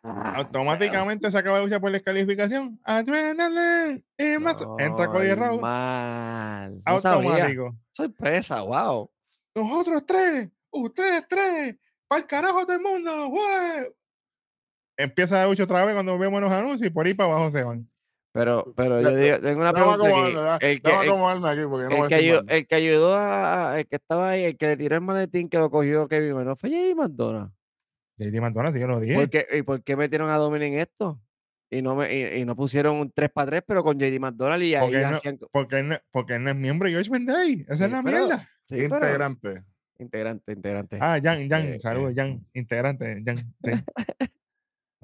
[0.04, 2.80] Ah, Automáticamente se acaba la lucha por descalificación.
[2.86, 4.66] Adrenaline y más.
[4.78, 5.60] Entra Cody Rhodes.
[5.60, 6.82] No.
[6.86, 7.76] Automático.
[7.92, 9.10] Sorpresa, wow.
[9.56, 11.76] Nosotros tres, ustedes tres,
[12.08, 13.88] para el carajo del mundo, güey.
[14.98, 17.90] Empieza lucha otra vez cuando vemos los anuncios y por ahí para abajo se van.
[18.32, 20.66] Pero, pero yo digo, tengo una pregunta aquí.
[20.66, 21.00] El que, no
[22.16, 25.50] ayudó, el que ayudó a, el que estaba ahí, el que le tiró el maletín
[25.50, 27.52] que lo cogió Kevin, no fue JD McDonough.
[28.18, 29.16] JD McDonald, si yo lo dije.
[29.16, 31.20] ¿Por qué, ¿Y por qué metieron a Dominic en esto?
[31.72, 34.64] Y no, me, y, y no pusieron un 3 para 3, pero con JD McDonald
[34.64, 35.38] y ahí Porque no- hacían.
[35.38, 37.66] co- Porque él, no, porque él no es miembro de Judgment Day.
[37.68, 38.50] Esa Sí, es la pero- mierda.
[38.66, 39.36] Sí, pero-
[40.00, 40.54] Integrante.
[40.54, 40.98] integrante.
[41.02, 42.16] Ah, Jan, Jan, Eh, saludos, eh.
[42.16, 43.38] Jan, integrante, Jan.
[43.64, 43.72] sí.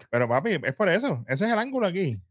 [0.10, 1.24] Pero papi, es por eso.
[1.28, 2.22] Ese es el ángulo aquí.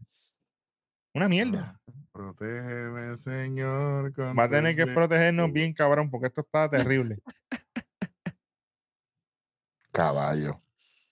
[1.15, 1.79] Una mierda.
[2.13, 4.13] Protégeme, Señor.
[4.39, 7.19] Va a tener que protegernos bien, cabrón, porque esto está terrible.
[9.93, 10.61] Caballo.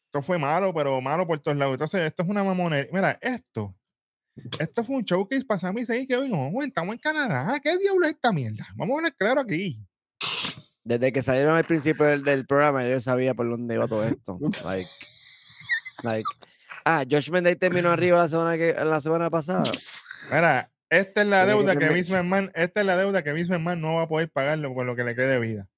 [0.07, 1.75] Esto fue malo, pero malo por todos lados.
[1.75, 2.91] Entonces, esto es una mamonería.
[2.93, 3.75] Mira, esto.
[4.59, 6.51] Esto fue un showcase para Sami Zayn que vino.
[6.63, 7.61] Estamos en Canadá.
[7.63, 8.67] ¿Qué diablo es esta mierda?
[8.75, 9.79] Vamos a hablar claro aquí.
[10.85, 14.39] Desde que salieron al principio del, del programa, yo sabía por dónde iba todo esto.
[14.64, 14.89] Like,
[16.03, 16.28] like.
[16.85, 19.70] Ah, Josh Mendez terminó arriba la semana, que, la semana pasada.
[20.33, 23.33] Mira, esta es la que deuda que McMahon, esta es la deuda que
[23.76, 25.68] no va a poder pagarlo con lo que le quede de vida.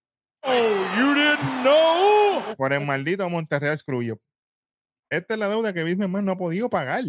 [2.57, 4.18] Por el maldito Monterreal Screwjob.
[5.11, 7.05] Esta es la deuda que McMahon no ha podido pagar.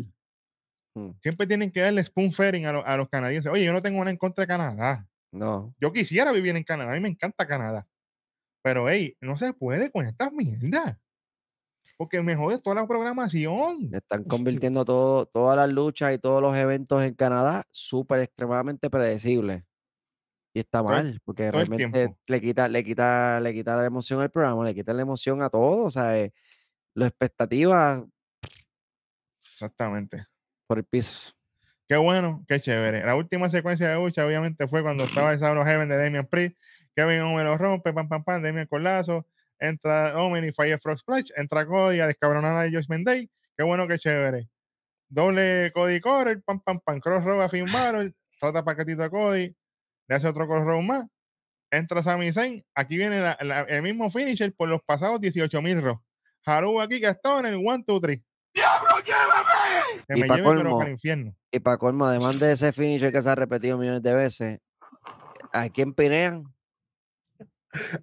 [0.95, 1.11] Hmm.
[1.21, 3.51] Siempre tienen que darle spoon feeding a, lo- a los canadienses.
[3.51, 5.07] Oye, yo no tengo nada en contra de Canadá.
[5.31, 5.75] No.
[5.79, 6.91] Yo quisiera vivir en Canadá.
[6.91, 7.87] A mí me encanta Canadá.
[8.63, 10.97] Pero, hey, no se puede con estas mierdas.
[11.97, 13.89] Porque me jode toda la programación.
[13.93, 14.23] Están
[14.63, 19.63] convirtiendo todo, todas las luchas y todos los eventos en Canadá súper extremadamente predecibles.
[20.53, 24.21] Y está Todo mal, porque todo realmente le quita, le quita, le quita la emoción
[24.21, 25.83] al programa, le quita la emoción a todo.
[25.83, 26.33] O sea, eh,
[26.93, 28.03] las expectativas
[29.51, 30.25] Exactamente.
[30.67, 31.33] por el piso.
[31.87, 33.05] Qué bueno, qué chévere.
[33.05, 36.57] La última secuencia de lucha, obviamente, fue cuando estaba el Sabro Heaven de Damian Priest.
[36.95, 39.27] Kevin Owen lo rompe, pam, pam, pam, Damian con lazo.
[39.59, 41.29] Entra Omen y falla Frog Splash.
[41.35, 43.29] Entra Cody a descabronar a Josh Day.
[43.55, 44.49] Qué bueno, qué chévere.
[45.09, 46.99] Doble Cody Correr, pam, pam, pam.
[46.99, 48.11] Crossroad a Finn Balor.
[48.39, 49.55] Trata paquetito a Cody.
[50.07, 51.05] Le hace otro crossroad más.
[51.69, 52.65] Entra Sami Zayn.
[52.73, 55.83] Aquí viene el mismo finisher por los pasados 18 mil.
[56.45, 58.21] Haru aquí en el 1, 2, 3.
[60.07, 61.35] Que Y me pa' lleve pero colmo, para el infierno.
[61.51, 64.59] Y para colmo, además de ese finisher que se ha repetido millones de veces,
[65.51, 66.45] ¿a quién pinean?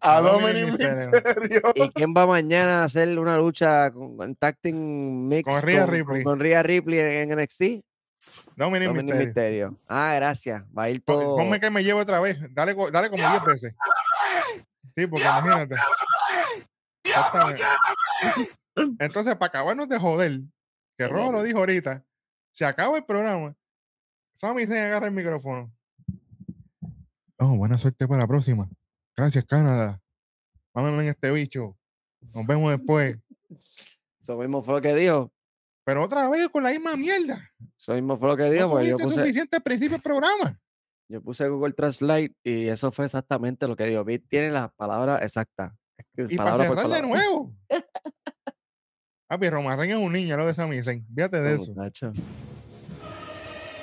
[0.00, 0.66] A A Dominic.
[0.66, 1.62] Mysterio.
[1.74, 5.94] ¿Y quién va mañana a hacer una lucha con, en team mix Con Rhea con,
[5.94, 6.22] Ripley.
[6.22, 7.62] con Rhea Ripley en, en NXT?
[8.56, 9.14] Dominic Dominic.
[9.14, 9.78] Mysterio.
[9.88, 10.62] Ah, gracias.
[10.76, 11.36] Va a ir todo.
[11.36, 12.36] Ponme que me llevo otra vez.
[12.50, 13.74] Dale, dale como 10 veces.
[14.94, 15.74] Sí, porque imagínate.
[17.04, 17.62] Exactamente.
[18.98, 20.40] Entonces, para acabarnos de joder,
[20.96, 22.04] que Rojo lo dijo ahorita,
[22.52, 23.54] se acaba el programa.
[24.34, 25.72] Sammy se agarra el micrófono.
[27.38, 28.68] Oh, buena suerte para la próxima.
[29.16, 30.00] Gracias, Canadá.
[30.72, 31.76] Vámonos en este bicho.
[32.32, 33.18] Nos vemos después.
[34.20, 35.32] Eso mismo fue lo que dijo.
[35.84, 37.50] Pero otra vez con la misma mierda.
[37.76, 38.66] Eso mismo fue lo que dijo.
[38.66, 40.60] No porque yo puse, suficiente al principio del programa.
[41.08, 44.04] yo puse Google Translate y eso fue exactamente lo que dijo.
[44.04, 45.72] Bit tiene las palabras exactas.
[46.16, 47.50] Y para palabra cerrar de palabra.
[49.32, 49.40] nuevo.
[49.40, 51.06] Papi, Romarren es un niño, lo de Sami Zayn.
[51.14, 51.72] Fíjate de No, eso.
[51.72, 52.12] muchacho.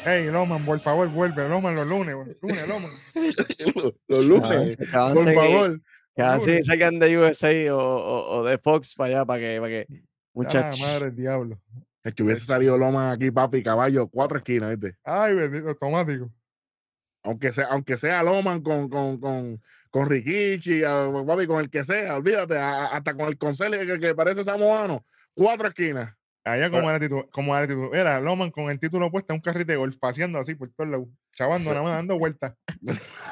[0.05, 1.47] Hey, Loman, por favor, vuelve.
[1.49, 2.15] Loman los lunes.
[2.41, 2.91] Lunes, Loman.
[4.07, 5.81] Los lunes, Que por seguir- favor.
[6.15, 9.69] Que así salgan de USA o, o- o de Fox para allá, para que, para
[9.69, 9.95] que Ah,
[10.33, 10.81] muchachos.
[10.81, 11.59] madre del diablo.
[12.03, 14.97] Es que hubiese salido Loma aquí, papi, caballo, cuatro esquinas, ¿viste?
[15.03, 16.31] Ay, bendito, automático.
[17.23, 21.83] Aunque sea, aunque sea Loman con, con, con, con Rikichi, a- papi, con el que
[21.83, 25.05] sea, olvídate, a- hasta con el conserje que, que parece samoano,
[25.39, 26.13] cuatro esquinas.
[26.45, 27.93] Allá como era actitud, como era actitud.
[27.93, 30.89] Era Loman con el título puesto en un carrito de golf, paseando así por todos
[30.89, 31.07] lados.
[31.35, 32.53] Chavando, nada más dando vueltas.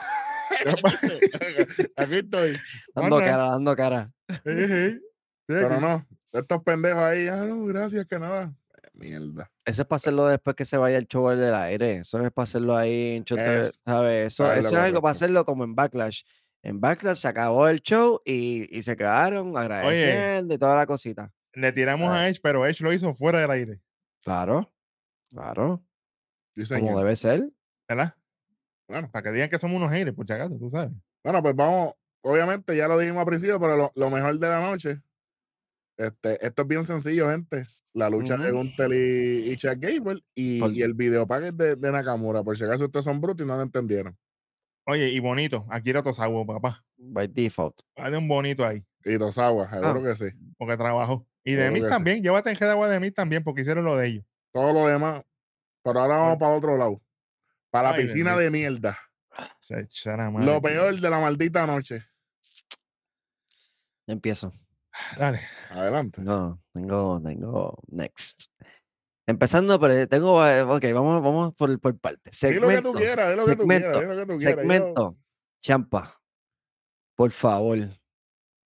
[1.95, 2.57] Aquí estoy.
[2.95, 4.11] Dando cara, dando cara.
[4.29, 4.99] Eh, eh.
[5.49, 8.53] Sí, Pero no, estos pendejos ahí, ah, no, gracias, que nada.
[8.93, 9.49] Mierda.
[9.63, 11.97] Eso es para hacerlo después que se vaya el show del aire.
[11.97, 14.27] Eso no es para hacerlo ahí en Es- ¿sabes?
[14.27, 16.23] Eso, eso es algo para hacerlo como en Backlash.
[16.63, 21.31] En Backlash se acabó el show y, y se quedaron agradeciendo y toda la cosita.
[21.57, 23.81] Le tiramos a Edge, pero Edge lo hizo fuera del aire.
[24.23, 24.71] Claro,
[25.29, 25.83] claro.
[26.69, 27.49] Como debe ser.
[27.87, 28.15] ¿Verdad?
[28.87, 30.91] Bueno, Para que digan que somos unos haters, por si acaso, tú sabes.
[31.23, 34.61] bueno, pues vamos, obviamente ya lo dijimos al principio, pero lo, lo mejor de la
[34.61, 35.01] noche,
[35.97, 37.65] este, esto es bien sencillo, gente.
[37.93, 38.57] La lucha de Ujú.
[38.59, 42.43] Gunter y, y Chad Gable y, y el video package de, de Nakamura.
[42.43, 44.15] Por si acaso ustedes son brutos y no lo entendieron.
[44.85, 45.65] Oye, y bonito.
[45.69, 46.85] Akira Tosawa, papá.
[46.97, 47.79] By default.
[47.95, 50.03] Hay un bonito ahí, Y Tosawa, seguro Ah.
[50.03, 50.25] que sí.
[50.57, 51.27] porque trabajó.
[51.51, 51.91] Y de mí que sí.
[51.91, 52.21] también.
[52.21, 54.25] Llévate en agua de mí también, porque hicieron lo de ellos.
[54.51, 55.23] Todo lo demás.
[55.83, 57.01] Pero ahora vamos para otro lado.
[57.69, 58.97] Para la piscina de mierda.
[59.59, 60.45] Se echara madre.
[60.45, 62.03] Lo peor de la maldita noche.
[64.07, 64.51] Empiezo.
[65.17, 65.41] Dale.
[65.69, 66.21] Adelante.
[66.21, 68.45] No, tengo, tengo next.
[69.27, 72.39] Empezando, pero tengo, ok, vamos, vamos por, por partes.
[72.41, 74.37] Di lo que tú quieras, di lo que tú quieras, segmento, di lo que tú
[74.37, 74.55] quieras.
[74.55, 75.17] Yo- Segmento.
[75.61, 76.21] Champa.
[77.15, 77.89] Por favor.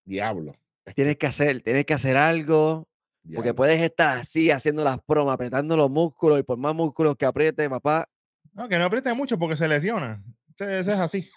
[0.05, 0.55] Diablo.
[0.95, 2.87] Tienes que hacer, tienes que hacer algo.
[3.35, 7.25] Porque puedes estar así haciendo las bromas, apretando los músculos y por más músculos que
[7.25, 8.09] apriete, papá.
[8.53, 10.23] No, que no apriete mucho porque se lesiona.
[10.55, 11.29] Ese, ese es así.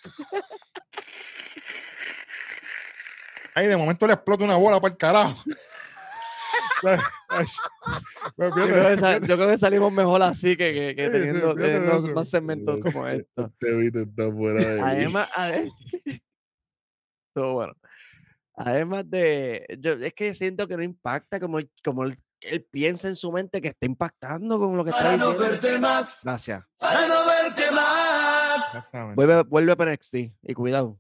[3.54, 5.44] Ahí de momento le explota una bola para el carajo.
[6.84, 6.96] Me
[8.36, 13.52] Yo creo, que, salimos mejor así que, teniendo, teniendo más segmentos como esto.
[13.60, 14.80] Este video está fuera de.
[14.80, 15.70] Además, ade-
[17.28, 17.74] Estuvo bueno.
[18.56, 23.08] Además de, yo, es que siento que no impacta como, él- como él, él piensa
[23.08, 25.80] en su mente que está impactando con lo que está diciendo.
[25.80, 26.62] más, Gracias.
[26.78, 28.88] para no verte más.
[29.16, 30.98] Vuelve, vuelve para NXT y cuidado.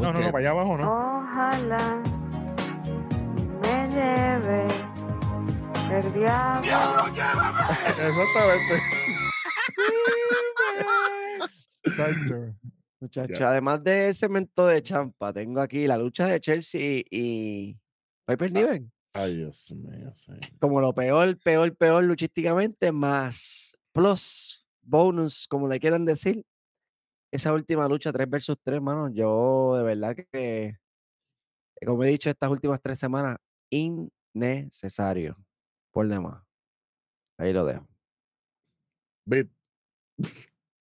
[0.00, 0.92] No, no, no, para allá abajo no.
[0.92, 2.02] Ojalá
[3.62, 4.66] me lleve
[5.96, 6.68] el diablo.
[7.88, 8.82] Exactamente.
[11.96, 12.54] Tacho.
[13.00, 13.50] Muchacho, Ya.
[13.50, 17.78] además del segmento de Champa, tengo aquí la lucha de Chelsea y
[18.26, 18.92] Piper Niven.
[19.14, 20.12] Ay, Dios mío.
[20.14, 20.40] señor.
[20.60, 26.44] Como lo peor, peor, peor luchísticamente, más plus, bonus, como le quieran decir.
[27.32, 30.78] Esa última lucha 3 versus 3, mano, yo de verdad que,
[31.84, 33.38] como he dicho estas últimas tres semanas,
[33.70, 35.36] innecesario.
[35.92, 36.42] Por demás.
[37.38, 37.86] Ahí lo dejo.
[39.26, 39.50] Bit,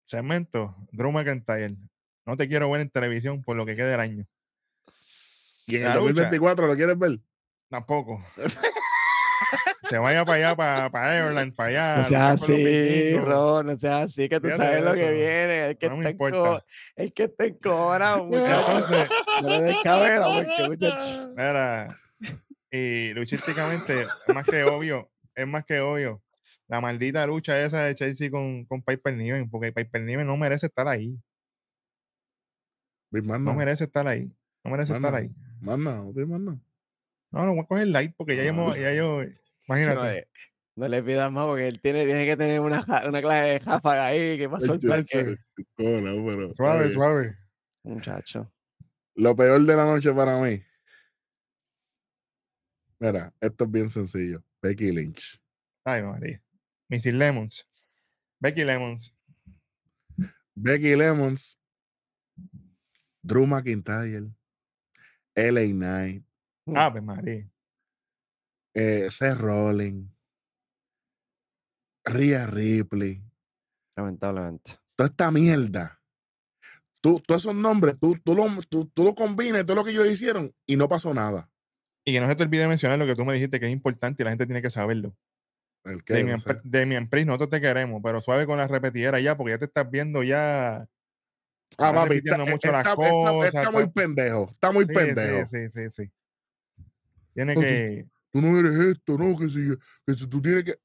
[0.05, 1.75] Segmento, Drew McIntyre.
[2.27, 4.25] No te quiero ver en televisión por lo que quede del año.
[5.65, 5.99] ¿Y en el lucha.
[5.99, 7.19] 2024 lo quieres ver?
[7.69, 8.21] Tampoco.
[9.83, 11.95] Se vaya para allá, para, para Ireland, para allá.
[11.95, 13.17] No los así.
[13.17, 15.67] Ron, no seas así, que tú Fíjate sabes lo que viene.
[15.69, 16.63] El que, no me está co-
[16.97, 18.15] el que está en cobra.
[18.21, 19.07] Entonces,
[19.41, 21.29] No le des cabeza, porque, muchacho.
[21.29, 21.97] Mira,
[22.69, 26.21] y luchísticamente, es más que obvio, es más que obvio.
[26.67, 30.65] La maldita lucha esa de Chelsea con, con Piper Niven, porque Piper Niven no merece
[30.65, 31.17] estar ahí.
[33.51, 34.31] No merece estar ahí.
[34.63, 35.31] No merece estar ahí.
[35.61, 36.57] Manda, no manda.
[37.31, 39.21] No, no voy a coger light porque ya yo, me- ya yo,
[39.67, 40.27] No, imagínate.
[40.75, 44.05] no le pidas más porque él tiene, tiene que tener una, una clase de ráfaga
[44.07, 45.35] ahí que va a soltar que.
[45.75, 47.37] Pero, Suave, ay, suave.
[47.83, 48.51] Muchacho.
[49.15, 50.61] Lo peor de la noche para mí.
[52.99, 54.43] Mira, esto es bien sencillo.
[54.61, 55.39] Becky Lynch.
[55.83, 56.41] Ay, María.
[56.89, 57.67] Missy Lemons.
[58.39, 59.13] Becky Lemons.
[60.55, 61.59] Becky Lemons.
[63.27, 64.31] Drew McIntyre.
[65.35, 66.23] LA Knight.
[66.75, 67.49] Ave María.
[68.73, 70.09] eh, Seth Rollins.
[72.05, 73.21] Rhea Ripley.
[73.95, 74.71] Lamentablemente.
[74.95, 76.01] Toda esta mierda.
[77.01, 80.07] Tú, todos esos nombres, tú, tú, lo, tú, tú lo combinas, todo lo que ellos
[80.07, 81.49] hicieron y no pasó nada.
[82.05, 84.23] Y que no se te olvide mencionar lo que tú me dijiste que es importante
[84.23, 85.15] y la gente tiene que saberlo.
[85.85, 86.55] El no sé.
[86.55, 89.65] Pri- Damian Priest, nosotros te queremos, pero suave con la repetidera ya, porque ya te
[89.65, 90.87] estás viendo ya.
[91.77, 92.95] Ah, repitiendo está, mucho las está- está-
[93.31, 94.49] cosas, está muy pendejo.
[94.51, 95.45] Está muy Sí, pendejo.
[95.45, 96.11] Sí, sí, sí, sí.
[97.33, 98.07] Tiene No, que.
[98.31, 99.37] Tú no eres esto, ¿no?
[99.37, 99.69] Que si,
[100.05, 100.79] que si tú tienes que.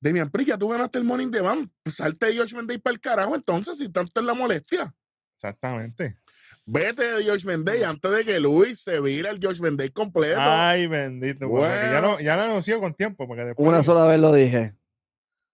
[0.00, 1.72] Demian Priest, ya tú ganaste el Morning de Van.
[1.86, 4.94] Salte de George Mendey para el carajo, entonces, si tanto es la molestia.
[5.36, 6.18] Exactamente.
[6.66, 10.38] Vete de George Mendey antes de que Luis se vira el George Mendey completo.
[10.40, 11.48] Ay, bendito.
[11.48, 12.00] porque ya, Bueno.
[12.12, 13.26] lo, ya lo anunció con tiempo.
[13.26, 14.74] Porque después Una sola vez lo dije.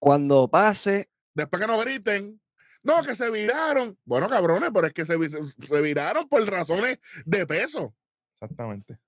[0.00, 2.40] Cuando pase, Después que no griten.
[2.84, 3.98] No, que se viraron.
[4.04, 7.94] Bueno, cabrones, pero es que se, vi- se- se viraron por razones de peso.
[8.34, 8.98] Exactamente.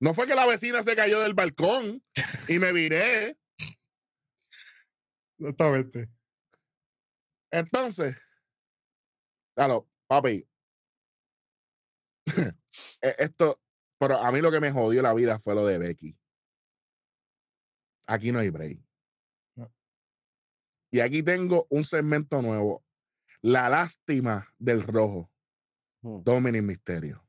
[0.00, 2.02] No fue que la vecina se cayó del balcón
[2.48, 3.38] y me viré.
[5.38, 6.08] Exactamente.
[7.52, 8.16] Entonces,
[9.54, 10.46] claro, papi.
[13.02, 13.60] e- Esto,
[13.98, 16.16] pero a mí lo que me jodió la vida fue lo de Becky.
[18.06, 18.80] Aquí no hay break.
[20.90, 22.84] Y aquí tengo un segmento nuevo.
[23.42, 25.30] La lástima del rojo.
[26.02, 26.22] Hmm.
[26.22, 27.24] Dominic Misterio.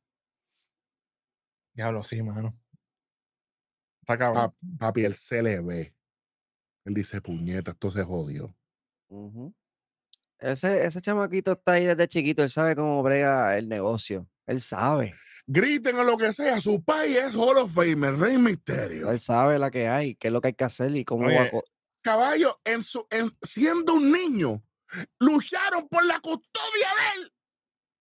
[1.73, 2.57] Diablo, sí, mano.
[4.01, 4.51] Está cabrón.
[4.51, 5.95] Pa- papi, él se le ve.
[6.85, 8.55] Él dice, puñeta, esto se jodió.
[10.39, 12.43] ese, ese chamaquito está ahí desde chiquito.
[12.43, 14.27] Él sabe cómo brega el negocio.
[14.47, 15.13] Él sabe.
[15.45, 19.11] Griten o lo que sea, su país es Hall of Famer, Rey Misterio.
[19.11, 21.43] Él sabe la que hay, qué es lo que hay que hacer y cómo va
[21.43, 21.61] a Oye,
[22.03, 24.63] co- caballo, en su, en- siendo un niño,
[25.19, 27.33] lucharon por la custodia de él.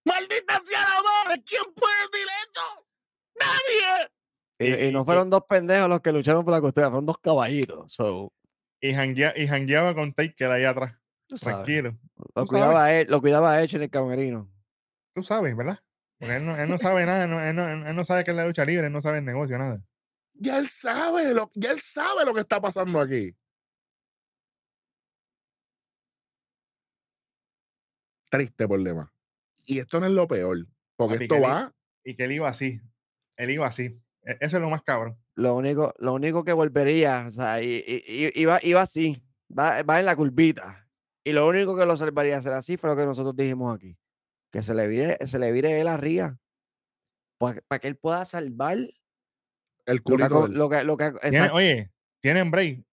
[0.05, 2.86] Maldita sea la madre, ¿quién puede decir eso?
[3.39, 4.10] Nadie.
[4.59, 7.18] Y, y- y no fueron dos pendejos los que lucharon por la custodia, fueron dos
[7.18, 7.93] caballitos.
[7.93, 8.32] So,
[8.81, 10.94] Y, janguea- y jangueaba con Take de ahí atrás.
[11.28, 11.98] tú sabes, Tranquilo.
[12.35, 14.51] Lo tú cuidaba, a él, lo cuidaba Edge en el camerino.
[15.14, 15.78] Tú sabes, ¿verdad?
[16.18, 17.27] Porque él no, él no sabe nada.
[17.27, 18.86] no- él, no, él no sabe qué es la lucha libre.
[18.89, 19.82] Él no sabe el negocio, nada.
[20.35, 23.35] Ya él sabe lo, ya él sabe lo que está pasando aquí.
[28.31, 29.09] Triste por demás.
[29.66, 30.66] Y esto no es lo peor,
[30.97, 31.74] porque Papi, esto va.
[32.05, 32.81] Y que él iba así.
[33.36, 34.01] Él iba así.
[34.24, 35.19] E- Eso es lo más cabrón.
[35.35, 39.23] Lo único, lo único que volvería, o sea, i- i- iba, iba así,
[39.57, 40.89] va, va en la curvita.
[41.24, 43.97] Y lo único que lo salvaría hacer así fue lo que nosotros dijimos aquí.
[44.51, 46.39] Que se le vire, se le vire él arriba.
[47.39, 48.90] Para que él pueda salvar El
[49.86, 50.48] lo que, culito.
[50.48, 51.90] lo que, lo que, Tiene- oye,
[52.20, 52.85] tienen break.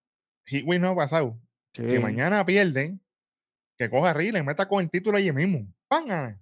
[0.46, 1.38] Hit win no ha pasado.
[1.74, 3.02] Si mañana pierden,
[3.78, 5.68] que coja Rile, meta con el título allí mismo.
[5.88, 6.40] ¡Panga!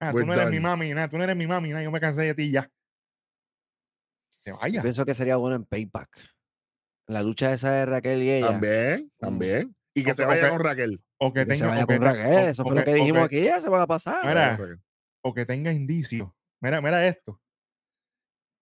[0.00, 1.08] Ah, tú We're no eres mi mami, nada.
[1.08, 1.82] Tú no eres mi mami, nada.
[1.82, 2.70] Yo me cansé de ti ya.
[4.40, 4.82] Se Yo vaya.
[4.82, 6.10] pienso que sería bueno en Payback.
[7.06, 8.48] La lucha esa de Raquel y ella.
[8.48, 9.76] También, también.
[9.94, 11.02] Y que se vaya con Raquel.
[11.18, 11.70] O que y que se tenga.
[11.74, 12.48] vaya con Raquel.
[12.48, 14.20] Eso fue lo que- dijimos aquí la semana pasada.
[14.22, 14.84] Mira, Vaya con Raquel.
[15.22, 16.28] o que tenga indicios.
[16.60, 17.40] Mira, mira esto.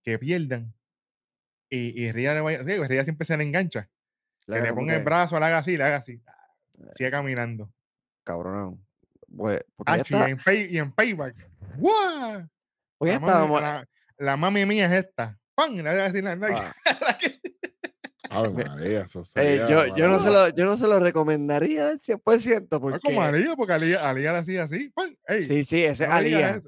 [0.05, 0.75] Que pierdan.
[1.71, 2.63] Y, y Ría le vaya.
[2.63, 3.89] Ría siempre se le engancha.
[4.47, 6.21] Le que le ponga el brazo, le haga así, le haga así.
[6.93, 7.73] Sigue caminando.
[8.25, 8.85] Cabronón.
[9.37, 11.35] Pues, porque ya Achi, está- y, en pay- y en payback.
[11.37, 11.49] Ya
[11.79, 12.49] La
[13.01, 13.61] mami, estábamos.
[13.63, 13.89] la,
[14.19, 15.39] la mami mía es esta.
[15.55, 15.77] ¡Pam!
[15.79, 16.75] La ah,
[18.31, 22.01] Ave María, eso eh, yo, yo, no se lo, yo no se lo recomendaría al
[22.01, 22.97] 100% No porque.
[22.97, 24.89] es como Alía, porque Alía, Alía le hacía así.
[24.91, 25.15] ¡Pam!
[25.29, 25.43] ¡Ey!
[25.43, 26.63] Sí, sí, ese es no Alía.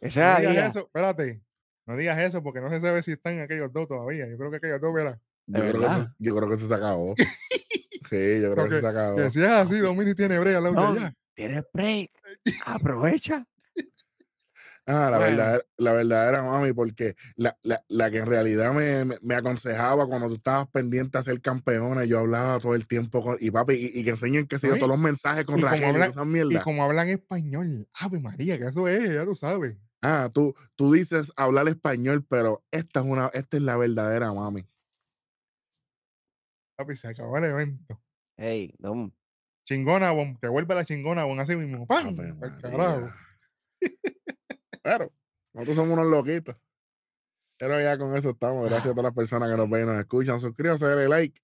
[0.00, 0.66] Ese no Alía.
[0.68, 0.80] eso.
[0.80, 1.40] Espérate.
[1.86, 4.28] No digas eso porque no se sabe si están aquellos dos todavía.
[4.28, 5.18] Yo creo que aquellos dos, verá.
[5.46, 6.14] Yo ¿De creo, que eso, verdad?
[6.18, 7.14] yo creo que eso se acabó.
[8.08, 9.16] Sí, yo creo que Porque- se acabó.
[9.16, 11.14] Que si es así, Domini tiene brega la No, ya.
[11.34, 12.10] Tienes break.
[12.66, 13.46] Aprovecha.
[14.90, 15.36] Ah, la Bueno.
[15.36, 20.06] verdad, la verdadera mami, porque la, la, la que en realidad me, me, me aconsejaba
[20.06, 23.74] cuando tú estabas pendiente a ser campeona, yo hablaba todo el tiempo con, y papi,
[23.74, 26.24] y, y que enseñen que se Oye, todos los mensajes con y Raquel y esas
[26.24, 26.64] Y mierdas.
[26.64, 27.86] como hablan español.
[28.00, 29.76] Ave María, que eso es, ya tú sabes.
[30.00, 34.64] Ah, tú, tú dices hablar español, pero esta es una, esta es la verdadera mami.
[36.78, 38.00] Papi, se acabó el evento.
[38.36, 39.10] Hey, Dom.
[39.66, 41.86] Chingona, bon, que vuelve la chingona, bon, así mismo.
[41.88, 42.16] ¡Pam!
[42.62, 43.10] Carajo.
[44.82, 45.12] Pero,
[45.54, 46.56] nosotros somos unos loquitos.
[47.58, 48.64] Pero ya con eso estamos.
[48.66, 50.38] Gracias a todas las personas que nos ven y nos escuchan.
[50.38, 51.40] Suscríbanse, denle like.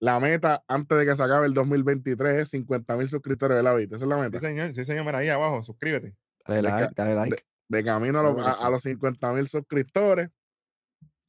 [0.00, 3.74] La meta antes de que se acabe el 2023 es 50 mil suscriptores de la
[3.74, 3.96] vida.
[3.96, 4.40] Esa es la Sí, meta.
[4.40, 6.16] señor, sí, señor, mira ahí abajo, suscríbete.
[6.46, 7.42] Dale De like, dale like.
[7.68, 8.62] De camino a, los- Claro a- sí.
[8.64, 10.30] a los 50 mil suscriptores,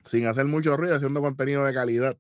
[0.05, 2.19] sin hacer mucho ruido, haciendo contenido de calidad, Sí,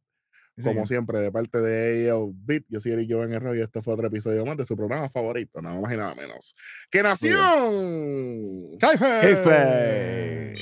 [0.63, 2.63] como siempre, de parte de Beat.
[2.69, 5.61] Yo soy Eric Joven Herrero y este fue otro episodio más de su programa favorito,
[5.61, 6.55] nada más y nada menos.
[6.89, 8.77] ¡Que Nación!
[8.79, 10.53] ¡Caife!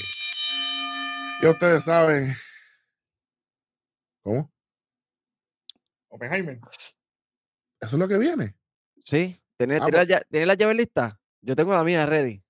[1.41, 2.33] Ya ustedes saben.
[4.23, 4.51] ¿Cómo?
[6.09, 6.59] Oppenheimer.
[7.81, 8.55] Eso es lo que viene.
[9.05, 9.41] Sí.
[9.57, 11.19] ¿Tienes, Ah, tienes la, lla- ¿tienes la llave lista?
[11.41, 12.43] Yo tengo la mía ready.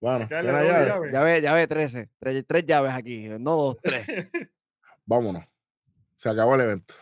[0.00, 0.88] Bueno, Hay que darle ¿tiene doble llave?
[0.88, 1.12] llave.
[1.12, 2.08] Llave, llave 13.
[2.18, 3.28] Tres, tres llaves aquí.
[3.28, 4.06] No dos, tres.
[5.06, 5.44] Vámonos.
[6.18, 6.94] Se acabó el evento.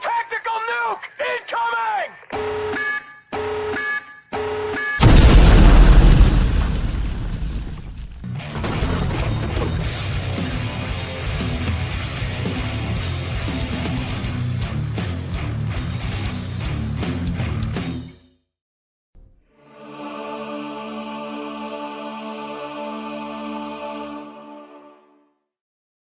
[0.00, 1.06] Tactical nuke
[1.36, 2.10] incoming!